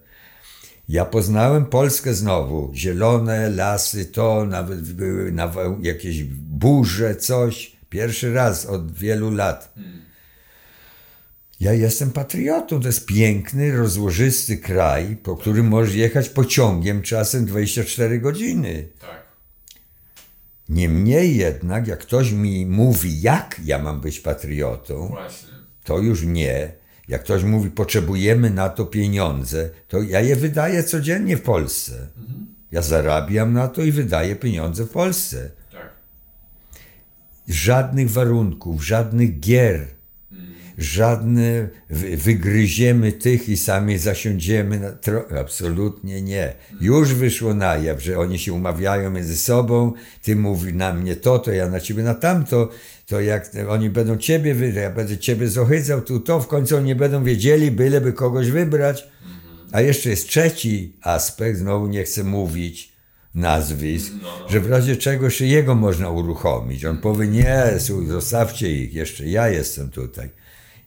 Ja 0.88 1.04
poznałem 1.04 1.66
Polskę 1.66 2.14
znowu. 2.14 2.70
Zielone 2.74 3.50
lasy, 3.50 4.04
to 4.04 4.44
nawet 4.44 4.92
były 4.92 5.32
jakieś 5.82 6.24
burze, 6.24 7.16
coś. 7.16 7.76
Pierwszy 7.88 8.34
raz 8.34 8.66
od 8.66 8.92
wielu 8.92 9.30
lat. 9.30 9.74
Ja 11.60 11.72
jestem 11.72 12.10
patriotą. 12.10 12.80
To 12.80 12.86
jest 12.86 13.06
piękny, 13.06 13.76
rozłożysty 13.76 14.58
kraj, 14.58 15.16
po 15.16 15.36
którym 15.36 15.66
możesz 15.66 15.94
jechać 15.94 16.28
pociągiem 16.28 17.02
czasem 17.02 17.44
24 17.46 18.20
godziny. 18.20 18.88
Tak. 19.00 19.24
Niemniej 20.68 21.36
jednak, 21.36 21.86
jak 21.86 21.98
ktoś 21.98 22.32
mi 22.32 22.66
mówi, 22.66 23.20
jak 23.20 23.60
ja 23.64 23.78
mam 23.78 24.00
być 24.00 24.20
patriotą, 24.20 25.08
Właśnie. 25.08 25.48
to 25.84 25.98
już 25.98 26.22
nie 26.22 26.72
jak 27.08 27.22
ktoś 27.24 27.42
mówi, 27.42 27.70
potrzebujemy 27.70 28.50
na 28.50 28.68
to 28.68 28.86
pieniądze, 28.86 29.70
to 29.88 30.02
ja 30.02 30.20
je 30.20 30.36
wydaję 30.36 30.82
codziennie 30.82 31.36
w 31.36 31.42
Polsce. 31.42 32.08
Ja 32.70 32.82
zarabiam 32.82 33.52
na 33.52 33.68
to 33.68 33.82
i 33.82 33.92
wydaję 33.92 34.36
pieniądze 34.36 34.84
w 34.84 34.90
Polsce. 34.90 35.50
Tak. 35.72 35.90
Żadnych 37.48 38.10
warunków, 38.10 38.84
żadnych 38.84 39.40
gier, 39.40 39.86
żadne 40.78 41.68
wygryziemy 42.16 43.12
tych 43.12 43.48
i 43.48 43.56
sami 43.56 43.98
zasiądziemy. 43.98 44.80
Na 44.80 44.90
tro- 44.90 45.38
Absolutnie 45.40 46.22
nie. 46.22 46.52
Już 46.80 47.14
wyszło 47.14 47.54
na 47.54 47.76
jaw, 47.76 48.02
że 48.02 48.18
oni 48.18 48.38
się 48.38 48.52
umawiają 48.52 49.10
między 49.10 49.36
sobą, 49.36 49.92
ty 50.22 50.36
mówi 50.36 50.74
na 50.74 50.92
mnie 50.92 51.16
to, 51.16 51.38
to 51.38 51.52
ja 51.52 51.68
na 51.68 51.80
ciebie 51.80 52.02
na 52.02 52.14
tamto, 52.14 52.68
to 53.06 53.20
jak 53.20 53.50
oni 53.68 53.90
będą 53.90 54.16
ciebie, 54.16 54.72
ja 54.74 54.90
będę 54.90 55.18
ciebie 55.18 55.48
zohydzał, 55.48 56.00
tu 56.00 56.20
to, 56.20 56.40
w 56.40 56.48
końcu 56.48 56.76
oni 56.76 56.86
nie 56.86 56.96
będą 56.96 57.24
wiedzieli, 57.24 57.70
byleby 57.70 58.12
kogoś 58.12 58.50
wybrać. 58.50 59.08
A 59.72 59.80
jeszcze 59.80 60.10
jest 60.10 60.28
trzeci 60.28 60.96
aspekt, 61.02 61.58
znowu 61.58 61.86
nie 61.86 62.04
chcę 62.04 62.24
mówić 62.24 62.94
nazwisk, 63.34 64.12
no, 64.22 64.28
no. 64.40 64.48
że 64.48 64.60
w 64.60 64.70
razie 64.70 64.96
czegoś 64.96 65.40
jego 65.40 65.74
można 65.74 66.10
uruchomić. 66.10 66.84
On 66.84 66.98
powie, 66.98 67.26
nie, 67.26 67.64
zostawcie 68.08 68.70
ich, 68.70 68.94
jeszcze 68.94 69.28
ja 69.28 69.48
jestem 69.48 69.90
tutaj 69.90 70.30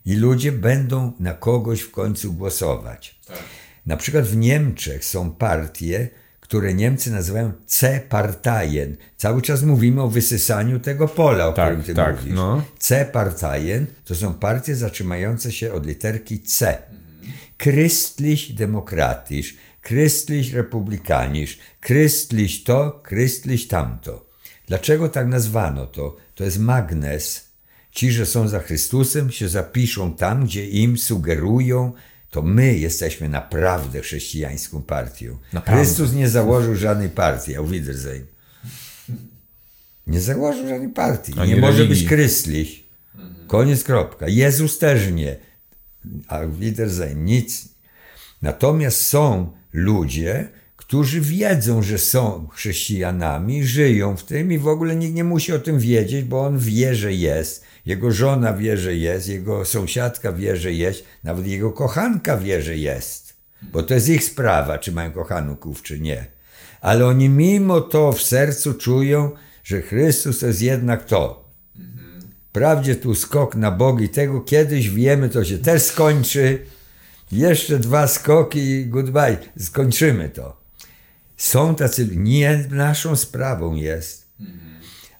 i 0.08 0.16
ludzie 0.16 0.52
będą 0.52 1.12
na 1.20 1.34
kogoś 1.34 1.82
w 1.82 1.92
końcu 1.92 2.34
głosować. 2.34 3.20
Tak. 3.28 3.38
Na 3.86 3.98
przykład 3.98 4.26
w 4.26 4.38
Niemczech 4.38 5.06
są 5.06 5.32
partie, 5.32 6.10
które 6.40 6.74
Niemcy 6.74 7.12
nazywają 7.12 7.52
C-Parteien. 7.66 8.98
Cały 9.18 9.42
czas 9.42 9.64
mówimy 9.64 10.02
o 10.02 10.10
wysysaniu 10.10 10.80
tego 10.80 11.08
pola, 11.08 11.48
o 11.48 11.54
tak, 11.54 11.68
którym 11.68 11.84
ty 11.84 11.94
tak, 11.96 12.16
mówisz. 12.20 12.36
No. 12.36 12.64
C-Parteien 12.80 13.86
to 14.06 14.16
są 14.16 14.34
partie 14.34 14.76
zatrzymające 14.76 15.52
się 15.52 15.74
od 15.74 15.86
literki 15.86 16.40
C. 16.40 16.78
Christlich 17.58 18.56
demokratisch, 18.56 19.54
christlich 19.82 20.54
republikanisch, 20.54 21.58
christlich 21.82 22.64
to, 22.64 23.04
christlich 23.10 23.68
tamto. 23.68 24.26
Dlaczego 24.68 25.10
tak 25.10 25.28
nazwano 25.28 25.86
to? 25.86 26.18
To 26.36 26.44
jest 26.44 26.60
magnes, 26.60 27.47
Ci, 27.98 28.12
że 28.12 28.26
są 28.26 28.48
za 28.48 28.60
Chrystusem, 28.60 29.32
się 29.32 29.50
zapiszą 29.50 30.14
tam, 30.14 30.46
gdzie 30.46 30.68
im 30.68 30.98
sugerują, 30.98 31.94
to 32.30 32.42
my 32.42 32.78
jesteśmy 32.78 33.30
naprawdę 33.30 34.02
chrześcijańską 34.02 34.82
partią. 34.82 35.38
Naprawdę. 35.54 35.84
Chrystus 35.84 36.14
nie 36.14 36.30
założył 36.30 36.76
żadnej 36.76 37.10
partii, 37.10 37.56
auf 37.56 37.70
Wiedersehen. 37.70 38.26
Nie 40.08 40.22
założył 40.22 40.68
żadnej 40.68 40.90
partii. 40.90 41.34
nie 41.48 41.58
może 41.58 41.86
być 41.86 42.08
Chrystlich. 42.08 42.70
Koniec, 43.48 43.84
kropka. 43.84 44.28
Jezus 44.28 44.78
też 44.78 45.12
nie. 45.12 45.36
Auf 46.28 46.60
Wiedersehen, 46.60 47.26
nic. 47.26 47.70
Natomiast 48.42 49.02
są 49.02 49.52
ludzie, 49.74 50.50
którzy 50.88 51.22
wiedzą, 51.22 51.82
że 51.82 51.98
są 51.98 52.48
chrześcijanami, 52.52 53.64
żyją 53.64 54.18
w 54.18 54.24
tym 54.24 54.52
i 54.52 54.58
w 54.58 54.68
ogóle 54.68 54.96
nikt 54.96 55.16
nie 55.16 55.24
musi 55.24 55.54
o 55.54 55.60
tym 55.60 55.80
wiedzieć, 55.80 56.26
bo 56.26 56.46
on 56.46 56.60
wie, 56.60 56.96
że 56.96 57.14
jest 57.14 57.64
jego 57.86 58.12
żona 58.12 58.54
wie, 58.54 58.78
że 58.78 58.96
jest, 58.96 59.28
jego 59.28 59.66
sąsiadka 59.66 60.34
wie, 60.34 60.58
że 60.58 60.72
jest, 60.72 61.04
nawet 61.24 61.48
jego 61.48 61.72
kochanka 61.72 62.38
wie, 62.38 62.62
że 62.62 62.78
jest. 62.78 63.34
Bo 63.62 63.84
to 63.84 63.94
jest 63.94 64.10
ich 64.10 64.24
sprawa, 64.24 64.78
czy 64.78 64.92
mają 64.92 65.12
kochanków, 65.12 65.84
czy 65.84 66.00
nie. 66.00 66.26
Ale 66.82 67.06
oni 67.06 67.30
mimo 67.30 67.82
to 67.82 68.12
w 68.12 68.22
sercu 68.22 68.74
czują, 68.74 69.32
że 69.64 69.82
Chrystus 69.82 70.42
jest 70.42 70.62
jednak 70.62 71.06
to. 71.06 71.50
Wprawdzie 72.50 72.96
tu 72.96 73.16
skok 73.16 73.56
na 73.56 73.72
bogi 73.72 74.10
tego 74.10 74.42
kiedyś 74.42 74.90
wiemy, 74.90 75.30
to 75.30 75.46
się 75.46 75.58
też 75.58 75.82
skończy. 75.82 76.60
Jeszcze 77.32 77.80
dwa 77.80 78.08
skoki 78.08 78.60
i 78.60 78.86
goodbye. 78.86 79.38
Skończymy 79.58 80.30
to. 80.30 80.67
Są 81.38 81.76
tacy, 81.76 82.10
nie 82.16 82.66
naszą 82.70 83.16
sprawą 83.16 83.76
jest 83.76 84.28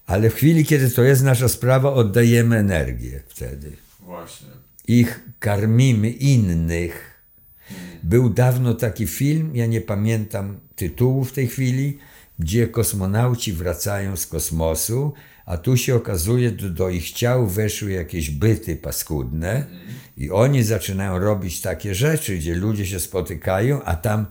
ale 0.08 0.30
w 0.30 0.34
chwili, 0.34 0.66
kiedy 0.66 0.90
to 0.90 1.04
jest 1.04 1.24
nasza 1.24 1.50
sprawa, 1.50 1.94
oddajemy 1.94 2.58
energię 2.58 3.24
wtedy. 3.28 3.72
Właśnie. 4.00 4.48
Ich 4.88 5.24
karmimy 5.40 6.10
innych. 6.10 7.24
Był 8.04 8.30
dawno 8.30 8.74
taki 8.74 9.08
film, 9.08 9.52
ja 9.56 9.66
nie 9.66 9.82
pamiętam 9.82 10.60
tytułu 10.76 11.26
w 11.26 11.32
tej 11.32 11.48
chwili, 11.48 11.98
gdzie 12.40 12.68
kosmonauci 12.68 13.54
wracają 13.54 14.16
z 14.18 14.28
kosmosu, 14.28 15.14
a 15.46 15.58
tu 15.58 15.78
się 15.78 15.96
okazuje, 15.96 16.52
że 16.58 16.70
do 16.70 16.90
ich 16.90 17.12
ciał 17.12 17.48
weszły 17.48 17.92
jakieś 17.92 18.30
byty 18.30 18.76
paskudne 18.76 19.66
i 20.18 20.32
oni 20.32 20.64
zaczynają 20.64 21.20
robić 21.20 21.62
takie 21.62 21.96
rzeczy, 21.96 22.38
gdzie 22.38 22.56
ludzie 22.56 22.86
się 22.86 23.00
spotykają, 23.00 23.84
a 23.84 23.96
tam 23.96 24.26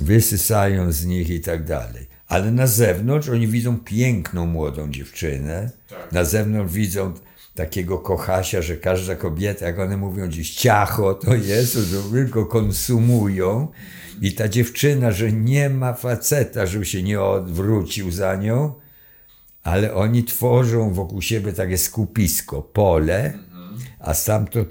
wysysają 0.00 0.92
z 0.92 1.04
nich 1.04 1.30
i 1.30 1.40
tak 1.40 1.64
dalej 1.64 2.14
ale 2.28 2.52
na 2.52 2.66
zewnątrz 2.66 3.28
oni 3.28 3.46
widzą 3.46 3.78
piękną 3.78 4.46
młodą 4.46 4.90
dziewczynę. 4.90 5.70
Tak. 5.88 6.12
Na 6.12 6.24
zewnątrz 6.24 6.74
widzą 6.74 7.14
takiego 7.54 7.98
kochasia, 7.98 8.62
że 8.62 8.76
każda 8.76 9.16
kobieta, 9.16 9.66
jak 9.66 9.78
one 9.78 9.96
mówią 9.96 10.28
dziś 10.28 10.54
ciacho, 10.54 11.14
to 11.14 11.34
jest, 11.34 11.74
to 11.74 12.10
tylko 12.12 12.46
konsumują. 12.46 13.68
I 14.20 14.32
ta 14.32 14.48
dziewczyna, 14.48 15.12
że 15.12 15.32
nie 15.32 15.70
ma 15.70 15.92
faceta, 15.92 16.66
żeby 16.66 16.84
się 16.84 17.02
nie 17.02 17.20
odwrócił 17.20 18.10
za 18.10 18.36
nią, 18.36 18.74
ale 19.62 19.94
oni 19.94 20.24
tworzą 20.24 20.92
wokół 20.92 21.22
siebie 21.22 21.52
takie 21.52 21.78
skupisko, 21.78 22.62
pole, 22.62 23.32
a 23.98 24.14
stamtąd 24.14 24.68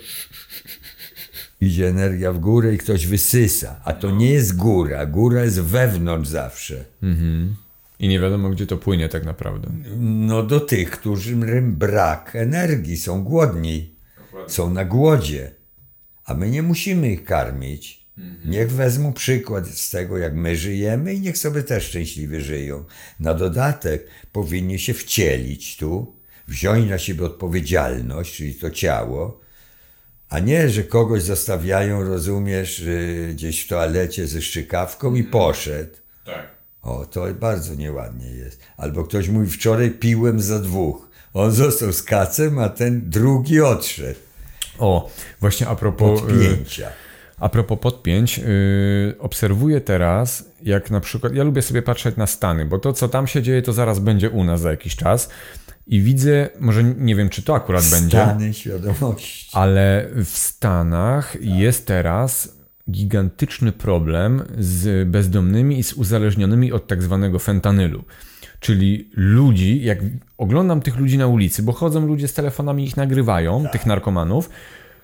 idzie 1.64 1.88
energia 1.88 2.32
w 2.32 2.40
górę 2.40 2.74
i 2.74 2.78
ktoś 2.78 3.08
wysysa. 3.08 3.82
A 3.84 3.94
to 3.94 4.12
nie 4.12 4.32
jest 4.32 4.56
góra. 4.56 5.06
Góra 5.06 5.44
jest 5.44 5.62
wewnątrz 5.62 6.30
zawsze. 6.30 6.86
Mhm. 7.04 7.56
I 8.00 8.08
nie 8.08 8.20
wiadomo, 8.20 8.50
gdzie 8.50 8.68
to 8.68 8.78
płynie 8.78 9.10
tak 9.10 9.26
naprawdę. 9.26 9.70
No 10.00 10.44
do 10.44 10.60
tych, 10.60 10.92
którym 10.92 11.76
brak 11.76 12.36
energii, 12.36 12.98
są 12.98 13.24
głodni, 13.24 13.96
są 14.48 14.70
na 14.70 14.86
głodzie. 14.86 15.52
A 16.26 16.34
my 16.34 16.50
nie 16.50 16.64
musimy 16.64 17.12
ich 17.12 17.24
karmić. 17.24 18.04
Niech 18.46 18.72
wezmą 18.72 19.14
przykład 19.14 19.68
z 19.68 19.90
tego, 19.90 20.18
jak 20.18 20.36
my 20.36 20.56
żyjemy 20.56 21.14
i 21.14 21.22
niech 21.22 21.38
sobie 21.38 21.64
też 21.64 21.84
szczęśliwie 21.84 22.42
żyją. 22.42 22.84
Na 23.20 23.34
dodatek 23.34 24.08
powinni 24.32 24.80
się 24.80 24.94
wcielić 24.94 25.78
tu, 25.78 26.16
wziąć 26.48 26.90
na 26.90 26.98
siebie 26.98 27.26
odpowiedzialność, 27.26 28.36
czyli 28.36 28.56
to 28.56 28.70
ciało, 28.70 29.43
a 30.34 30.40
nie, 30.40 30.70
że 30.70 30.84
kogoś 30.84 31.24
zostawiają, 31.24 32.04
rozumiesz, 32.04 32.80
y, 32.80 33.30
gdzieś 33.34 33.66
w 33.66 33.68
toalecie 33.68 34.28
ze 34.28 34.42
szczykawką 34.42 35.16
i 35.16 35.24
poszedł. 35.24 35.96
Tak. 36.26 36.48
O, 36.82 37.06
to 37.06 37.26
bardzo 37.34 37.76
nieładnie 37.76 38.28
jest. 38.28 38.60
Albo 38.78 39.04
ktoś 39.04 39.30
mówi, 39.30 39.50
wczoraj 39.50 39.92
piłem 39.92 40.42
za 40.42 40.60
dwóch. 40.60 41.10
On 41.34 41.52
został 41.52 41.92
z 41.94 42.04
kacem, 42.04 42.60
a 42.60 42.70
ten 42.70 43.10
drugi 43.10 43.62
odszedł. 43.62 44.20
O, 44.80 45.10
właśnie 45.40 45.68
a 45.68 45.76
propos... 45.76 46.20
y, 46.20 46.24
Podpięcia. 46.24 46.90
A 47.40 47.50
propos 47.50 47.80
podpięć, 47.80 48.38
yy, 48.38 48.46
obserwuję 49.20 49.82
teraz, 49.82 50.46
jak 50.62 50.92
na 50.92 51.00
przykład, 51.00 51.34
ja 51.34 51.44
lubię 51.44 51.62
sobie 51.62 51.82
patrzeć 51.82 52.16
na 52.16 52.28
Stany, 52.28 52.66
bo 52.66 52.80
to, 52.80 52.94
co 52.94 53.10
tam 53.10 53.28
się 53.28 53.42
dzieje, 53.42 53.62
to 53.62 53.74
zaraz 53.74 54.00
będzie 54.00 54.30
u 54.30 54.44
nas 54.44 54.62
za 54.62 54.72
jakiś 54.72 54.96
czas. 54.96 55.30
I 55.88 56.02
widzę, 56.02 56.50
może 56.60 56.84
nie 56.84 57.16
wiem, 57.16 57.30
czy 57.30 57.42
to 57.42 57.56
akurat 57.56 57.86
będzie, 57.92 58.18
Stany 58.18 58.54
świadomości. 58.54 59.50
ale 59.54 60.08
w 60.16 60.30
Stanach 60.38 61.38
jest 61.42 61.86
teraz 61.88 62.58
gigantyczny 62.92 63.72
problem 63.72 64.44
z 64.60 65.10
bezdomnymi 65.10 65.80
i 65.80 65.84
z 65.84 65.94
uzależnionymi 65.94 66.72
od 66.72 66.88
tak 66.88 67.04
zwanego 67.04 67.40
fentanylu. 67.40 68.04
Czyli 68.60 69.10
ludzi, 69.16 69.84
jak 69.84 70.00
oglądam 70.38 70.82
tych 70.82 70.98
ludzi 70.98 71.18
na 71.18 71.28
ulicy, 71.28 71.64
bo 71.64 71.72
chodzą 71.74 72.06
ludzie 72.08 72.28
z 72.28 72.34
telefonami, 72.34 72.84
ich 72.86 72.98
nagrywają, 72.98 73.66
tych 73.72 73.86
narkomanów, 73.86 74.50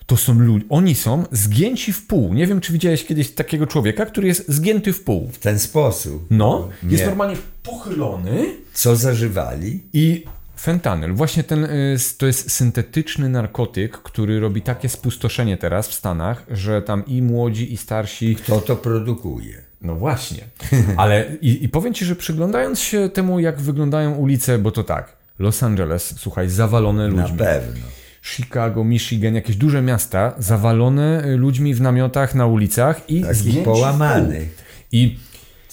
to 0.05 0.17
są 0.17 0.39
ludzie, 0.39 0.65
oni 0.69 0.95
są 0.95 1.23
zgięci 1.31 1.93
w 1.93 2.07
pół. 2.07 2.33
Nie 2.33 2.47
wiem, 2.47 2.61
czy 2.61 2.73
widziałeś 2.73 3.05
kiedyś 3.05 3.31
takiego 3.31 3.67
człowieka, 3.67 4.05
który 4.05 4.27
jest 4.27 4.51
zgięty 4.51 4.93
w 4.93 5.03
pół. 5.03 5.29
W 5.33 5.39
ten 5.39 5.59
sposób. 5.59 6.27
No, 6.29 6.69
jest 6.83 7.03
Nie. 7.03 7.07
normalnie 7.09 7.37
pochylony 7.63 8.45
Co 8.73 8.95
zażywali? 8.95 9.83
i 9.93 10.25
fentanyl. 10.59 11.13
Właśnie 11.13 11.43
ten, 11.43 11.63
y, 11.63 11.97
to 12.17 12.25
jest 12.27 12.51
syntetyczny 12.51 13.29
narkotyk, 13.29 13.91
który 13.97 14.39
robi 14.39 14.61
takie 14.61 14.89
spustoszenie 14.89 15.57
teraz 15.57 15.87
w 15.87 15.93
Stanach, 15.93 16.45
że 16.51 16.81
tam 16.81 17.05
i 17.05 17.21
młodzi, 17.21 17.73
i 17.73 17.77
starsi 17.77 18.35
Kto 18.35 18.61
to 18.61 18.75
produkuje? 18.75 19.61
no 19.81 19.95
właśnie. 19.95 20.43
Ale 20.97 21.25
i, 21.41 21.63
i 21.63 21.69
powiem 21.69 21.93
ci, 21.93 22.05
że 22.05 22.15
przyglądając 22.15 22.79
się 22.79 23.09
temu, 23.09 23.39
jak 23.39 23.61
wyglądają 23.61 24.13
ulice, 24.15 24.57
bo 24.57 24.71
to 24.71 24.83
tak, 24.83 25.15
Los 25.39 25.63
Angeles, 25.63 26.13
słuchaj, 26.17 26.49
zawalone 26.49 27.07
Na 27.09 27.21
ludźmi. 27.21 27.37
pewno. 27.37 27.85
Chicago, 28.23 28.83
Michigan, 28.83 29.35
jakieś 29.35 29.55
duże 29.55 29.81
miasta, 29.81 30.33
zawalone 30.37 31.25
y, 31.25 31.37
ludźmi 31.37 31.73
w 31.75 31.81
namiotach 31.81 32.35
na 32.35 32.45
ulicach 32.45 33.09
i 33.09 33.23
w 33.23 33.63
połamanych. 33.63 34.55
pół. 34.55 34.63
I 34.91 35.17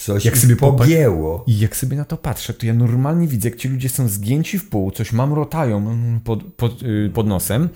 Coś 0.07 0.25
Jak 0.25 0.39
sobie 0.39 0.57
pogięło. 0.57 1.45
I 1.47 1.59
jak 1.59 1.77
sobie 1.77 1.97
na 1.97 2.05
to 2.05 2.17
patrzę, 2.17 2.55
to 2.55 2.67
ja 2.67 2.75
normalnie 2.75 3.29
widzę, 3.29 3.49
jak 3.49 3.59
ci 3.59 3.69
ludzie 3.69 3.89
są 3.89 4.09
zgięci 4.09 4.59
w 4.59 4.69
pół, 4.69 4.91
coś 4.91 5.13
mamrotają 5.13 5.97
pod, 6.25 6.45
pod, 6.45 6.83
y, 6.83 7.11
pod 7.15 7.27
nosem. 7.27 7.69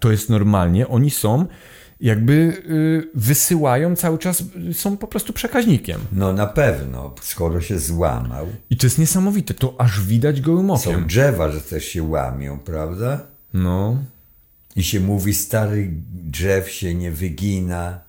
To 0.00 0.10
jest 0.10 0.28
normalnie, 0.30 0.88
oni 0.88 1.10
są 1.10 1.46
jakby 2.00 2.32
y, 2.32 3.10
wysyłają 3.14 3.96
cały 3.96 4.18
czas, 4.18 4.42
są 4.72 4.96
po 4.96 5.06
prostu 5.06 5.32
przekaźnikiem. 5.32 6.00
No 6.12 6.32
na 6.32 6.46
pewno, 6.46 7.14
skoro 7.22 7.60
się 7.60 7.78
złamał. 7.78 8.46
I 8.70 8.76
to 8.76 8.86
jest 8.86 8.98
niesamowite, 8.98 9.54
to 9.54 9.74
aż 9.78 10.00
widać 10.00 10.40
gołym 10.40 10.66
Są 10.66 10.90
okiem. 10.90 11.06
drzewa, 11.06 11.50
że 11.50 11.60
też 11.60 11.84
się 11.84 12.02
łamią, 12.02 12.58
prawda? 12.58 13.20
No, 13.54 13.96
I 14.76 14.82
się 14.82 15.00
mówi, 15.00 15.34
starych 15.34 15.88
drzew 16.30 16.70
się 16.70 16.94
nie 16.94 17.10
wygina. 17.10 18.03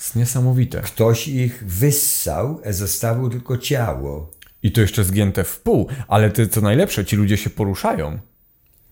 Jest 0.00 0.16
niesamowite. 0.16 0.80
Ktoś 0.80 1.28
ich 1.28 1.64
wyssał, 1.66 2.60
a 2.66 2.72
zostawił 2.72 3.30
tylko 3.30 3.58
ciało. 3.58 4.30
I 4.62 4.72
to 4.72 4.80
jeszcze 4.80 5.04
zgięte 5.04 5.44
w 5.44 5.60
pół, 5.60 5.86
ale 6.08 6.30
to 6.30 6.46
co 6.46 6.60
najlepsze, 6.60 7.04
ci 7.04 7.16
ludzie 7.16 7.36
się 7.36 7.50
poruszają. 7.50 8.18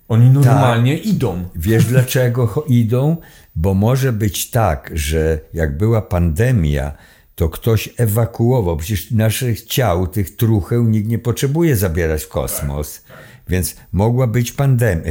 Oni 0.08 0.30
normalnie 0.30 0.98
idą. 0.98 1.48
Wiesz 1.56 1.84
dlaczego 1.84 2.64
idą? 2.68 3.16
Bo 3.56 3.74
może 3.74 4.12
być 4.12 4.50
tak, 4.50 4.90
że 4.94 5.40
jak 5.54 5.76
była 5.76 6.02
pandemia, 6.02 6.92
to 7.34 7.48
ktoś 7.48 7.88
ewakuował. 7.96 8.76
Przecież 8.76 9.10
naszych 9.10 9.62
ciał, 9.62 10.06
tych 10.06 10.36
trucheł, 10.36 10.84
nikt 10.84 11.08
nie 11.08 11.18
potrzebuje 11.18 11.76
zabierać 11.76 12.24
w 12.24 12.28
kosmos. 12.28 13.04
Więc 13.48 13.76
mogła 13.92 14.26
być 14.26 14.52
pandemia. 14.52 15.02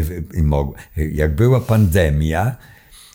Jak 0.95 1.35
była 1.35 1.59
pandemia, 1.59 2.55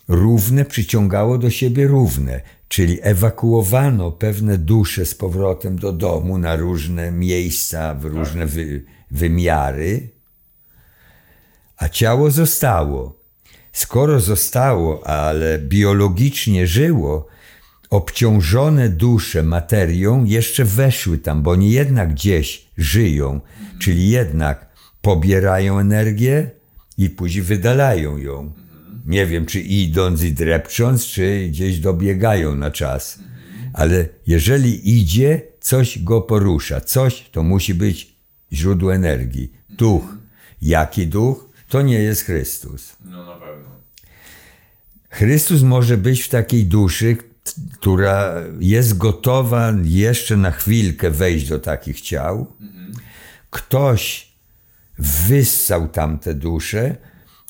równe 0.09 0.65
przyciągało 0.65 1.39
do 1.39 1.51
siebie 1.51 1.87
równe. 1.87 2.41
Czyli 2.73 2.99
ewakuowano 3.03 4.13
pewne 4.13 4.59
dusze 4.59 5.07
z 5.07 5.15
powrotem 5.15 5.79
do 5.79 5.93
domu 5.93 6.39
na 6.39 6.57
różne 6.57 7.11
miejsca, 7.11 7.95
w 7.95 8.05
różne 8.05 8.47
wy, 8.47 8.85
wymiary, 9.11 10.09
a 11.77 11.89
ciało 11.89 12.31
zostało. 12.31 13.21
Skoro 13.73 14.21
zostało, 14.21 15.07
ale 15.07 15.59
biologicznie 15.59 16.67
żyło, 16.67 17.27
obciążone 17.91 18.89
dusze 18.89 19.43
materią 19.43 20.25
jeszcze 20.25 20.65
weszły 20.65 21.19
tam, 21.19 21.43
bo 21.43 21.51
oni 21.51 21.71
jednak 21.71 22.15
gdzieś 22.15 22.69
żyją, 22.79 23.41
czyli 23.79 24.11
jednak 24.11 24.67
pobierają 25.03 25.79
energię 25.79 26.51
i 26.99 27.11
później 27.11 27.45
wydalają 27.45 28.17
ją. 28.17 28.53
Nie 29.07 29.27
wiem, 29.27 29.47
czy 29.47 29.61
idąc 29.61 30.23
i 30.23 30.33
drepcząc, 30.33 31.07
czy 31.07 31.49
gdzieś 31.49 31.79
dobiegają 31.79 32.55
na 32.55 32.71
czas. 32.71 33.19
Ale 33.73 34.09
jeżeli 34.27 34.99
idzie, 35.01 35.43
coś 35.61 35.99
go 35.99 36.21
porusza. 36.21 36.81
Coś 36.81 37.31
to 37.33 37.43
musi 37.43 37.75
być 37.75 38.17
źródło 38.53 38.95
energii. 38.95 39.53
Duch. 39.71 40.17
Jaki 40.63 41.07
duch? 41.07 41.49
To 41.69 41.83
nie 41.83 41.99
jest 41.99 42.23
Chrystus. 42.23 42.97
No 43.05 43.27
na 43.27 43.35
pewno. 43.35 43.69
Chrystus 45.11 45.63
może 45.63 45.97
być 45.97 46.23
w 46.23 46.29
takiej 46.29 46.65
duszy, 46.65 47.17
która 47.73 48.35
jest 48.61 48.99
gotowa 48.99 49.75
jeszcze 49.85 50.37
na 50.37 50.51
chwilkę 50.51 51.11
wejść 51.11 51.49
do 51.49 51.59
takich 51.59 52.01
ciał. 52.01 52.57
Ktoś 53.51 54.33
wyssał 54.99 55.89
tamte 55.89 56.35
dusze, 56.35 56.97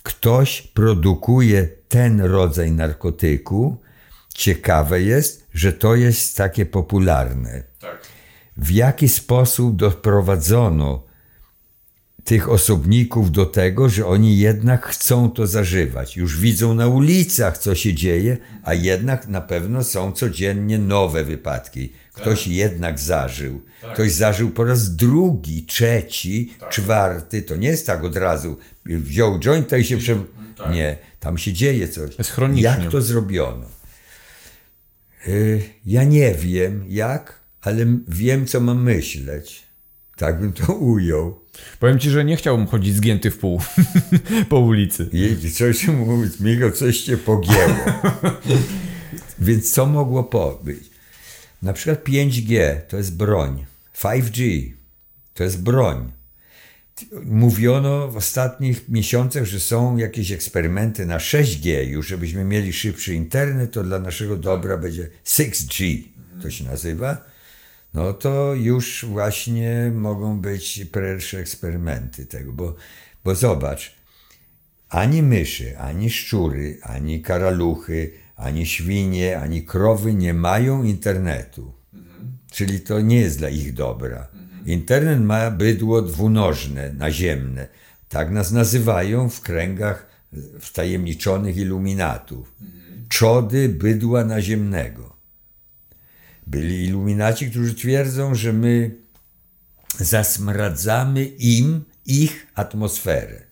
ktoś 0.03 0.63
produkuje 0.63 1.69
ten 1.89 2.21
rodzaj 2.21 2.73
narkotyku. 2.73 3.77
Ciekawe 4.35 5.03
jest, 5.03 5.47
że 5.55 5.73
to 5.73 5.95
jest 5.95 6.37
takie 6.37 6.67
popularne. 6.67 7.63
Tak. 7.81 8.07
W 8.57 8.71
jaki 8.71 9.09
sposób 9.09 9.77
doprowadzono 9.77 11.05
tych 12.25 12.49
osobników 12.49 13.33
do 13.33 13.47
tego, 13.47 13.89
że 13.89 14.07
oni 14.07 14.39
jednak 14.39 14.87
chcą 14.87 15.31
to 15.31 15.47
zażywać. 15.47 16.17
Już 16.17 16.41
widzą 16.41 16.75
na 16.75 16.87
ulicach, 16.87 17.59
co 17.59 17.75
się 17.75 17.95
dzieje, 17.95 18.37
a 18.63 18.75
jednak 18.75 19.29
na 19.29 19.41
pewno 19.41 19.85
są 19.85 20.13
codziennie 20.13 20.79
nowe 20.79 21.25
wypadki. 21.25 21.93
Ktoś 22.13 22.47
jednak 22.47 22.99
zażył. 22.99 23.61
Ktoś 23.95 24.13
zażył 24.13 24.51
po 24.51 24.65
raz 24.65 24.97
drugi, 24.97 25.65
trzeci, 25.67 26.55
czwarty. 26.71 27.43
To 27.43 27.57
nie 27.57 27.69
jest 27.69 27.87
tak 27.87 28.05
od 28.05 28.17
razu. 28.17 28.57
Wziął 28.87 29.39
jointa 29.41 29.77
i 29.79 29.85
się 29.85 29.97
prze... 29.99 30.17
Nie, 30.71 30.97
tam 31.21 31.39
się 31.39 31.53
dzieje 31.53 31.89
coś. 31.89 32.19
Jest 32.19 32.31
chronicznie. 32.31 32.63
Jak 32.63 32.91
to 32.91 33.03
zrobiono? 33.03 33.67
Y, 35.29 35.63
Ja 35.87 36.05
nie 36.05 36.35
wiem 36.35 36.85
jak, 36.89 37.41
ale 37.61 37.87
wiem, 38.09 38.47
co 38.47 38.61
mam 38.61 38.83
myśleć. 38.83 39.63
Tak 40.17 40.41
bym 40.41 40.53
to 40.53 40.73
ujął. 40.95 41.41
Powiem 41.81 41.99
ci, 41.99 42.11
że 42.11 42.25
nie 42.25 42.37
chciałbym 42.37 42.67
chodzić 42.67 42.95
zgięty 42.97 43.31
w 43.31 43.39
pół 43.39 43.61
po 44.49 44.59
ulicy. 44.61 45.11
I 45.13 45.51
coś 45.51 45.89
mu, 45.89 46.19
Michał, 46.41 46.71
coś 46.71 47.01
cię 47.01 47.17
pogięło. 47.17 47.77
Więc 49.39 49.73
co 49.73 49.87
mogło 49.87 50.25
po- 50.25 50.61
być? 50.65 50.92
Na 51.63 51.73
przykład 51.73 52.05
5G 52.05 52.81
to 52.89 52.97
jest 52.97 53.17
broń. 53.17 53.67
5G 53.95 54.71
to 55.35 55.45
jest 55.45 55.63
broń. 55.63 56.13
Mówiono 57.25 58.09
w 58.09 58.17
ostatnich 58.17 58.89
miesiącach, 58.89 59.45
że 59.45 59.61
są 59.61 59.97
jakieś 59.97 60.33
eksperymenty 60.33 61.07
na 61.07 61.19
6G 61.19 61.89
już, 61.89 62.09
żebyśmy 62.09 62.45
mieli 62.45 62.73
szybszy 62.73 63.15
internet, 63.15 63.73
to 63.73 63.83
dla 63.83 63.99
naszego 63.99 64.37
dobra 64.37 64.79
będzie 64.79 65.09
6G, 65.25 66.03
to 66.43 66.51
się 66.51 66.65
nazywa. 66.65 67.25
No 67.95 68.13
to 68.13 68.55
już 68.55 69.05
właśnie 69.05 69.93
mogą 69.95 70.41
być 70.41 70.87
pierwsze 70.93 71.39
eksperymenty 71.39 72.27
tego, 72.27 72.53
bo, 72.53 72.77
bo 73.25 73.35
zobacz, 73.35 73.95
ani 74.89 75.23
myszy, 75.23 75.79
ani 75.79 76.11
szczury, 76.11 76.79
ani 76.83 77.23
karaluchy, 77.23 78.22
ani 78.43 78.67
świnie, 78.67 79.39
ani 79.39 79.63
krowy 79.63 80.15
nie 80.15 80.35
mają 80.35 80.83
internetu. 80.83 81.73
Czyli 82.51 82.81
to 82.81 83.01
nie 83.01 83.21
jest 83.21 83.39
dla 83.39 83.49
ich 83.49 83.73
dobra. 83.73 84.29
Internet 84.67 85.21
ma 85.21 85.51
bydło 85.51 86.03
dwunożne, 86.03 86.93
naziemne. 86.93 87.69
Tak 88.09 88.31
nas 88.31 88.51
nazywają 88.53 89.29
w 89.29 89.41
kręgach 89.41 90.07
wtajemniczonych 90.61 91.57
iluminatów. 91.57 92.55
Czody 93.09 93.69
bydła 93.69 94.25
naziemnego. 94.25 95.17
Byli 96.47 96.85
iluminaci, 96.85 97.51
którzy 97.51 97.75
twierdzą, 97.75 98.35
że 98.35 98.53
my 98.53 98.97
zasmradzamy 99.99 101.25
im 101.25 101.85
ich 102.07 102.47
atmosferę. 102.55 103.43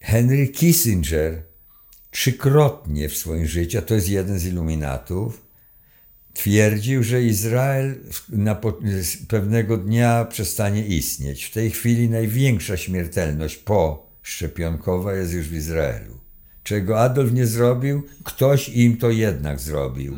Henry 0.00 0.48
Kissinger 0.48 1.49
trzykrotnie 2.10 3.08
w 3.08 3.16
swoim 3.16 3.46
życiu, 3.46 3.78
a 3.78 3.82
to 3.82 3.94
jest 3.94 4.08
jeden 4.08 4.38
z 4.38 4.46
iluminatów, 4.46 5.42
twierdził, 6.34 7.02
że 7.02 7.22
Izrael 7.22 7.94
na 8.28 8.60
pewnego 9.28 9.76
dnia 9.76 10.24
przestanie 10.24 10.86
istnieć. 10.86 11.44
W 11.44 11.52
tej 11.52 11.70
chwili 11.70 12.08
największa 12.08 12.76
śmiertelność 12.76 13.56
po 13.56 14.10
szczepionkowa 14.22 15.14
jest 15.14 15.32
już 15.32 15.48
w 15.48 15.54
Izraelu. 15.54 16.18
Czego 16.62 17.00
Adolf 17.00 17.32
nie 17.32 17.46
zrobił, 17.46 18.02
ktoś 18.24 18.68
im 18.68 18.96
to 18.96 19.10
jednak 19.10 19.60
zrobił. 19.60 20.16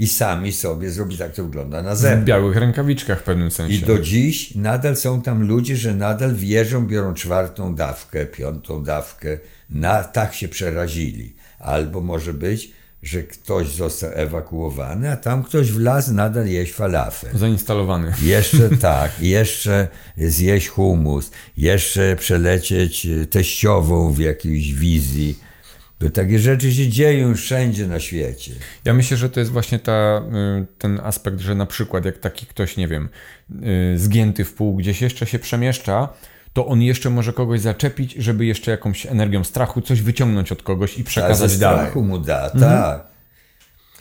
I 0.00 0.08
sami 0.08 0.52
sobie 0.52 0.90
zrobili, 0.90 1.18
tak 1.18 1.34
to 1.34 1.44
wygląda 1.44 1.82
na 1.82 1.94
zewnątrz. 1.94 2.22
W 2.22 2.26
białych 2.26 2.56
rękawiczkach 2.56 3.20
w 3.20 3.22
pewnym 3.22 3.50
sensie. 3.50 3.74
I 3.74 3.78
do 3.78 3.98
dziś 3.98 4.54
nadal 4.54 4.96
są 4.96 5.22
tam 5.22 5.46
ludzie, 5.46 5.76
że 5.76 5.94
nadal 5.94 6.34
wierzą, 6.34 6.86
biorą 6.86 7.14
czwartą 7.14 7.74
dawkę, 7.74 8.26
piątą 8.26 8.84
dawkę. 8.84 9.38
Na, 9.70 10.04
tak 10.04 10.34
się 10.34 10.48
przerazili. 10.48 11.34
Albo 11.58 12.00
może 12.00 12.34
być, 12.34 12.72
że 13.02 13.22
ktoś 13.22 13.68
został 13.68 14.10
ewakuowany, 14.14 15.10
a 15.10 15.16
tam 15.16 15.42
ktoś 15.42 15.72
wlazł 15.72 16.14
nadal 16.14 16.46
jeść 16.46 16.72
falafel. 16.72 17.38
Zainstalowany. 17.38 18.12
Jeszcze 18.22 18.68
tak, 18.90 19.20
jeszcze 19.20 19.88
zjeść 20.18 20.68
humus, 20.68 21.30
jeszcze 21.56 22.16
przelecieć 22.16 23.06
teściową 23.30 24.12
w 24.12 24.18
jakiejś 24.18 24.74
wizji. 24.74 25.49
Bo 26.00 26.10
takie 26.10 26.38
rzeczy 26.38 26.72
się 26.72 26.88
dzieją 26.88 27.34
wszędzie 27.34 27.86
na 27.86 28.00
świecie. 28.00 28.52
Ja 28.84 28.94
myślę, 28.94 29.16
że 29.16 29.30
to 29.30 29.40
jest 29.40 29.52
właśnie 29.52 29.78
ta, 29.78 30.22
y, 30.62 30.66
ten 30.78 31.00
aspekt, 31.00 31.40
że 31.40 31.54
na 31.54 31.66
przykład 31.66 32.04
jak 32.04 32.18
taki 32.18 32.46
ktoś, 32.46 32.76
nie 32.76 32.88
wiem, 32.88 33.08
y, 33.94 33.98
zgięty 33.98 34.44
w 34.44 34.54
pół 34.54 34.76
gdzieś 34.76 35.02
jeszcze 35.02 35.26
się 35.26 35.38
przemieszcza, 35.38 36.08
to 36.52 36.66
on 36.66 36.82
jeszcze 36.82 37.10
może 37.10 37.32
kogoś 37.32 37.60
zaczepić, 37.60 38.12
żeby 38.12 38.46
jeszcze 38.46 38.70
jakąś 38.70 39.06
energią 39.06 39.44
strachu 39.44 39.80
coś 39.80 40.02
wyciągnąć 40.02 40.52
od 40.52 40.62
kogoś 40.62 40.98
i 40.98 41.04
przekazać 41.04 41.58
dalej. 41.58 41.80
strachu 41.80 42.04
mu 42.04 42.18
da, 42.18 42.44
mhm. 42.44 42.60
tak. 42.60 43.06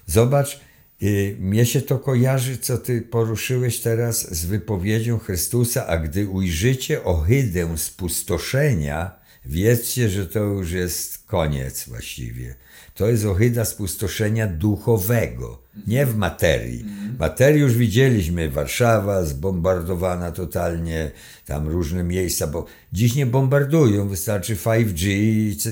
Zobacz, 0.05 0.59
y, 1.03 1.35
mnie 1.39 1.65
się 1.65 1.81
to 1.81 1.99
kojarzy, 1.99 2.57
co 2.57 2.77
ty 2.77 3.01
poruszyłeś 3.01 3.79
teraz 3.79 4.35
z 4.35 4.45
wypowiedzią 4.45 5.19
Chrystusa, 5.19 5.87
a 5.87 5.97
gdy 5.97 6.27
ujrzycie 6.27 7.03
ohydę 7.03 7.77
spustoszenia, 7.77 9.18
wiedzcie, 9.45 10.09
że 10.09 10.27
to 10.27 10.39
już 10.39 10.71
jest 10.71 11.27
koniec 11.27 11.87
właściwie. 11.87 12.55
To 12.95 13.07
jest 13.07 13.25
ohyda 13.25 13.65
spustoszenia 13.65 14.47
duchowego, 14.47 15.61
nie 15.87 16.05
w 16.05 16.15
materii. 16.15 16.85
Materii 17.19 17.61
już 17.61 17.73
widzieliśmy, 17.73 18.49
Warszawa 18.49 19.25
zbombardowana 19.25 20.31
totalnie, 20.31 21.11
tam 21.45 21.67
różne 21.67 22.03
miejsca, 22.03 22.47
bo 22.47 22.65
dziś 22.93 23.15
nie 23.15 23.25
bombardują, 23.25 24.07
wystarczy 24.07 24.55
5G 24.55 25.07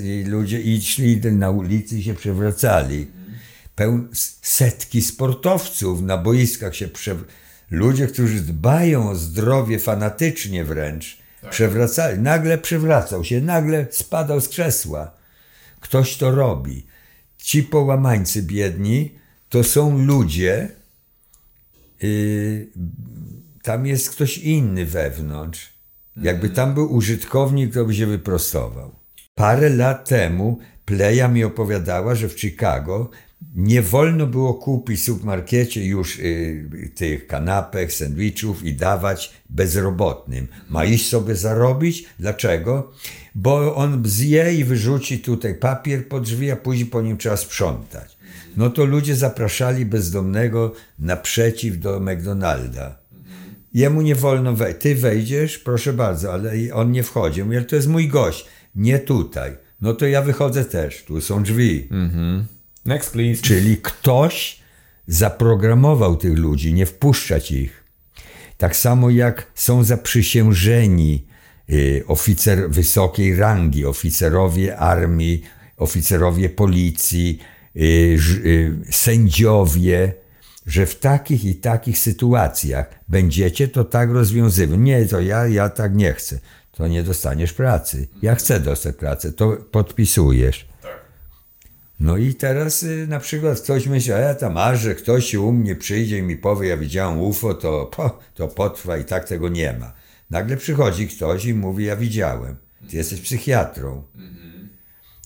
i 0.03 0.24
ludzie 0.24 0.61
i 0.61 0.82
szli 0.82 1.22
na 1.32 1.49
ulicy 1.49 1.97
i 1.97 2.03
się 2.03 2.13
przewracali. 2.13 3.07
Pełn, 3.76 4.07
setki 4.41 5.01
sportowców 5.01 6.01
na 6.01 6.18
boiskach 6.18 6.76
się 6.76 6.88
przewracali. 6.88 7.47
Ludzie, 7.72 8.07
którzy 8.07 8.41
dbają 8.41 9.09
o 9.09 9.15
zdrowie 9.15 9.80
fanatycznie 9.80 10.63
wręcz. 10.63 11.18
Przewracali. 11.50 12.20
Nagle 12.20 12.58
przewracał 12.58 13.24
się, 13.24 13.41
nagle 13.41 13.86
spadał 13.91 14.41
z 14.41 14.50
krzesła. 14.50 15.12
Ktoś 15.80 16.18
to 16.18 16.32
robi. 16.32 16.86
Ci 17.38 17.64
połamańcy 17.64 18.43
biedni 18.43 19.16
to 19.50 19.64
są 19.64 20.06
ludzie, 20.06 20.70
yy, 22.02 22.68
tam 23.64 23.86
jest 23.86 24.10
ktoś 24.10 24.38
inny 24.38 24.86
wewnątrz. 24.86 25.74
Jakby 26.18 26.50
tam 26.50 26.74
był 26.74 26.93
użytkownik, 26.93 27.74
to 27.74 27.86
by 27.86 27.93
się 27.93 28.06
wyprostował. 28.06 28.95
Parę 29.36 29.70
lat 29.70 30.10
temu 30.10 30.60
Pleja 30.88 31.28
mi 31.28 31.43
opowiadała, 31.43 32.16
że 32.16 32.30
w 32.30 32.39
Chicago 32.39 33.10
nie 33.56 33.82
wolno 33.82 34.28
było 34.28 34.54
kupić 34.54 35.00
w 35.00 35.04
supermarkecie 35.04 35.86
już 35.86 36.20
y, 36.20 36.92
tych 36.96 37.28
kanapek, 37.28 37.94
sandwichów 37.94 38.64
i 38.64 38.74
dawać 38.74 39.34
bezrobotnym. 39.50 40.48
Ma 40.70 40.86
iść 40.86 41.10
sobie 41.10 41.36
zarobić. 41.36 42.06
Dlaczego? 42.20 42.92
Bo 43.36 43.76
on 43.76 44.04
zje 44.06 44.54
i 44.54 44.64
wyrzuci 44.64 45.20
tutaj 45.20 45.56
papier 45.56 46.08
pod 46.08 46.24
drzwi, 46.24 46.52
a 46.52 46.56
później 46.56 46.86
po 46.86 47.02
nim 47.02 47.18
trzeba 47.18 47.38
sprzątać. 47.38 48.18
No 48.58 48.70
to 48.70 48.86
ludzie 48.86 49.16
zapraszali 49.16 49.86
bezdomnego 49.86 50.74
naprzeciw 51.00 51.80
do 51.80 52.00
McDonalda. 52.00 52.98
Jemu 53.74 54.02
nie 54.02 54.16
wolno 54.16 54.56
wejść. 54.56 54.80
Ty 54.80 54.96
wejdziesz, 54.96 55.58
proszę 55.58 55.94
bardzo, 55.94 56.34
ale 56.34 56.52
on 56.74 56.92
nie 56.92 57.04
wchodzi. 57.04 57.44
Mówię, 57.44 57.62
to 57.62 57.76
jest 57.76 57.88
mój 57.88 58.08
gość. 58.08 58.46
Nie 58.76 59.00
tutaj. 59.00 59.52
No 59.82 59.94
to 59.94 60.06
ja 60.06 60.22
wychodzę 60.22 60.66
też. 60.66 61.04
Tu 61.04 61.22
są 61.22 61.44
drzwi. 61.44 61.88
Mhm. 61.92 62.46
Next, 62.88 63.12
please. 63.12 63.42
Czyli 63.42 63.78
ktoś 63.78 64.60
zaprogramował 65.08 66.16
tych 66.16 66.38
ludzi, 66.38 66.74
nie 66.74 66.86
wpuszczać 66.86 67.52
ich. 67.52 67.84
Tak 68.58 68.76
samo 68.76 69.10
jak 69.10 69.52
są 69.56 69.84
zaprzysiężeni 69.84 71.28
y, 71.70 72.04
oficer 72.08 72.70
wysokiej 72.70 73.36
rangi, 73.36 73.86
oficerowie 73.86 74.78
armii, 74.78 75.44
oficerowie 75.78 76.50
policji, 76.50 77.40
y, 77.76 77.80
y, 78.46 78.78
sędziowie, 78.92 80.14
że 80.66 80.86
w 80.86 81.00
takich 81.00 81.46
i 81.46 81.56
takich 81.56 82.00
sytuacjach 82.00 83.00
będziecie 83.08 83.68
to 83.68 83.84
tak 83.84 84.12
rozwiązywać. 84.12 84.80
Nie, 84.80 85.06
to 85.06 85.22
ja, 85.22 85.48
ja 85.48 85.70
tak 85.70 85.96
nie 85.96 86.14
chcę. 86.14 86.40
To 86.72 86.88
nie 86.88 87.04
dostaniesz 87.04 87.54
pracy. 87.54 88.08
Ja 88.22 88.36
chcę 88.36 88.60
dostać 88.60 88.96
pracę, 88.96 89.32
to 89.32 89.58
podpisujesz. 89.72 90.66
No 92.00 92.18
i 92.18 92.34
teraz 92.34 92.84
y, 92.84 93.08
na 93.08 93.20
przykład 93.20 93.62
ktoś 93.62 93.88
myśli, 93.88 94.14
a 94.14 94.18
ja 94.18 94.36
tam 94.36 94.54
marzę, 94.54 94.95
ktoś 94.95 95.36
u 95.36 95.52
mnie 95.52 95.76
przyjdzie 95.76 96.18
i 96.18 96.22
mi 96.22 96.38
powie, 96.38 96.70
ja 96.70 96.78
widziałem 96.78 97.20
UFO, 97.20 97.54
to, 97.54 97.86
po, 97.86 98.20
to 98.34 98.48
potrwa 98.48 98.98
i 98.98 99.06
tak 99.06 99.28
tego 99.28 99.50
nie 99.50 99.74
ma. 99.74 99.93
Nagle 100.30 100.58
przychodzi 100.58 101.08
ktoś 101.08 101.45
i 101.45 101.54
mówi, 101.54 101.86
ja 101.86 101.95
widziałem. 101.95 102.56
Ty 102.89 102.98
jesteś 102.98 103.22
psychiatrą. 103.22 104.04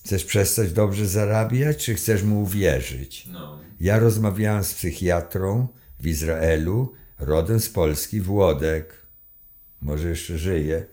Chcesz 0.06 0.26
przestać 0.26 0.72
dobrze 0.72 1.08
zarabiać, 1.08 1.86
czy 1.86 1.96
chcesz 1.96 2.24
mu 2.24 2.42
uwierzyć? 2.42 3.28
No. 3.32 3.60
Ja 3.80 4.00
rozmawiałem 4.00 4.64
z 4.64 4.74
psychiatrą 4.74 5.68
w 6.00 6.08
Izraelu, 6.08 6.94
rodem 7.20 7.60
z 7.60 7.70
Polski, 7.70 8.22
Włodek. 8.22 8.94
Może 9.82 10.10
jeszcze 10.10 10.38
żyje. 10.38 10.86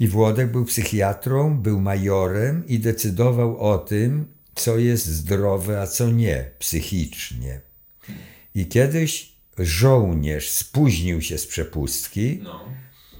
I 0.00 0.08
Włodek 0.08 0.52
był 0.52 0.64
psychiatrą, 0.64 1.58
był 1.58 1.80
majorem 1.80 2.66
i 2.66 2.78
decydował 2.78 3.58
o 3.58 3.78
tym, 3.78 4.26
co 4.54 4.78
jest 4.78 5.06
zdrowe, 5.06 5.80
a 5.80 5.86
co 5.86 6.10
nie, 6.10 6.50
psychicznie. 6.58 7.60
I 8.54 8.66
kiedyś 8.66 9.32
żołnierz 9.58 10.50
spóźnił 10.50 11.22
się 11.22 11.38
z 11.38 11.46
przepustki. 11.46 12.40
No. 12.42 12.64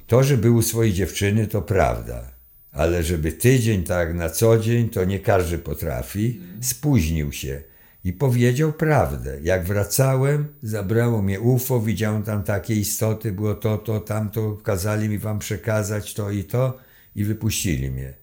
To, 0.07 0.23
że 0.23 0.37
był 0.37 0.57
u 0.57 0.63
swojej 0.63 0.93
dziewczyny, 0.93 1.47
to 1.47 1.63
prawda. 1.63 2.33
Ale 2.73 3.03
żeby 3.03 3.33
tydzień 3.33 3.83
tak 3.83 4.15
na 4.15 4.31
co 4.31 4.59
dzień, 4.59 4.89
to 4.89 5.05
nie 5.05 5.21
każdy 5.21 5.59
potrafi. 5.59 6.41
Spóźnił 6.61 7.33
się 7.33 7.63
i 8.05 8.13
powiedział 8.13 8.73
prawdę. 8.73 9.39
Jak 9.43 9.65
wracałem, 9.65 10.49
zabrało 10.63 11.23
mnie 11.23 11.41
UFO, 11.41 11.81
widziałem 11.81 12.23
tam 12.23 12.43
takie 12.43 12.75
istoty, 12.75 13.33
było 13.33 13.55
to, 13.55 13.79
to, 13.79 14.01
tamto, 14.01 14.57
kazali 14.63 15.09
mi 15.09 15.19
wam 15.19 15.39
przekazać 15.39 16.15
to 16.15 16.31
i 16.31 16.45
to 16.45 16.79
i 17.17 17.25
wypuścili 17.25 17.91
mnie. 17.91 18.15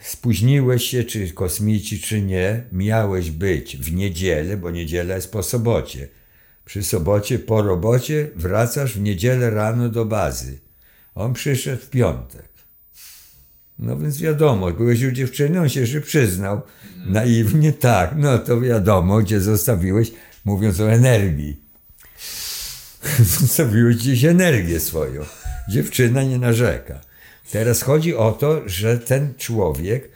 Spóźniłeś 0.00 0.84
się, 0.84 1.04
czy 1.04 1.30
kosmici, 1.30 2.00
czy 2.00 2.22
nie, 2.22 2.64
miałeś 2.72 3.30
być 3.30 3.76
w 3.76 3.94
niedzielę, 3.94 4.56
bo 4.56 4.70
niedziela 4.70 5.14
jest 5.14 5.32
po 5.32 5.42
sobocie. 5.42 6.08
Przy 6.64 6.82
sobocie, 6.82 7.38
po 7.38 7.62
robocie, 7.62 8.30
wracasz 8.36 8.94
w 8.94 9.00
niedzielę 9.00 9.50
rano 9.50 9.88
do 9.88 10.04
bazy. 10.04 10.58
On 11.14 11.32
przyszedł 11.32 11.82
w 11.82 11.90
piątek. 11.90 12.49
No 13.80 13.96
więc 13.96 14.20
wiadomo, 14.20 14.72
byłeś 14.72 15.02
u 15.02 15.10
dziewczyny, 15.10 15.60
on 15.60 15.68
się 15.68 15.80
jeszcze 15.80 16.00
przyznał. 16.00 16.60
Naiwnie 17.06 17.72
tak, 17.72 18.14
no 18.16 18.38
to 18.38 18.60
wiadomo, 18.60 19.18
gdzie 19.18 19.40
zostawiłeś, 19.40 20.12
mówiąc 20.44 20.80
o 20.80 20.92
energii. 20.92 21.60
zostawiłeś 23.40 23.96
gdzieś 23.96 24.24
energię 24.24 24.80
swoją. 24.80 25.22
Dziewczyna 25.70 26.22
nie 26.22 26.38
narzeka. 26.38 27.00
Teraz 27.50 27.82
chodzi 27.82 28.16
o 28.16 28.32
to, 28.32 28.68
że 28.68 28.98
ten 28.98 29.34
człowiek 29.34 30.10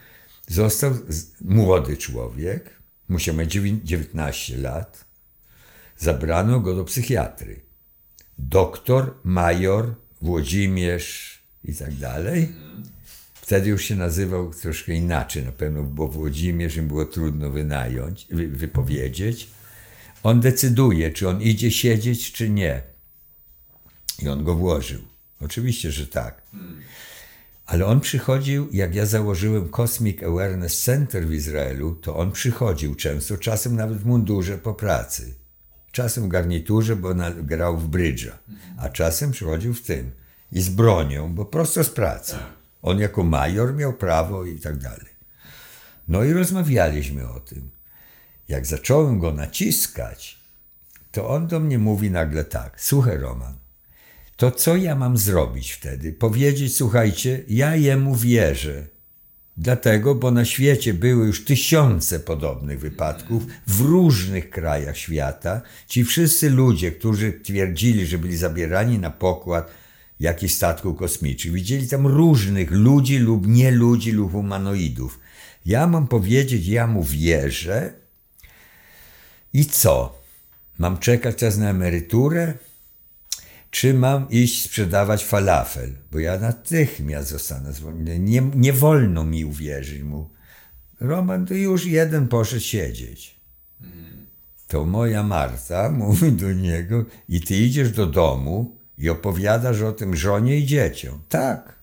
został, 0.48 0.92
młody 1.40 1.96
człowiek, 1.96 2.70
musiał 3.08 3.34
mieć 3.34 3.52
19 3.84 4.58
lat, 4.58 5.04
zabrano 5.98 6.60
go 6.60 6.74
do 6.74 6.84
psychiatry. 6.84 7.60
Doktor, 8.38 9.14
major, 9.24 9.94
Włodzimierz 10.22 11.38
i 11.64 11.74
tak 11.74 11.94
dalej. 11.94 12.52
Wtedy 13.44 13.70
już 13.70 13.84
się 13.84 13.96
nazywał 13.96 14.54
troszkę 14.54 14.92
inaczej, 14.92 15.44
na 15.44 15.52
pewno, 15.52 15.82
bo 15.82 16.08
Włodzimierz 16.08 16.76
im 16.76 16.88
było 16.88 17.04
trudno 17.04 17.50
wynająć, 17.50 18.26
wy, 18.30 18.48
wypowiedzieć. 18.48 19.48
On 20.22 20.40
decyduje, 20.40 21.10
czy 21.10 21.28
on 21.28 21.42
idzie 21.42 21.70
siedzieć, 21.70 22.32
czy 22.32 22.50
nie. 22.50 22.82
I 24.22 24.28
on 24.28 24.44
go 24.44 24.54
włożył. 24.54 25.00
Oczywiście, 25.40 25.92
że 25.92 26.06
tak. 26.06 26.42
Ale 27.66 27.86
on 27.86 28.00
przychodził, 28.00 28.68
jak 28.72 28.94
ja 28.94 29.06
założyłem 29.06 29.68
Cosmic 29.68 30.22
Awareness 30.22 30.82
Center 30.82 31.26
w 31.26 31.32
Izraelu, 31.32 31.94
to 31.94 32.16
on 32.16 32.32
przychodził 32.32 32.94
często, 32.94 33.38
czasem 33.38 33.76
nawet 33.76 33.98
w 33.98 34.06
mundurze 34.06 34.58
po 34.58 34.74
pracy. 34.74 35.34
Czasem 35.92 36.24
w 36.24 36.28
garniturze, 36.28 36.96
bo 36.96 37.14
na, 37.14 37.30
grał 37.30 37.78
w 37.78 37.88
brydża, 37.88 38.38
a 38.78 38.88
czasem 38.88 39.30
przychodził 39.30 39.74
w 39.74 39.82
tym 39.82 40.10
i 40.52 40.60
z 40.60 40.68
bronią, 40.68 41.34
bo 41.34 41.44
prosto 41.44 41.84
z 41.84 41.90
pracy. 41.90 42.36
On 42.84 42.98
jako 42.98 43.24
major 43.24 43.74
miał 43.74 43.92
prawo 43.92 44.44
i 44.44 44.58
tak 44.58 44.76
dalej. 44.76 45.14
No 46.08 46.24
i 46.24 46.32
rozmawialiśmy 46.32 47.28
o 47.28 47.40
tym. 47.40 47.70
Jak 48.48 48.66
zacząłem 48.66 49.18
go 49.18 49.32
naciskać, 49.32 50.38
to 51.12 51.28
on 51.28 51.46
do 51.46 51.60
mnie 51.60 51.78
mówi 51.78 52.10
nagle 52.10 52.44
tak: 52.44 52.80
Słuchaj, 52.80 53.18
Roman, 53.18 53.54
to 54.36 54.50
co 54.50 54.76
ja 54.76 54.94
mam 54.94 55.18
zrobić 55.18 55.72
wtedy? 55.72 56.12
Powiedzieć, 56.12 56.76
słuchajcie, 56.76 57.44
ja 57.48 57.76
jemu 57.76 58.14
wierzę. 58.16 58.86
Dlatego, 59.56 60.14
bo 60.14 60.30
na 60.30 60.44
świecie 60.44 60.94
były 60.94 61.26
już 61.26 61.44
tysiące 61.44 62.20
podobnych 62.20 62.80
wypadków 62.80 63.46
w 63.66 63.80
różnych 63.80 64.50
krajach 64.50 64.96
świata. 64.96 65.60
Ci 65.86 66.04
wszyscy 66.04 66.50
ludzie, 66.50 66.92
którzy 66.92 67.32
twierdzili, 67.32 68.06
że 68.06 68.18
byli 68.18 68.36
zabierani 68.36 68.98
na 68.98 69.10
pokład 69.10 69.70
jakichś 70.20 70.54
statków 70.54 70.98
kosmicznych, 70.98 71.54
widzieli 71.54 71.88
tam 71.88 72.06
różnych 72.06 72.70
ludzi 72.70 73.18
lub 73.18 73.46
nie 73.46 73.70
ludzi 73.70 74.12
lub 74.12 74.32
humanoidów. 74.32 75.20
Ja 75.66 75.86
mam 75.86 76.08
powiedzieć, 76.08 76.66
ja 76.66 76.86
mu 76.86 77.04
wierzę. 77.04 77.92
I 79.52 79.64
co? 79.64 80.18
Mam 80.78 80.98
czekać 80.98 81.36
czas 81.36 81.58
na 81.58 81.70
emeryturę? 81.70 82.54
czy 83.74 83.94
mam 83.94 84.30
iść 84.30 84.64
sprzedawać 84.64 85.24
falafel, 85.24 85.92
bo 86.12 86.18
ja 86.18 86.38
natychmiast 86.38 87.28
zostanę 87.28 87.72
zwolniony. 87.72 88.18
Nie, 88.18 88.42
nie 88.54 88.72
wolno 88.72 89.24
mi 89.24 89.44
uwierzyć 89.44 90.02
mu. 90.02 90.30
Roman 91.00 91.46
to 91.46 91.54
już 91.54 91.86
jeden 91.86 92.28
poszedł 92.28 92.62
siedzieć. 92.62 93.40
To 94.68 94.84
moja 94.84 95.22
Marta 95.22 95.90
mówi 96.02 96.32
do 96.32 96.52
niego 96.52 97.04
i 97.28 97.40
ty 97.40 97.56
idziesz 97.56 97.90
do 97.90 98.06
domu 98.06 98.76
i 98.98 99.10
opowiadasz 99.10 99.82
o 99.82 99.92
tym 99.92 100.16
żonie 100.16 100.58
i 100.58 100.66
dzieciom. 100.66 101.20
Tak. 101.28 101.74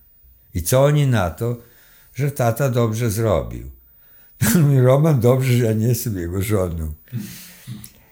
I 0.54 0.64
co 0.64 0.84
oni 0.84 1.08
na 1.08 1.30
to, 1.30 1.58
że 2.14 2.32
tata 2.32 2.70
dobrze 2.70 3.10
zrobił. 3.10 3.72
Roman 4.84 5.20
dobrze, 5.20 5.54
że 5.54 5.66
ja 5.66 5.74
nie 5.74 5.88
jestem 5.88 6.18
jego 6.18 6.42
żoną. 6.42 6.94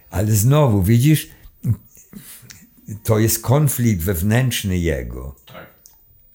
Ale 0.10 0.32
znowu, 0.32 0.84
widzisz, 0.84 1.30
to 3.04 3.20
jest 3.20 3.41
konflikt 3.41 4.04
wewnętrzny 4.04 4.78
jego. 4.78 5.36
Tak. 5.45 5.70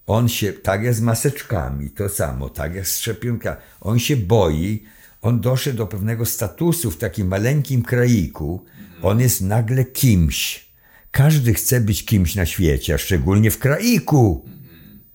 On 0.06 0.28
się, 0.28 0.52
tak 0.52 0.82
jak 0.82 0.94
z 0.94 1.00
maseczkami, 1.00 1.90
to 1.90 2.08
samo, 2.08 2.48
tak 2.48 2.74
jak 2.74 2.88
z 2.88 2.98
szczepionkami. 2.98 3.56
On 3.80 3.98
się 3.98 4.16
boi, 4.16 4.84
on 5.22 5.40
doszedł 5.40 5.78
do 5.78 5.86
pewnego 5.86 6.26
statusu 6.26 6.90
w 6.90 6.96
takim 6.96 7.28
maleńkim 7.28 7.82
kraiku. 7.82 8.64
On 9.02 9.20
jest 9.20 9.40
nagle 9.40 9.84
kimś. 9.84 10.73
Każdy 11.14 11.54
chce 11.54 11.80
być 11.80 12.04
kimś 12.04 12.34
na 12.34 12.46
świecie, 12.46 12.94
a 12.94 12.98
szczególnie 12.98 13.50
w 13.50 13.58
kraiku 13.58 14.44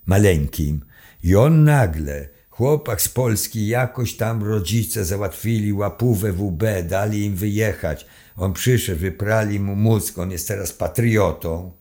maleńkim. 0.05 0.85
I 1.23 1.35
on 1.35 1.63
nagle, 1.63 2.29
chłopak 2.49 3.01
z 3.01 3.09
Polski, 3.09 3.67
jakoś 3.67 4.15
tam 4.15 4.43
rodzice 4.43 5.05
załatwili 5.05 5.73
łapówę 5.73 6.33
WB, 6.33 6.63
dali 6.83 7.25
im 7.25 7.35
wyjechać 7.35 8.05
on 8.39 8.53
przyszedł, 8.53 8.99
wyprali 8.99 9.59
mu 9.59 9.75
mózg, 9.75 10.17
on 10.19 10.31
jest 10.31 10.47
teraz 10.47 10.73
patriotą. 10.73 11.71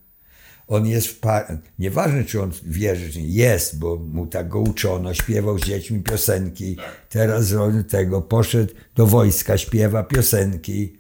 On 0.66 0.86
jest, 0.86 1.06
w 1.06 1.20
pa... 1.20 1.46
nieważne 1.78 2.24
czy 2.24 2.42
on 2.42 2.52
wierzy, 2.62 3.12
czy 3.12 3.22
nie, 3.22 3.28
jest, 3.28 3.78
bo 3.78 3.96
mu 3.96 4.26
tak 4.26 4.48
go 4.48 4.60
uczono, 4.60 5.14
śpiewał 5.14 5.58
z 5.58 5.62
dziećmi 5.62 6.02
piosenki, 6.02 6.76
teraz 7.08 7.46
zrobił 7.46 7.84
tego, 7.84 8.22
poszedł 8.22 8.74
do 8.94 9.06
wojska, 9.06 9.58
śpiewa 9.58 10.02
piosenki. 10.02 10.97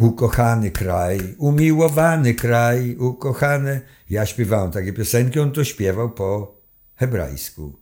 Ukochany 0.00 0.70
kraj, 0.70 1.34
umiłowany 1.38 2.34
kraj, 2.34 2.96
ukochany. 2.96 3.80
Ja 4.10 4.26
śpiewałem 4.26 4.70
takie 4.70 4.92
piosenki, 4.92 5.40
on 5.40 5.52
to 5.52 5.64
śpiewał 5.64 6.10
po 6.10 6.54
hebrajsku. 6.96 7.72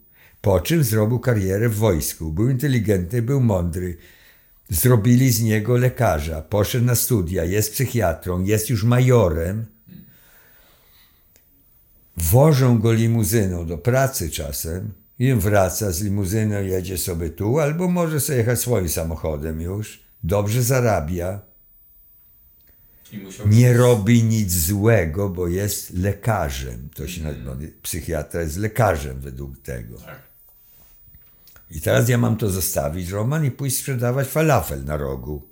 Po 0.41 0.61
czym 0.61 0.85
zrobił 0.85 1.19
karierę 1.19 1.69
w 1.69 1.77
wojsku. 1.77 2.33
Był 2.33 2.51
inteligentny, 2.51 3.23
był 3.23 3.41
mądry 3.41 3.97
Zrobili 4.71 5.31
z 5.31 5.43
niego 5.43 5.77
lekarza, 5.77 6.43
poszedł 6.43 6.85
na 6.85 6.95
studia, 6.95 7.45
jest 7.45 7.73
psychiatrą, 7.73 8.45
jest 8.45 8.71
już 8.71 8.85
majorem. 8.85 9.67
Wożą 12.17 12.79
go 12.79 12.93
limuzyną 12.93 13.67
do 13.67 13.79
pracy 13.79 14.31
czasem 14.31 14.93
i 15.19 15.35
wraca 15.35 15.93
z 15.93 16.03
limuzyną, 16.03 16.63
jedzie 16.63 16.99
sobie 16.99 17.31
tu, 17.31 17.59
albo 17.59 17.89
może 17.89 18.21
sobie 18.21 18.39
jechać 18.39 18.61
swoim 18.61 18.89
samochodem 18.89 19.61
już. 19.61 20.05
Dobrze 20.25 20.63
zarabia. 20.63 21.48
Nie 23.47 23.73
robi 23.73 24.25
nic 24.25 24.53
złego, 24.53 25.29
bo 25.29 25.49
jest 25.49 25.99
lekarzem. 25.99 26.89
To 26.95 27.09
się 27.09 27.23
nazywa, 27.23 27.57
psychiatra 27.83 28.43
jest 28.43 28.57
lekarzem 28.57 29.21
według 29.21 29.59
tego. 29.63 29.99
Tak. 29.99 30.29
I 31.71 31.81
teraz 31.81 32.09
ja 32.09 32.19
mam 32.19 32.37
to 32.37 32.51
zostawić, 32.51 33.11
Roman, 33.11 33.45
i 33.45 33.51
pójść 33.51 33.77
sprzedawać 33.77 34.29
falafel 34.29 34.85
na 34.85 34.97
rogu. 34.97 35.49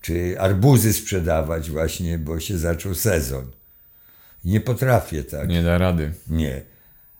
Czy 0.00 0.40
arbuzy 0.40 0.92
sprzedawać 0.92 1.70
właśnie, 1.70 2.18
bo 2.18 2.40
się 2.40 2.58
zaczął 2.58 2.94
sezon. 2.94 3.50
Nie 4.44 4.60
potrafię 4.60 5.24
tak. 5.24 5.48
Nie 5.48 5.62
da 5.62 5.78
rady. 5.78 6.14
Nie. 6.28 6.62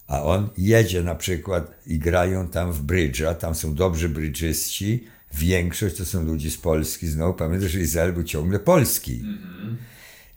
A 0.07 0.23
on 0.23 0.51
jedzie 0.59 1.03
na 1.03 1.15
przykład 1.15 1.75
i 1.87 1.99
grają 1.99 2.49
tam 2.49 2.73
w 2.73 2.83
brydża, 2.83 3.35
tam 3.35 3.55
są 3.55 3.75
dobrzy 3.75 4.09
brydżyści, 4.09 5.07
większość 5.35 5.97
to 5.97 6.05
są 6.05 6.25
ludzie 6.25 6.51
z 6.51 6.57
Polski, 6.57 7.07
znowu 7.07 7.35
pamiętasz, 7.35 7.71
że 7.71 7.81
Izrael 7.81 8.13
był 8.13 8.23
ciągle 8.23 8.59
polski. 8.59 9.25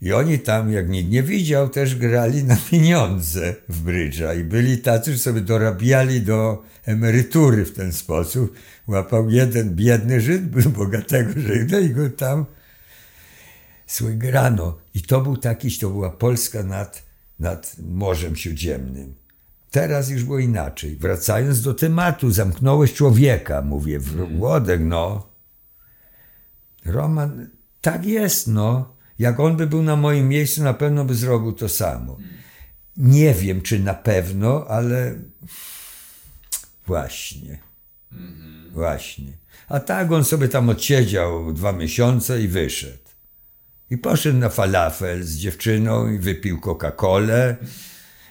I 0.02 0.12
oni 0.12 0.38
tam, 0.38 0.72
jak 0.72 0.88
nikt 0.88 1.10
nie 1.10 1.22
widział, 1.22 1.68
też 1.68 1.96
grali 1.96 2.44
na 2.44 2.56
pieniądze 2.70 3.54
w 3.68 3.80
brydża 3.80 4.34
i 4.34 4.44
byli 4.44 4.78
tacy, 4.78 5.12
że 5.12 5.18
sobie 5.18 5.40
dorabiali 5.40 6.20
do 6.20 6.62
emerytury 6.84 7.64
w 7.64 7.72
ten 7.72 7.92
sposób. 7.92 8.54
Łapał 8.88 9.30
jeden 9.30 9.74
biedny 9.74 10.20
Żyd, 10.20 10.48
był 10.56 10.70
bogatego 10.70 11.40
Żyda 11.40 11.80
i 11.80 11.90
go 11.90 12.10
tam 12.10 12.46
grano. 14.00 14.78
I 14.94 15.02
to 15.02 15.20
był 15.20 15.36
taki, 15.36 15.78
to 15.78 15.90
była 15.90 16.10
Polska 16.10 16.62
nad, 16.62 17.02
nad 17.38 17.76
Morzem 17.78 18.36
Śródziemnym. 18.36 19.14
Teraz 19.76 20.10
już 20.10 20.24
było 20.24 20.38
inaczej. 20.38 20.96
Wracając 20.96 21.62
do 21.62 21.74
tematu, 21.74 22.30
zamknąłeś 22.30 22.94
człowieka, 22.94 23.62
mówię, 23.62 23.98
Włodek, 24.38 24.80
no. 24.84 25.28
Roman, 26.84 27.50
tak 27.80 28.04
jest, 28.04 28.46
no. 28.46 28.94
Jak 29.18 29.40
on 29.40 29.56
by 29.56 29.66
był 29.66 29.82
na 29.82 29.96
moim 29.96 30.28
miejscu, 30.28 30.62
na 30.62 30.74
pewno 30.74 31.04
by 31.04 31.14
zrobił 31.14 31.52
to 31.52 31.68
samo. 31.68 32.18
Nie 32.96 33.34
wiem, 33.34 33.60
czy 33.60 33.78
na 33.80 33.94
pewno, 33.94 34.66
ale 34.68 35.14
Właśnie. 36.86 37.58
Mhm. 38.12 38.70
Właśnie. 38.72 39.32
A 39.68 39.80
tak 39.80 40.12
on 40.12 40.24
sobie 40.24 40.48
tam 40.48 40.68
odsiedział 40.68 41.52
dwa 41.52 41.72
miesiące 41.72 42.42
i 42.42 42.48
wyszedł. 42.48 43.08
I 43.90 43.98
poszedł 43.98 44.38
na 44.38 44.48
falafel 44.48 45.24
z 45.24 45.36
dziewczyną 45.36 46.08
i 46.08 46.18
wypił 46.18 46.60
Coca-Colę 46.60 47.56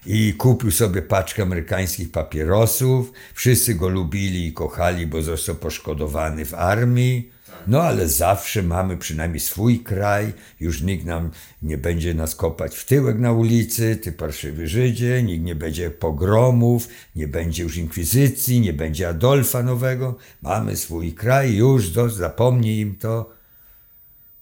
i 0.06 0.34
kupił 0.34 0.72
sobie 0.72 1.02
paczkę 1.02 1.44
amerykańskich 1.44 2.12
papierosów. 2.12 3.12
Wszyscy 3.34 3.76
go 3.76 3.90
lubili 3.90 4.48
i 4.48 4.54
kochali, 4.54 5.08
bo 5.08 5.22
został 5.22 5.56
poszkodowany 5.56 6.46
w 6.46 6.54
armii. 6.54 7.36
No 7.68 7.82
ale 7.82 8.08
zawsze 8.08 8.64
mamy 8.64 8.98
przynajmniej 8.98 9.40
swój 9.40 9.80
kraj, 9.80 10.34
już 10.60 10.82
nikt 10.82 11.06
nam 11.06 11.32
nie 11.62 11.78
będzie 11.78 12.14
nas 12.14 12.36
kopać 12.36 12.76
w 12.76 12.86
tyłek 12.86 13.20
na 13.20 13.32
ulicy, 13.32 13.96
ty 13.96 14.12
parszywy 14.12 14.68
Żydzie, 14.68 15.24
nikt 15.24 15.46
nie 15.46 15.56
będzie 15.56 15.92
pogromów, 15.92 16.88
nie 17.16 17.28
będzie 17.28 17.64
już 17.64 17.78
inkwizycji, 17.78 18.60
nie 18.62 18.74
będzie 18.74 19.10
Adolfa 19.10 19.64
nowego. 19.64 20.18
Mamy 20.42 20.78
swój 20.78 21.14
kraj, 21.14 21.56
już 21.56 21.90
do, 21.90 22.10
zapomnij 22.10 22.80
im 22.80 22.96
to. 22.96 23.34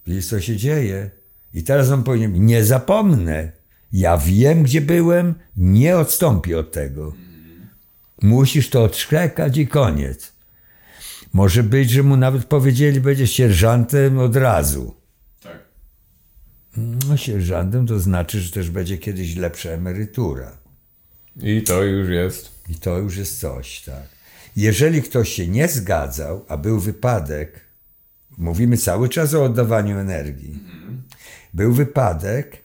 Widzisz, 0.07 0.27
co 0.27 0.41
się 0.41 0.57
dzieje? 0.57 1.09
I 1.53 1.63
teraz 1.63 1.89
on 1.89 2.03
powinien, 2.03 2.45
nie 2.45 2.63
zapomnę. 2.63 3.62
Ja 3.93 4.17
wiem, 4.17 4.63
gdzie 4.63 4.81
byłem, 4.81 5.33
nie 5.57 5.97
odstąpię 5.97 6.59
od 6.59 6.71
tego. 6.71 7.13
Musisz 8.21 8.69
to 8.69 8.83
odszkrekać 8.83 9.57
i 9.57 9.67
koniec. 9.67 10.33
Może 11.33 11.63
być, 11.63 11.89
że 11.89 12.03
mu 12.03 12.17
nawet 12.17 12.45
powiedzieli, 12.45 13.01
będzie 13.01 13.27
sierżantem 13.27 14.19
od 14.19 14.35
razu. 14.35 14.95
Tak. 15.43 15.59
No, 16.77 17.17
sierżantem 17.17 17.87
to 17.87 17.99
znaczy, 17.99 18.39
że 18.39 18.51
też 18.51 18.69
będzie 18.69 18.97
kiedyś 18.97 19.35
lepsza 19.35 19.69
emerytura. 19.69 20.57
I 21.41 21.61
to 21.63 21.83
już 21.83 22.09
jest. 22.09 22.51
I 22.69 22.75
to 22.75 22.97
już 22.97 23.17
jest 23.17 23.39
coś, 23.39 23.81
tak. 23.81 24.07
Jeżeli 24.55 25.01
ktoś 25.01 25.29
się 25.29 25.47
nie 25.47 25.67
zgadzał, 25.67 26.45
a 26.47 26.57
był 26.57 26.79
wypadek, 26.79 27.61
mówimy 28.37 28.77
cały 28.77 29.09
czas 29.09 29.33
o 29.33 29.43
oddawaniu 29.43 29.97
energii. 29.97 30.59
Był 31.53 31.73
wypadek, 31.73 32.62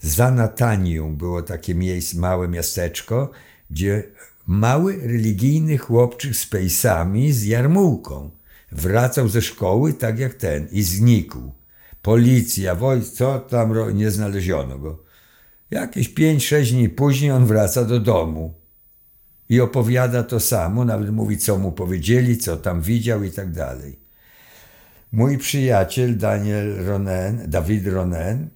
za 0.00 0.30
Natanią 0.30 1.16
było 1.16 1.42
takie 1.42 1.74
miejsce, 1.74 2.18
małe 2.18 2.48
miasteczko, 2.48 3.30
gdzie 3.70 4.02
mały 4.46 4.96
religijny 4.96 5.78
chłopczyk 5.78 6.36
z 6.36 6.46
pejsami, 6.46 7.32
z 7.32 7.44
jarmułką, 7.44 8.30
wracał 8.72 9.28
ze 9.28 9.42
szkoły 9.42 9.92
tak 9.92 10.18
jak 10.18 10.34
ten 10.34 10.68
i 10.72 10.82
znikł. 10.82 11.52
Policja, 12.02 12.74
wojsk, 12.74 13.12
co 13.12 13.38
tam, 13.38 13.96
nie 13.96 14.10
znaleziono 14.10 14.78
go. 14.78 15.02
Jakieś 15.70 16.14
5-6 16.14 16.72
dni 16.72 16.88
później 16.88 17.30
on 17.30 17.46
wraca 17.46 17.84
do 17.84 18.00
domu 18.00 18.54
i 19.48 19.60
opowiada 19.60 20.22
to 20.22 20.40
samo, 20.40 20.84
nawet 20.84 21.10
mówi, 21.10 21.38
co 21.38 21.58
mu 21.58 21.72
powiedzieli, 21.72 22.38
co 22.38 22.56
tam 22.56 22.82
widział 22.82 23.22
i 23.22 23.30
tak 23.30 23.52
dalej. 23.52 23.98
Mój 25.12 25.38
przyjaciel 25.38 26.18
Daniel 26.18 26.84
Ronen, 26.86 27.44
Dawid 27.46 27.86
Ronen, 27.86 28.50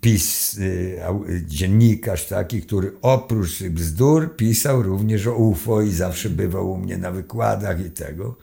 PiS, 0.00 0.58
y, 0.58 1.00
dziennikarz 1.46 2.26
taki, 2.26 2.62
który 2.62 2.92
oprócz 3.02 3.62
bzdur 3.62 4.36
pisał 4.36 4.82
również 4.82 5.26
o 5.26 5.34
UFO 5.34 5.82
i 5.82 5.92
zawsze 5.92 6.30
bywał 6.30 6.72
u 6.72 6.78
mnie 6.78 6.98
na 6.98 7.10
wykładach 7.10 7.86
i 7.86 7.90
tego, 7.90 8.36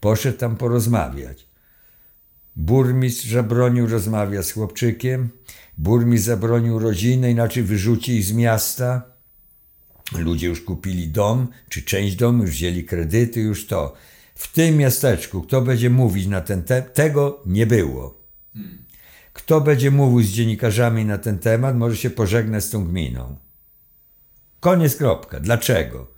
poszedł 0.00 0.38
tam 0.38 0.56
porozmawiać. 0.56 1.46
Burmistrz 2.56 3.30
zabronił 3.30 3.86
rozmawiać 3.86 4.46
z 4.46 4.52
chłopczykiem, 4.52 5.28
burmistrz 5.78 6.26
zabronił 6.26 6.78
rodzinę, 6.78 7.30
inaczej 7.30 7.62
wyrzuci 7.62 8.12
ich 8.12 8.24
z 8.24 8.32
miasta. 8.32 9.02
Ludzie 10.18 10.46
już 10.46 10.60
kupili 10.60 11.08
dom, 11.08 11.48
czy 11.68 11.82
część 11.82 12.16
domu, 12.16 12.42
już 12.42 12.50
wzięli 12.50 12.84
kredyty, 12.84 13.40
już 13.40 13.66
to. 13.66 13.94
W 14.34 14.52
tym 14.52 14.76
miasteczku, 14.76 15.42
kto 15.42 15.62
będzie 15.62 15.90
mówić 15.90 16.26
na 16.26 16.40
ten 16.40 16.62
temat, 16.62 16.94
tego 16.94 17.42
nie 17.46 17.66
było. 17.66 18.24
Kto 19.34 19.60
będzie 19.60 19.90
mówił 19.90 20.22
z 20.22 20.30
dziennikarzami 20.30 21.04
na 21.04 21.18
ten 21.18 21.38
temat, 21.38 21.76
może 21.76 21.96
się 21.96 22.10
pożegnać 22.10 22.64
z 22.64 22.70
tą 22.70 22.84
gminą. 22.84 23.36
Koniec, 24.60 24.96
kropka. 24.96 25.40
Dlaczego? 25.40 26.14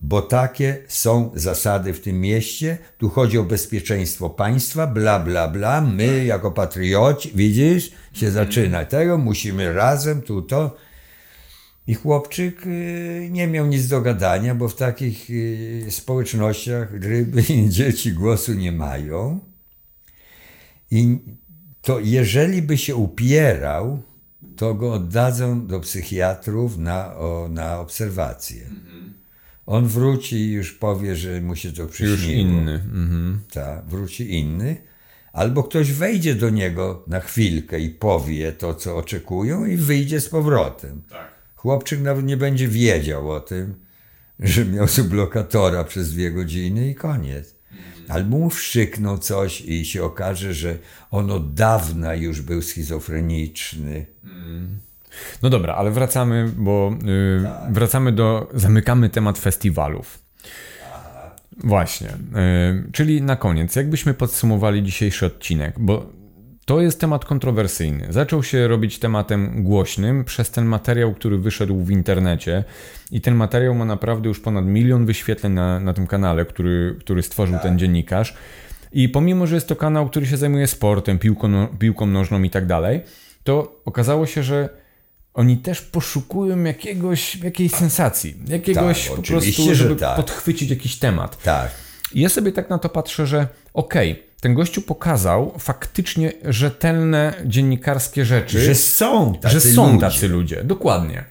Bo 0.00 0.22
takie 0.22 0.82
są 0.88 1.30
zasady 1.34 1.92
w 1.92 2.00
tym 2.00 2.20
mieście. 2.20 2.78
Tu 2.98 3.08
chodzi 3.08 3.38
o 3.38 3.44
bezpieczeństwo 3.44 4.30
państwa, 4.30 4.86
bla, 4.86 5.20
bla, 5.20 5.48
bla. 5.48 5.80
My, 5.80 6.24
jako 6.24 6.50
patrioci, 6.50 7.30
widzisz, 7.34 7.90
się 8.12 8.30
zaczyna 8.30 8.84
tego, 8.84 9.18
musimy 9.18 9.72
razem 9.72 10.22
tu 10.22 10.42
to. 10.42 10.76
I 11.86 11.94
chłopczyk 11.94 12.66
y, 12.66 13.28
nie 13.30 13.46
miał 13.46 13.66
nic 13.66 13.88
do 13.88 14.00
gadania, 14.00 14.54
bo 14.54 14.68
w 14.68 14.76
takich 14.76 15.30
y, 15.30 15.86
społecznościach 15.90 16.92
ryby 16.92 17.42
i 17.48 17.68
dzieci 17.78 18.12
głosu 18.12 18.54
nie 18.54 18.72
mają. 18.72 19.40
I 20.90 21.18
to 21.84 22.00
jeżeli 22.00 22.62
by 22.62 22.78
się 22.78 22.96
upierał, 22.96 24.02
to 24.56 24.74
go 24.74 24.92
oddadzą 24.92 25.66
do 25.66 25.80
psychiatrów 25.80 26.78
na, 26.78 27.14
o, 27.14 27.48
na 27.50 27.80
obserwację. 27.80 28.70
On 29.66 29.86
wróci 29.86 30.36
i 30.36 30.52
już 30.52 30.72
powie, 30.72 31.16
że 31.16 31.40
mu 31.40 31.56
się 31.56 31.72
to 31.72 31.86
przyśniło. 31.86 32.16
Już 32.16 32.28
inny. 32.28 32.72
Mhm. 32.72 33.40
Tak, 33.52 33.84
wróci 33.84 34.38
inny. 34.38 34.76
Albo 35.32 35.62
ktoś 35.62 35.92
wejdzie 35.92 36.34
do 36.34 36.50
niego 36.50 37.04
na 37.06 37.20
chwilkę 37.20 37.80
i 37.80 37.90
powie 37.90 38.52
to, 38.52 38.74
co 38.74 38.96
oczekują, 38.96 39.66
i 39.66 39.76
wyjdzie 39.76 40.20
z 40.20 40.28
powrotem. 40.28 41.02
Chłopczyk 41.56 42.00
nawet 42.00 42.24
nie 42.24 42.36
będzie 42.36 42.68
wiedział 42.68 43.30
o 43.30 43.40
tym, 43.40 43.74
że 44.40 44.64
miał 44.64 44.88
sublokatora 44.88 45.84
przez 45.84 46.12
dwie 46.12 46.30
godziny 46.30 46.90
i 46.90 46.94
koniec. 46.94 47.53
Albo 48.08 48.38
mu 48.38 48.50
wszczykną 48.50 49.18
coś 49.18 49.60
i 49.60 49.84
się 49.84 50.04
okaże, 50.04 50.54
że 50.54 50.78
on 51.10 51.30
od 51.30 51.54
dawna 51.54 52.14
już 52.14 52.40
był 52.40 52.62
schizofreniczny. 52.62 54.06
No 55.42 55.50
dobra, 55.50 55.74
ale 55.74 55.90
wracamy, 55.90 56.52
bo 56.56 56.96
y, 57.68 57.72
wracamy 57.72 58.12
do. 58.12 58.50
Zamykamy 58.54 59.10
temat 59.10 59.38
festiwalów. 59.38 60.18
Właśnie. 61.56 62.08
Y, 62.08 62.92
czyli 62.92 63.22
na 63.22 63.36
koniec, 63.36 63.76
jakbyśmy 63.76 64.14
podsumowali 64.14 64.82
dzisiejszy 64.82 65.26
odcinek, 65.26 65.74
bo 65.78 66.12
to 66.64 66.80
jest 66.80 67.00
temat 67.00 67.24
kontrowersyjny. 67.24 68.06
Zaczął 68.10 68.42
się 68.42 68.68
robić 68.68 68.98
tematem 68.98 69.64
głośnym 69.64 70.24
przez 70.24 70.50
ten 70.50 70.64
materiał, 70.64 71.14
który 71.14 71.38
wyszedł 71.38 71.84
w 71.84 71.90
internecie. 71.90 72.64
I 73.10 73.20
ten 73.20 73.34
materiał 73.34 73.74
ma 73.74 73.84
naprawdę 73.84 74.28
już 74.28 74.40
ponad 74.40 74.66
milion 74.66 75.06
wyświetleń 75.06 75.52
na, 75.52 75.80
na 75.80 75.92
tym 75.92 76.06
kanale, 76.06 76.44
który, 76.44 76.96
który 77.00 77.22
stworzył 77.22 77.58
ten 77.62 77.78
dziennikarz. 77.78 78.34
I 78.92 79.08
pomimo, 79.08 79.46
że 79.46 79.54
jest 79.54 79.68
to 79.68 79.76
kanał, 79.76 80.08
który 80.08 80.26
się 80.26 80.36
zajmuje 80.36 80.66
sportem, 80.66 81.18
piłką, 81.18 81.48
no, 81.48 81.68
piłką 81.78 82.06
nożną 82.06 82.42
i 82.42 82.50
tak 82.50 82.66
dalej, 82.66 83.00
to 83.44 83.80
okazało 83.84 84.26
się, 84.26 84.42
że 84.42 84.68
oni 85.34 85.56
też 85.56 85.80
poszukują 85.80 86.64
jakiegoś, 86.64 87.36
jakiejś 87.36 87.72
sensacji, 87.72 88.34
jakiegoś 88.48 89.08
Tak, 89.08 89.16
po 89.16 89.22
prostu, 89.22 89.62
że 89.62 89.74
żeby 89.74 89.96
tak. 89.96 90.16
podchwycić 90.16 90.70
jakiś 90.70 90.96
temat. 90.96 91.42
Tak. 91.42 91.70
I 92.14 92.20
ja 92.20 92.28
sobie 92.28 92.52
tak 92.52 92.70
na 92.70 92.78
to 92.78 92.88
patrzę, 92.88 93.26
że 93.26 93.48
okej, 93.74 94.22
ten 94.44 94.54
gościu 94.54 94.82
pokazał 94.82 95.54
faktycznie 95.58 96.32
rzetelne 96.44 97.34
dziennikarskie 97.44 98.24
rzeczy, 98.24 98.60
Że 98.60 98.74
są 98.74 99.34
tacy 99.34 99.54
że 99.54 99.60
są 99.60 99.86
ludzie. 99.92 100.00
tacy 100.00 100.28
ludzie, 100.28 100.64
dokładnie. 100.64 101.24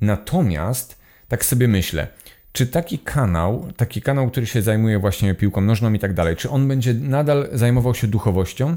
Natomiast 0.00 0.98
tak 1.28 1.44
sobie 1.44 1.68
myślę, 1.68 2.08
czy 2.52 2.66
taki 2.66 2.98
kanał, 2.98 3.68
taki 3.76 4.02
kanał, 4.02 4.30
który 4.30 4.46
się 4.46 4.62
zajmuje 4.62 4.98
właśnie 4.98 5.34
piłką 5.34 5.60
nożną 5.60 5.92
i 5.92 5.98
tak 5.98 6.14
dalej, 6.14 6.36
czy 6.36 6.50
on 6.50 6.68
będzie 6.68 6.94
nadal 6.94 7.48
zajmował 7.52 7.94
się 7.94 8.06
duchowością? 8.06 8.76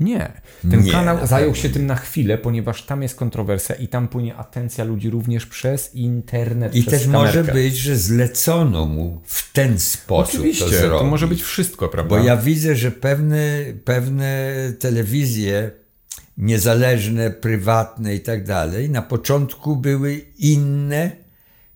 Nie. 0.00 0.32
Ten 0.70 0.82
Nie, 0.82 0.92
kanał 0.92 1.16
na 1.16 1.26
zajął 1.26 1.54
się 1.54 1.70
tym 1.70 1.86
na 1.86 1.96
chwilę, 1.96 2.38
ponieważ 2.38 2.82
tam 2.82 3.02
jest 3.02 3.16
kontrowersja 3.16 3.74
i 3.74 3.88
tam 3.88 4.08
płynie 4.08 4.36
atencja 4.36 4.84
ludzi 4.84 5.10
również 5.10 5.46
przez 5.46 5.94
internet. 5.94 6.74
I 6.74 6.82
przez 6.82 6.92
też 6.92 7.06
może 7.06 7.32
kamerkę. 7.32 7.52
być, 7.52 7.76
że 7.76 7.96
zlecono 7.96 8.86
mu 8.86 9.20
w 9.24 9.52
ten 9.52 9.78
sposób 9.78 10.34
Oczywiście, 10.34 10.80
to 10.80 10.98
to, 10.98 11.04
może 11.04 11.26
być 11.26 11.42
wszystko, 11.42 11.88
prawda? 11.88 12.16
Bo 12.16 12.24
ja 12.24 12.36
widzę, 12.36 12.76
że 12.76 12.90
pewne, 12.90 13.64
pewne 13.84 14.52
telewizje 14.78 15.70
niezależne, 16.38 17.30
prywatne 17.30 18.14
i 18.14 18.20
tak 18.20 18.44
dalej, 18.44 18.90
na 18.90 19.02
początku 19.02 19.76
były 19.76 20.20
inne 20.38 21.27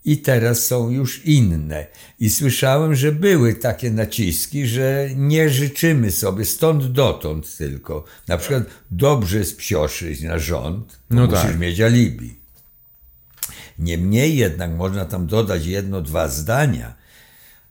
i 0.04 0.18
teraz 0.18 0.66
są 0.66 0.90
już 0.90 1.24
inne. 1.24 1.86
I 2.20 2.30
słyszałem, 2.30 2.94
że 2.94 3.12
były 3.12 3.54
takie 3.54 3.90
naciski, 3.90 4.66
że 4.66 5.08
nie 5.16 5.50
życzymy 5.50 6.10
sobie 6.10 6.44
stąd 6.44 6.92
dotąd 6.92 7.56
tylko. 7.56 8.04
Na 8.28 8.38
przykład 8.38 8.62
dobrze 8.90 9.38
jest 9.38 9.56
psioszyć 9.56 10.20
na 10.22 10.38
rząd, 10.38 10.98
No 11.10 11.26
musisz 11.26 11.42
tak. 11.42 11.58
mieć 11.58 11.80
alibi. 11.80 12.34
Niemniej 13.78 14.36
jednak 14.36 14.70
można 14.70 15.04
tam 15.04 15.26
dodać 15.26 15.66
jedno, 15.66 16.00
dwa 16.00 16.28
zdania 16.28 16.94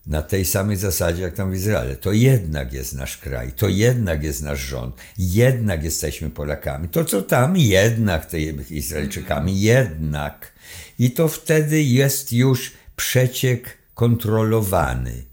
na 0.07 0.21
tej 0.21 0.45
samej 0.45 0.77
zasadzie 0.77 1.21
jak 1.21 1.33
tam 1.33 1.51
w 1.51 1.55
Izraelu. 1.55 1.95
To 1.95 2.11
jednak 2.11 2.73
jest 2.73 2.93
nasz 2.95 3.17
kraj, 3.17 3.51
to 3.51 3.69
jednak 3.69 4.23
jest 4.23 4.43
nasz 4.43 4.59
rząd, 4.59 4.95
jednak 5.17 5.83
jesteśmy 5.83 6.29
Polakami. 6.29 6.89
To 6.89 7.05
co 7.05 7.21
tam, 7.21 7.57
jednak 7.57 8.25
te 8.25 8.39
Izraelczykami, 8.69 9.61
jednak. 9.61 10.51
I 10.99 11.11
to 11.11 11.27
wtedy 11.27 11.83
jest 11.83 12.33
już 12.33 12.71
przeciek 12.95 13.77
kontrolowany. 13.93 15.23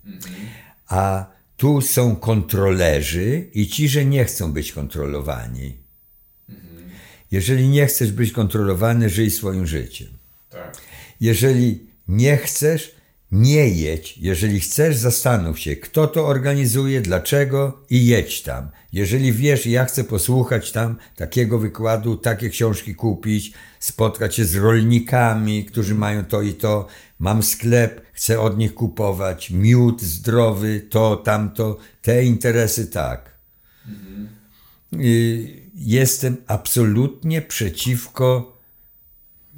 A 0.88 1.26
tu 1.56 1.80
są 1.80 2.16
kontrolerzy 2.16 3.50
i 3.54 3.68
ci, 3.68 3.88
że 3.88 4.04
nie 4.04 4.24
chcą 4.24 4.52
być 4.52 4.72
kontrolowani. 4.72 5.76
Jeżeli 7.30 7.68
nie 7.68 7.86
chcesz 7.86 8.12
być 8.12 8.32
kontrolowany, 8.32 9.08
żyj 9.08 9.30
swoim 9.30 9.66
życiem. 9.66 10.08
Jeżeli 11.20 11.86
nie 12.08 12.36
chcesz, 12.36 12.97
nie 13.32 13.68
jedź. 13.68 14.18
Jeżeli 14.18 14.60
chcesz, 14.60 14.96
zastanów 14.96 15.58
się, 15.58 15.76
kto 15.76 16.06
to 16.06 16.26
organizuje, 16.26 17.00
dlaczego 17.00 17.84
i 17.90 18.06
jedź 18.06 18.42
tam. 18.42 18.68
Jeżeli 18.92 19.32
wiesz, 19.32 19.66
ja 19.66 19.84
chcę 19.84 20.04
posłuchać 20.04 20.72
tam 20.72 20.96
takiego 21.16 21.58
wykładu, 21.58 22.16
takie 22.16 22.50
książki 22.50 22.94
kupić, 22.94 23.52
spotkać 23.80 24.34
się 24.34 24.44
z 24.44 24.56
rolnikami, 24.56 25.64
którzy 25.64 25.94
mają 25.94 26.24
to 26.24 26.42
i 26.42 26.54
to, 26.54 26.86
mam 27.18 27.42
sklep, 27.42 28.02
chcę 28.12 28.40
od 28.40 28.58
nich 28.58 28.74
kupować, 28.74 29.50
miód 29.50 30.02
zdrowy, 30.02 30.80
to, 30.90 31.16
tamto, 31.16 31.78
te 32.02 32.24
interesy 32.24 32.86
tak. 32.86 33.38
Y, 34.92 35.68
Jestem 35.80 36.36
absolutnie 36.46 37.42
przeciwko 37.42 38.58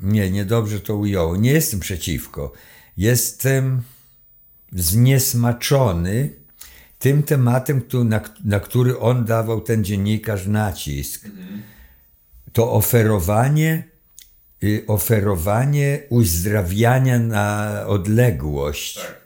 nie, 0.02 0.30
niedobrze 0.30 0.80
to 0.80 0.96
ujął. 0.96 1.36
Nie 1.36 1.52
jestem 1.52 1.80
przeciwko. 1.80 2.52
Jestem 3.00 3.82
zniesmaczony 4.72 6.32
tym 6.98 7.22
tematem, 7.22 7.82
na 8.44 8.60
który 8.60 8.98
on 8.98 9.24
dawał 9.24 9.60
ten 9.60 9.84
dziennikarz 9.84 10.46
nacisk. 10.46 11.28
to 12.52 12.72
oferowanie, 12.72 13.84
y, 14.64 14.84
oferowanie 14.86 16.02
uzdrawiania 16.08 17.18
na 17.18 17.74
odległość. 17.86 18.94
Tak, 18.94 19.20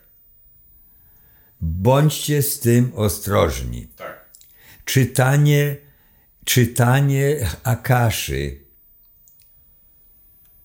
Bądźcie 1.61 2.43
z 2.43 2.61
tym 2.61 2.93
ostrożni. 2.95 3.87
tak. 3.97 4.31
Czytanie, 4.85 5.77
czytanie 6.45 7.49
Akaszy. 7.65 8.61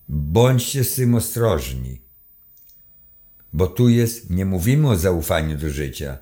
Bądźcie 0.10 0.84
z 0.84 0.96
tym 0.96 1.16
ostrożni. 1.16 2.09
Bo 3.54 3.68
tu 3.68 3.90
jest, 3.90 4.30
nie 4.30 4.46
mówimy 4.46 4.90
o 4.90 4.96
zaufaniu 4.96 5.58
do 5.58 5.70
życia. 5.70 6.18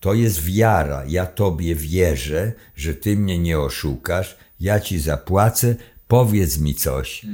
To 0.00 0.14
jest 0.14 0.44
wiara. 0.44 1.04
Ja 1.08 1.26
Tobie 1.26 1.74
wierzę, 1.74 2.52
że 2.76 2.94
Ty 2.94 3.16
mnie 3.16 3.38
nie 3.38 3.58
oszukasz. 3.58 4.36
Ja 4.60 4.80
Ci 4.80 4.98
zapłacę. 4.98 5.74
Powiedz 6.08 6.58
mi 6.58 6.74
coś. 6.74 7.26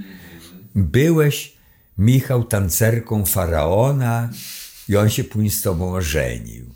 Byłeś, 0.74 1.54
Michał, 1.98 2.44
tancerką 2.44 3.24
faraona 3.24 4.30
i 4.88 4.96
on 4.96 5.10
się 5.10 5.24
później 5.24 5.50
z 5.50 5.62
Tobą 5.62 5.94
ożenił. 5.94 6.74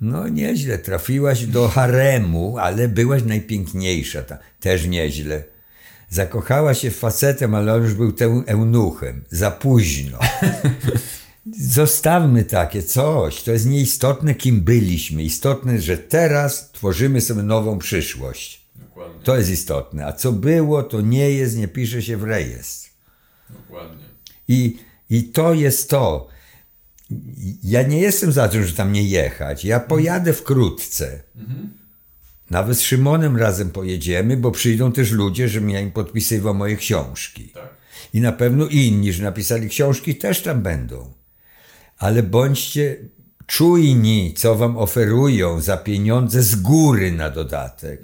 No 0.00 0.28
nieźle, 0.28 0.78
trafiłaś 0.78 1.46
do 1.46 1.68
haremu, 1.68 2.58
ale 2.58 2.88
byłaś 2.88 3.22
najpiękniejsza, 3.22 4.22
ta, 4.22 4.38
też 4.60 4.86
nieźle. 4.86 5.42
Zakochałaś 6.10 6.80
się 6.80 6.90
w 6.90 6.96
facetem, 6.96 7.54
ale 7.54 7.74
on 7.74 7.82
już 7.82 7.94
był 7.94 8.14
eunuchem. 8.46 9.24
Za 9.30 9.50
późno. 9.50 10.18
Zostawmy 11.60 12.44
takie 12.44 12.82
coś. 12.82 13.42
To 13.42 13.52
jest 13.52 13.66
nieistotne, 13.66 14.34
kim 14.34 14.60
byliśmy. 14.60 15.22
Istotne, 15.22 15.80
że 15.80 15.98
teraz 15.98 16.70
tworzymy 16.72 17.20
sobie 17.20 17.42
nową 17.42 17.78
przyszłość. 17.78 18.66
Dokładnie, 18.76 19.22
To 19.24 19.36
jest 19.36 19.50
istotne. 19.50 20.06
A 20.06 20.12
co 20.12 20.32
było, 20.32 20.82
to 20.82 21.00
nie 21.00 21.30
jest, 21.30 21.56
nie 21.56 21.68
pisze 21.68 22.02
się 22.02 22.16
w 22.16 22.22
rejestr. 22.24 22.90
dokładnie. 23.50 24.04
I, 24.48 24.78
I 25.10 25.24
to 25.24 25.54
jest 25.54 25.90
to. 25.90 26.28
Ja 27.64 27.82
nie 27.82 28.00
jestem 28.00 28.32
za 28.32 28.48
tym, 28.48 28.64
że 28.64 28.72
tam 28.72 28.92
nie 28.92 29.02
jechać. 29.02 29.64
Ja 29.64 29.80
pojadę 29.80 30.32
wkrótce. 30.32 31.22
Nawet 32.50 32.78
z 32.78 32.80
Szymonem 32.80 33.36
razem 33.36 33.70
pojedziemy, 33.70 34.36
bo 34.36 34.50
przyjdą 34.50 34.92
też 34.92 35.10
ludzie, 35.10 35.48
żebym 35.48 35.70
ja 35.70 35.80
im 35.80 35.90
podpisywał 35.90 36.54
moje 36.54 36.76
książki. 36.76 37.48
Tak. 37.48 37.68
I 38.14 38.20
na 38.20 38.32
pewno 38.32 38.66
inni, 38.66 39.12
że 39.12 39.22
napisali 39.22 39.68
książki, 39.68 40.14
też 40.16 40.42
tam 40.42 40.62
będą. 40.62 41.12
Ale 41.98 42.22
bądźcie 42.22 42.96
czujni, 43.46 44.34
co 44.36 44.54
wam 44.54 44.76
oferują 44.76 45.60
za 45.60 45.76
pieniądze 45.76 46.42
z 46.42 46.56
góry 46.56 47.12
na 47.12 47.30
dodatek. 47.30 48.02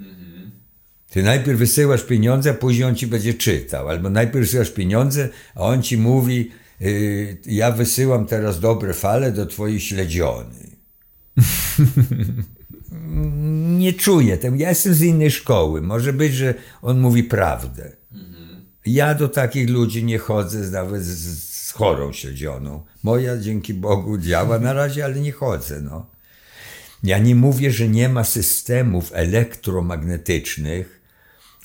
Ty 1.09 1.23
najpierw 1.23 1.59
wysyłasz 1.59 2.03
pieniądze, 2.03 2.49
a 2.49 2.53
później 2.53 2.83
on 2.83 2.95
ci 2.95 3.07
będzie 3.07 3.33
czytał. 3.33 3.89
Albo 3.89 4.09
najpierw 4.09 4.45
wysyłasz 4.45 4.71
pieniądze, 4.71 5.29
a 5.55 5.59
on 5.59 5.83
ci 5.83 5.97
mówi, 5.97 6.51
yy, 6.79 7.37
ja 7.45 7.71
wysyłam 7.71 8.25
teraz 8.25 8.59
dobre 8.59 8.93
fale 8.93 9.31
do 9.31 9.45
twojej 9.45 9.79
śledziony. 9.79 10.75
Nie 13.77 13.93
czuję 13.93 14.37
tego. 14.37 14.55
Ja 14.55 14.69
jestem 14.69 14.93
z 14.93 15.01
innej 15.01 15.31
szkoły. 15.31 15.81
Może 15.81 16.13
być, 16.13 16.33
że 16.33 16.53
on 16.81 16.99
mówi 16.99 17.23
prawdę. 17.23 17.91
Ja 18.85 19.15
do 19.15 19.29
takich 19.29 19.69
ludzi 19.69 20.03
nie 20.03 20.17
chodzę 20.17 20.71
nawet 20.71 21.03
z 21.03 21.54
chorą 21.75 22.13
śledzioną. 22.13 22.83
Moja 23.03 23.37
dzięki 23.37 23.73
Bogu 23.73 24.17
działa 24.17 24.59
na 24.59 24.73
razie, 24.73 25.05
ale 25.05 25.15
nie 25.19 25.31
chodzę. 25.31 25.81
No. 25.81 26.05
Ja 27.03 27.17
nie 27.17 27.35
mówię, 27.35 27.71
że 27.71 27.87
nie 27.87 28.09
ma 28.09 28.23
systemów 28.23 29.11
elektromagnetycznych, 29.13 31.01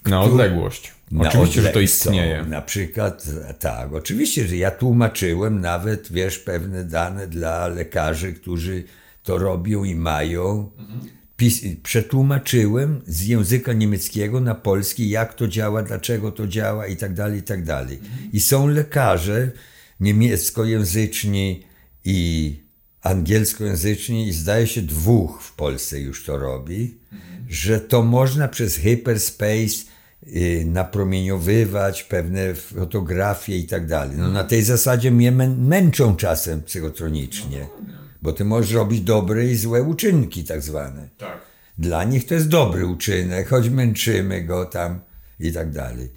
Na 0.06 0.20
odległość. 0.22 0.92
na 1.11 1.28
Oczywiście, 1.28 1.62
że 1.62 1.68
to 1.68 1.80
istnieje. 1.80 2.44
Na 2.44 2.62
przykład, 2.62 3.26
tak, 3.58 3.92
oczywiście, 3.92 4.48
że 4.48 4.56
ja 4.56 4.70
tłumaczyłem 4.70 5.61
nawet, 5.61 6.12
wiesz, 6.12 6.38
pewne 6.38 6.84
dane 6.84 7.26
dla 7.26 7.68
lekarzy, 7.68 8.32
którzy 8.32 8.84
to 9.22 9.38
robią 9.38 9.84
i 9.84 9.94
mają. 9.94 10.70
Pis, 11.36 11.61
przetłumaczyłem 11.82 13.02
z 13.06 13.26
języka 13.26 13.72
niemieckiego 13.72 14.40
na 14.40 14.54
polski, 14.54 15.11
jak 15.11 15.34
to 15.34 15.48
działa, 15.48 15.82
dlaczego 15.82 16.32
to 16.32 16.46
działa 16.46 16.86
i 16.86 16.96
tak 16.96 17.14
dalej, 17.14 17.38
i 17.38 17.42
tak 17.42 17.64
dalej. 17.64 18.00
I 18.32 18.40
są 18.40 18.66
lekarze 18.66 19.50
niemieckojęzyczni 20.01 21.62
i 22.05 22.61
angielskojęzyczni 23.03 24.28
i 24.28 24.32
zdaje 24.32 24.66
się 24.66 24.82
dwóch 24.82 25.42
w 25.42 25.53
Polsce 25.55 26.01
już 26.01 26.24
to 26.24 26.38
robi, 26.38 26.98
że 27.48 27.80
to 27.80 28.03
można 28.03 28.48
przez 28.48 28.76
hyperspace 28.76 29.84
y, 30.26 30.64
napromieniowywać 30.66 32.03
pewne 32.03 32.55
fotografie 32.55 33.57
i 33.59 33.66
tak 33.66 33.86
dalej. 33.86 34.16
No 34.18 34.28
na 34.28 34.44
tej 34.44 34.62
zasadzie 34.62 35.11
mnie 35.11 35.32
mę- 35.32 35.57
męczą 35.59 36.16
czasem 36.16 36.62
psychotronicznie, 36.62 37.66
bo 38.22 38.32
ty 38.32 38.44
możesz 38.44 38.72
robić 38.72 39.01
dobre 39.01 39.46
i 39.46 39.57
złe 39.57 39.82
uczynki 39.82 40.44
tak 40.44 40.62
zwane. 40.62 41.09
Tak. 41.18 41.40
Dla 41.78 42.05
nich 42.05 42.26
to 42.26 42.34
jest 42.34 42.48
dobry 42.48 42.86
uczynek, 42.86 43.48
choć 43.48 43.68
męczymy 43.68 44.42
go 44.44 44.64
tam 44.64 45.01
i 45.40 45.53
tak 45.53 45.70
dalej. 45.72 46.09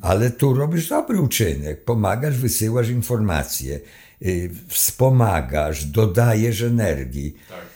Ale 0.00 0.30
tu 0.30 0.54
robisz 0.54 0.88
dobry 0.88 1.20
uczynek, 1.20 1.84
pomagasz, 1.84 2.38
wysyłasz 2.38 2.88
informacje, 2.88 3.80
y, 4.22 4.50
wspomagasz, 4.68 5.84
dodajesz 5.84 6.62
energii. 6.62 7.36
Tak. 7.48 7.66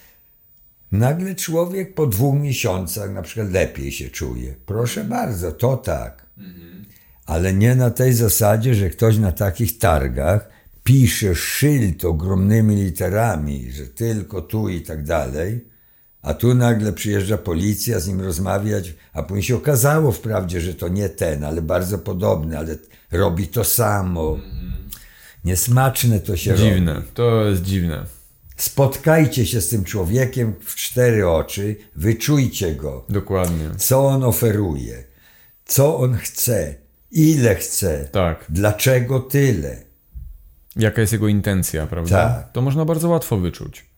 Nagle 0.92 1.34
człowiek 1.34 1.94
po 1.94 2.06
dwóch 2.06 2.34
miesiącach 2.40 3.12
na 3.12 3.22
przykład 3.22 3.52
lepiej 3.52 3.92
się 3.92 4.10
czuje. 4.10 4.54
Proszę 4.66 5.04
bardzo, 5.04 5.52
to 5.52 5.76
tak. 5.76 6.26
Ale 7.26 7.52
nie 7.52 7.74
na 7.74 7.90
tej 7.90 8.12
zasadzie, 8.12 8.74
że 8.74 8.90
ktoś 8.90 9.16
na 9.16 9.32
takich 9.32 9.78
targach 9.78 10.48
pisze 10.84 11.34
szyld 11.34 12.04
ogromnymi 12.04 12.76
literami, 12.76 13.72
że 13.72 13.86
tylko 13.86 14.42
tu 14.42 14.68
i 14.68 14.80
tak 14.80 15.04
dalej, 15.04 15.69
a 16.22 16.34
tu 16.34 16.54
nagle 16.54 16.92
przyjeżdża 16.92 17.38
policja 17.38 18.00
z 18.00 18.08
nim 18.08 18.20
rozmawiać, 18.20 18.94
a 19.12 19.22
później 19.22 19.42
się 19.42 19.56
okazało 19.56 20.12
wprawdzie, 20.12 20.60
że 20.60 20.74
to 20.74 20.88
nie 20.88 21.08
ten, 21.08 21.44
ale 21.44 21.62
bardzo 21.62 21.98
podobny, 21.98 22.58
ale 22.58 22.76
robi 23.12 23.48
to 23.48 23.64
samo. 23.64 24.38
Niesmaczne 25.44 26.20
to 26.20 26.36
się 26.36 26.52
robi. 26.52 26.62
Dziwne. 26.64 27.02
To 27.14 27.44
jest 27.44 27.62
dziwne. 27.62 28.06
Spotkajcie 28.56 29.46
się 29.46 29.60
z 29.60 29.68
tym 29.68 29.84
człowiekiem 29.84 30.54
w 30.64 30.74
cztery 30.74 31.28
oczy, 31.28 31.76
wyczujcie 31.96 32.74
go, 32.74 33.04
Dokładnie. 33.08 33.70
co 33.78 34.06
on 34.06 34.24
oferuje, 34.24 35.04
co 35.64 35.98
on 35.98 36.14
chce, 36.16 36.74
ile 37.10 37.54
chce, 37.54 38.08
Tak. 38.12 38.44
dlaczego 38.48 39.20
tyle. 39.20 39.76
Jaka 40.76 41.00
jest 41.00 41.12
jego 41.12 41.28
intencja, 41.28 41.86
prawda? 41.86 42.28
Tak. 42.28 42.52
To 42.52 42.62
można 42.62 42.84
bardzo 42.84 43.08
łatwo 43.08 43.36
wyczuć. 43.36 43.89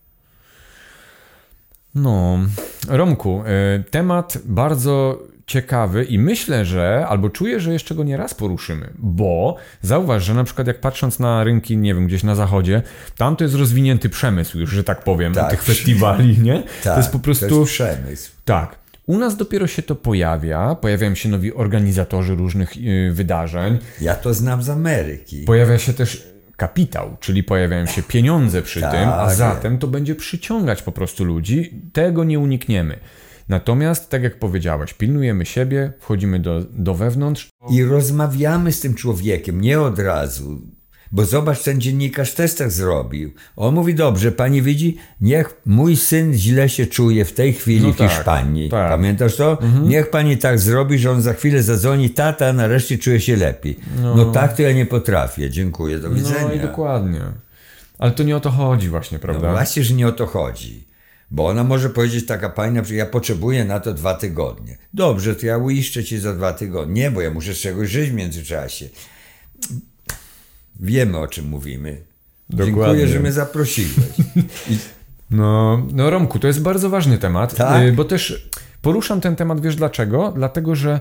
No, 1.95 2.39
Romku, 2.89 3.43
e, 3.47 3.85
temat 3.91 4.39
bardzo 4.45 5.23
ciekawy 5.47 6.05
i 6.05 6.19
myślę, 6.19 6.65
że, 6.65 7.07
albo 7.09 7.31
czuję, 7.31 7.61
że 7.61 7.73
jeszcze 7.73 7.95
go 7.95 8.05
nie 8.05 8.17
raz 8.17 8.35
poruszymy, 8.35 8.91
bo 8.99 9.57
zauważ, 9.83 10.25
że 10.25 10.35
na 10.35 10.45
przykład 10.45 10.67
jak 10.67 10.81
patrząc 10.81 11.19
na 11.19 11.45
rynki, 11.45 11.77
nie 11.77 11.95
wiem, 11.95 12.07
gdzieś 12.07 12.23
na 12.23 12.35
zachodzie, 12.35 12.83
tam 13.17 13.37
to 13.37 13.45
jest 13.45 13.57
rozwinięty 13.57 14.09
przemysł 14.09 14.59
już, 14.59 14.71
że 14.71 14.85
tak 14.85 15.05
powiem, 15.05 15.35
Tak. 15.35 15.51
tych 15.51 15.63
festiwali, 15.63 16.39
nie? 16.39 16.63
Tak, 16.63 16.95
to 16.95 16.97
jest 16.97 17.13
po 17.13 17.19
prostu... 17.19 17.49
to 17.49 17.61
jest 17.61 17.73
przemysł. 17.73 18.31
Tak. 18.45 18.77
U 19.07 19.19
nas 19.19 19.37
dopiero 19.37 19.67
się 19.67 19.83
to 19.83 19.95
pojawia, 19.95 20.75
pojawiają 20.75 21.15
się 21.15 21.29
nowi 21.29 21.55
organizatorzy 21.55 22.35
różnych 22.35 22.77
y, 22.77 23.11
wydarzeń, 23.13 23.79
Ja 24.01 24.15
to 24.15 24.35
znam 24.35 24.63
z 24.63 24.69
Ameryki. 24.71 25.45
Pojawia 25.45 25.79
się 25.79 25.93
też 25.93 26.29
kapitał, 26.57 27.17
czyli 27.21 27.43
pojawiają 27.43 27.87
się 27.87 28.03
pieniądze 28.03 28.63
przy 28.63 28.81
Tak, 28.81 28.91
tym, 28.91 29.09
a 29.09 29.35
zatem 29.35 29.79
to 29.79 29.87
będzie 29.87 30.15
przyciągać 30.15 30.83
po 30.83 30.93
prostu 30.93 31.25
ludzi. 31.25 31.83
Tego 31.93 32.25
nie 32.25 32.39
unikniemy. 32.39 32.99
Natomiast, 33.49 34.11
tak 34.11 34.23
jak 34.23 34.39
powiedziałeś, 34.39 34.95
pilnujemy 34.95 35.47
siebie, 35.47 35.93
wchodzimy 35.99 36.39
do, 36.39 36.61
do 36.71 36.95
wewnątrz. 36.95 37.49
I 37.71 37.85
rozmawiamy 37.85 38.73
z 38.73 38.81
tym 38.81 38.95
człowiekiem, 38.95 39.61
nie 39.61 39.81
od 39.81 39.99
razu. 39.99 40.61
Bo 41.13 41.25
zobacz, 41.25 41.63
ten 41.63 41.81
dziennikarz 41.81 42.35
też 42.35 42.55
tak 42.55 42.71
zrobił. 42.71 43.33
On 43.57 43.75
mówi, 43.75 43.95
dobrze, 43.95 44.33
pani 44.33 44.63
widzi, 44.63 44.97
niech 45.21 45.55
mój 45.67 45.97
syn 45.97 46.35
źle 46.35 46.69
się 46.69 46.87
czuje 46.87 47.25
w 47.25 47.33
tej 47.33 47.53
chwili 47.53 47.87
No 47.87 47.93
w 47.93 47.97
tak, 47.97 48.11
Hiszpanii. 48.11 48.69
tak. 48.71 48.91
Pamiętasz 48.91 49.37
to? 49.37 49.59
Niech 49.85 50.11
pani 50.11 50.39
tak 50.39 50.59
zrobi, 50.59 50.99
że 50.99 51.11
on 51.11 51.23
za 51.23 51.33
chwilę 51.35 51.63
zadzwoni, 51.63 52.11
tata 52.11 52.53
nareszcie 52.53 52.99
czuje 52.99 53.21
się 53.21 53.37
lepiej. 53.37 53.77
No, 54.03 54.25
tak 54.25 54.57
to 54.57 54.63
ja 54.63 54.73
nie 54.73 54.87
potrafię. 54.87 55.51
Dziękuję, 55.51 55.99
do 55.99 56.11
widzenia. 56.11 56.43
No 56.49 56.53
i 56.53 56.61
dokładnie. 56.61 57.21
Ale 57.99 58.11
to 58.13 58.23
nie 58.23 58.37
o 58.37 58.41
to 58.41 58.51
chodzi 58.51 58.89
właśnie, 58.89 59.19
No 59.19 59.23
prawda? 59.23 59.53
właśnie, 59.53 59.85
że 59.85 59.95
nie 59.95 60.07
o 60.09 60.13
to 60.13 60.27
chodzi. 60.27 60.89
Bo 61.31 61.47
ona 61.47 61.65
może 61.65 61.91
powiedzieć, 61.91 62.27
taka 62.27 62.49
pani, 62.51 62.75
na 62.75 62.83
przykład, 62.83 62.99
ja 63.07 63.13
potrzebuję 63.13 63.65
na 63.65 63.81
to 63.81 63.95
dwa 63.95 64.15
tygodnie. 64.15 64.79
Dobrze, 64.95 65.35
to 65.37 65.47
ja 65.47 65.59
uiszczę 65.59 66.05
ci 66.05 66.19
za 66.19 66.35
dwa 66.35 66.53
tygodnie. 66.53 66.95
Nie, 67.03 67.11
bo 67.11 67.21
ja 67.21 67.31
muszę 67.31 67.55
z 67.55 67.59
czegoś 67.59 67.91
żyć 67.91 68.11
w 68.11 68.15
międzyczasie. 68.15 68.89
Wiemy, 70.81 71.19
o 71.19 71.29
czym 71.29 71.49
mówimy. 71.49 72.01
Dokładnie. 72.51 72.75
Dziękuję, 72.75 73.09
że 73.09 73.21
mnie 73.21 73.33
zaprosiłeś. 73.33 74.19
I 74.71 74.79
No, 75.33 75.83
no 75.93 76.11
Romku, 76.11 76.39
to 76.39 76.47
jest 76.47 76.63
bardzo 76.63 76.91
ważny 76.91 77.19
temat, 77.19 77.55
Tak? 77.55 77.83
y, 77.83 77.93
bo 77.93 78.05
też 78.05 78.49
poruszam 78.83 79.21
ten 79.21 79.37
temat, 79.37 79.61
wiesz 79.61 79.77
dlaczego? 79.77 80.33
Dlatego, 80.37 80.75
że 80.75 81.01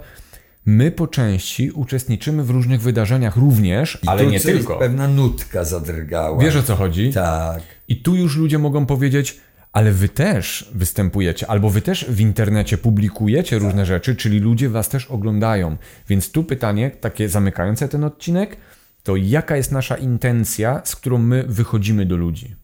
my 0.66 0.92
po 0.92 1.08
części 1.08 1.72
uczestniczymy 1.72 2.44
w 2.44 2.50
różnych 2.50 2.82
wydarzeniach 2.82 3.36
również, 3.36 4.00
I 4.04 4.08
ale 4.08 4.26
nie 4.26 4.40
tylko. 4.40 4.78
Pewna 4.78 5.08
nutka 5.08 5.64
zadrgała. 5.64 6.44
Wiesz 6.44 6.56
o 6.56 6.64
co 6.64 6.76
chodzi? 6.76 7.14
Tak. 7.14 7.62
I 7.88 8.02
tu 8.02 8.16
już 8.16 8.38
ludzie 8.38 8.60
mogą 8.60 8.86
powiedzieć, 8.86 9.40
ale 9.74 9.92
wy 9.92 10.10
też 10.10 10.70
występujecie, 10.74 11.48
albo 11.50 11.70
wy 11.70 11.82
też 11.82 12.06
w 12.10 12.20
internecie 12.20 12.78
publikujecie 12.78 13.60
różne 13.60 13.86
rzeczy, 13.86 14.16
czyli 14.16 14.40
ludzie 14.40 14.70
was 14.70 14.90
też 14.90 15.06
oglądają. 15.06 15.78
Więc 16.10 16.32
tu 16.32 16.44
pytanie, 16.44 16.92
takie 17.02 17.30
zamykające 17.30 17.88
ten 17.88 18.04
odcinek, 18.04 18.58
to 19.04 19.16
jaka 19.16 19.58
jest 19.58 19.72
nasza 19.72 19.98
intencja, 19.98 20.82
z 20.86 20.96
którą 20.96 21.18
my 21.18 21.44
wychodzimy 21.48 22.06
do 22.06 22.18
ludzi? 22.18 22.56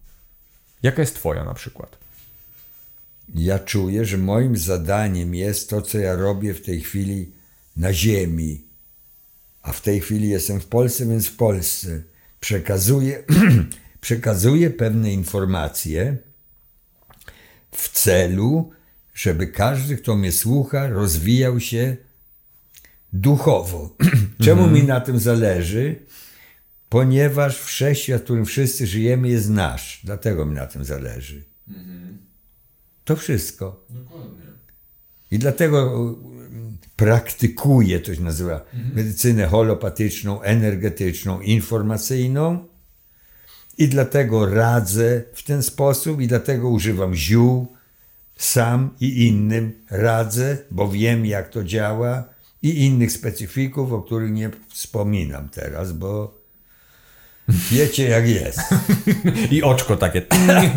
Jaka 0.82 1.02
jest 1.02 1.14
twoja 1.14 1.44
na 1.44 1.54
przykład? 1.54 1.98
Ja 3.34 3.58
czuję, 3.58 4.04
że 4.04 4.18
moim 4.18 4.56
zadaniem 4.56 5.34
jest 5.34 5.70
to, 5.70 5.82
co 5.82 5.98
ja 5.98 6.16
robię 6.16 6.54
w 6.54 6.62
tej 6.62 6.80
chwili 6.80 7.32
na 7.76 7.92
ziemi. 7.92 8.64
A 9.62 9.72
w 9.72 9.80
tej 9.80 10.00
chwili 10.00 10.28
jestem 10.28 10.60
w 10.60 10.66
Polsce, 10.66 11.06
więc 11.06 11.26
w 11.26 11.36
Polsce. 11.36 12.02
Przekazuję, 12.40 13.24
przekazuję 14.00 14.70
pewne 14.70 15.12
informacje 15.12 16.16
w 17.72 17.88
celu, 17.88 18.70
żeby 19.14 19.46
każdy, 19.46 19.96
kto 19.96 20.16
mnie 20.16 20.32
słucha, 20.32 20.88
rozwijał 20.88 21.60
się 21.60 21.96
duchowo. 23.12 23.96
Czemu 24.44 24.66
mi 24.66 24.82
na 24.82 25.00
tym 25.00 25.18
zależy? 25.18 25.96
Ponieważ 26.88 27.58
wszechświat, 27.58 28.20
w 28.20 28.24
którym 28.24 28.44
wszyscy 28.44 28.86
żyjemy, 28.86 29.28
jest 29.28 29.50
nasz. 29.50 30.00
Dlatego 30.04 30.46
mi 30.46 30.54
na 30.54 30.66
tym 30.66 30.84
zależy. 30.84 31.44
To 33.04 33.16
wszystko. 33.16 33.86
I 35.30 35.38
dlatego 35.38 36.16
praktykuję, 36.96 38.00
to 38.00 38.14
się 38.14 38.22
nazywa 38.22 38.64
medycynę 38.94 39.46
holopatyczną, 39.46 40.42
energetyczną, 40.42 41.40
informacyjną. 41.40 42.68
I 43.78 43.88
dlatego 43.88 44.46
radzę 44.46 45.22
w 45.32 45.42
ten 45.42 45.62
sposób, 45.62 46.20
i 46.20 46.26
dlatego 46.26 46.68
używam 46.68 47.14
ziół, 47.14 47.76
sam 48.36 48.90
i 49.00 49.26
innym 49.26 49.72
radzę, 49.90 50.58
bo 50.70 50.88
wiem, 50.88 51.26
jak 51.26 51.48
to 51.48 51.64
działa, 51.64 52.24
i 52.62 52.86
innych 52.86 53.12
specyfików, 53.12 53.92
o 53.92 54.02
których 54.02 54.32
nie 54.32 54.50
wspominam 54.68 55.48
teraz, 55.48 55.92
bo 55.92 56.37
wiecie, 57.48 58.08
jak 58.08 58.28
jest. 58.28 58.60
I 59.50 59.62
oczko 59.62 59.96
takie. 59.96 60.22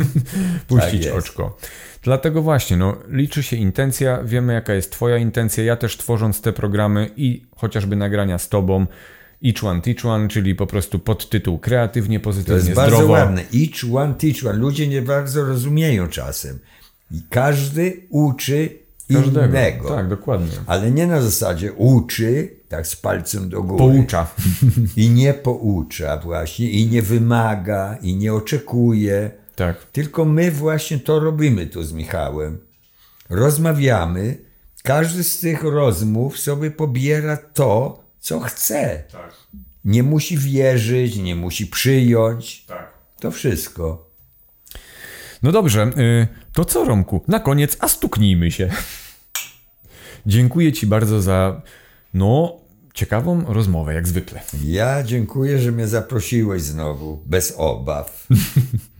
Puścić 0.67 1.05
jest. 1.05 1.17
oczko. 1.17 1.57
Dlatego 2.03 2.41
właśnie, 2.41 2.77
no, 2.77 2.97
liczy 3.09 3.43
się 3.43 3.55
intencja, 3.55 4.23
wiemy 4.23 4.53
jaka 4.53 4.73
jest 4.73 4.91
Twoja 4.91 5.17
intencja. 5.17 5.63
Ja 5.63 5.75
też 5.75 5.97
tworząc 5.97 6.41
te 6.41 6.53
programy 6.53 7.09
i 7.17 7.45
chociażby 7.55 7.95
nagrania 7.95 8.37
z 8.37 8.49
Tobą, 8.49 8.85
each 9.45 9.63
one 9.63 9.81
teach 9.81 10.05
one, 10.05 10.27
czyli 10.27 10.55
po 10.55 10.67
prostu 10.67 10.99
podtytuł 10.99 11.59
kreatywnie, 11.59 12.19
To 12.19 12.23
pozytywnie, 12.23 12.55
jest 12.69 12.73
bardzo 12.73 12.95
zdrowo. 12.95 13.13
ładne. 13.13 13.41
Each 13.41 13.95
one 13.95 14.13
teach 14.13 14.45
one. 14.49 14.59
Ludzie 14.59 14.87
nie 14.87 15.01
bardzo 15.01 15.45
rozumieją 15.45 16.07
czasem. 16.07 16.59
I 17.11 17.21
każdy 17.29 18.01
uczy 18.09 18.69
Każdego. 19.13 19.45
innego. 19.45 19.89
Tak, 19.89 20.07
dokładnie. 20.09 20.47
Ale 20.67 20.91
nie 20.91 21.07
na 21.07 21.21
zasadzie 21.21 21.73
uczy, 21.73 22.49
tak 22.71 22.87
z 22.87 22.95
palcem 22.95 23.49
do 23.49 23.63
góry. 23.63 23.77
Poucza. 23.77 24.27
I 24.97 25.09
nie 25.09 25.33
poucza 25.33 26.17
właśnie, 26.17 26.69
i 26.69 26.87
nie 26.87 27.01
wymaga, 27.01 27.97
i 28.01 28.15
nie 28.15 28.33
oczekuje. 28.33 29.31
tak. 29.55 29.85
Tylko 29.91 30.25
my 30.25 30.51
właśnie 30.51 30.99
to 30.99 31.19
robimy 31.19 31.67
tu 31.67 31.83
z 31.83 31.93
Michałem. 31.93 32.59
Rozmawiamy, 33.29 34.37
każdy 34.83 35.23
z 35.23 35.39
tych 35.39 35.63
rozmów 35.63 36.39
sobie 36.39 36.71
pobiera 36.71 37.37
to, 37.37 38.03
co 38.19 38.39
chce. 38.39 39.03
Tak. 39.11 39.33
Nie 39.85 40.03
musi 40.03 40.37
wierzyć, 40.37 41.17
nie 41.17 41.35
musi 41.35 41.67
przyjąć. 41.67 42.65
Tak. 42.65 42.93
To 43.19 43.31
wszystko. 43.31 44.09
No 45.43 45.51
dobrze, 45.51 45.91
y, 45.97 46.27
to 46.53 46.65
co 46.65 46.85
Romku? 46.85 47.21
Na 47.27 47.39
koniec, 47.39 47.77
a 47.79 47.87
stuknijmy 47.87 48.51
się. 48.51 48.69
Dziękuję 50.25 50.73
Ci 50.73 50.87
bardzo 50.87 51.21
za, 51.21 51.61
no, 52.13 52.60
ciekawą 52.93 53.43
rozmowę, 53.47 53.93
jak 53.93 54.07
zwykle. 54.07 54.41
Ja 54.63 55.03
dziękuję, 55.03 55.59
że 55.59 55.71
mnie 55.71 55.87
zaprosiłeś 55.87 56.61
znowu, 56.61 57.23
bez 57.25 57.53
obaw. 57.57 58.27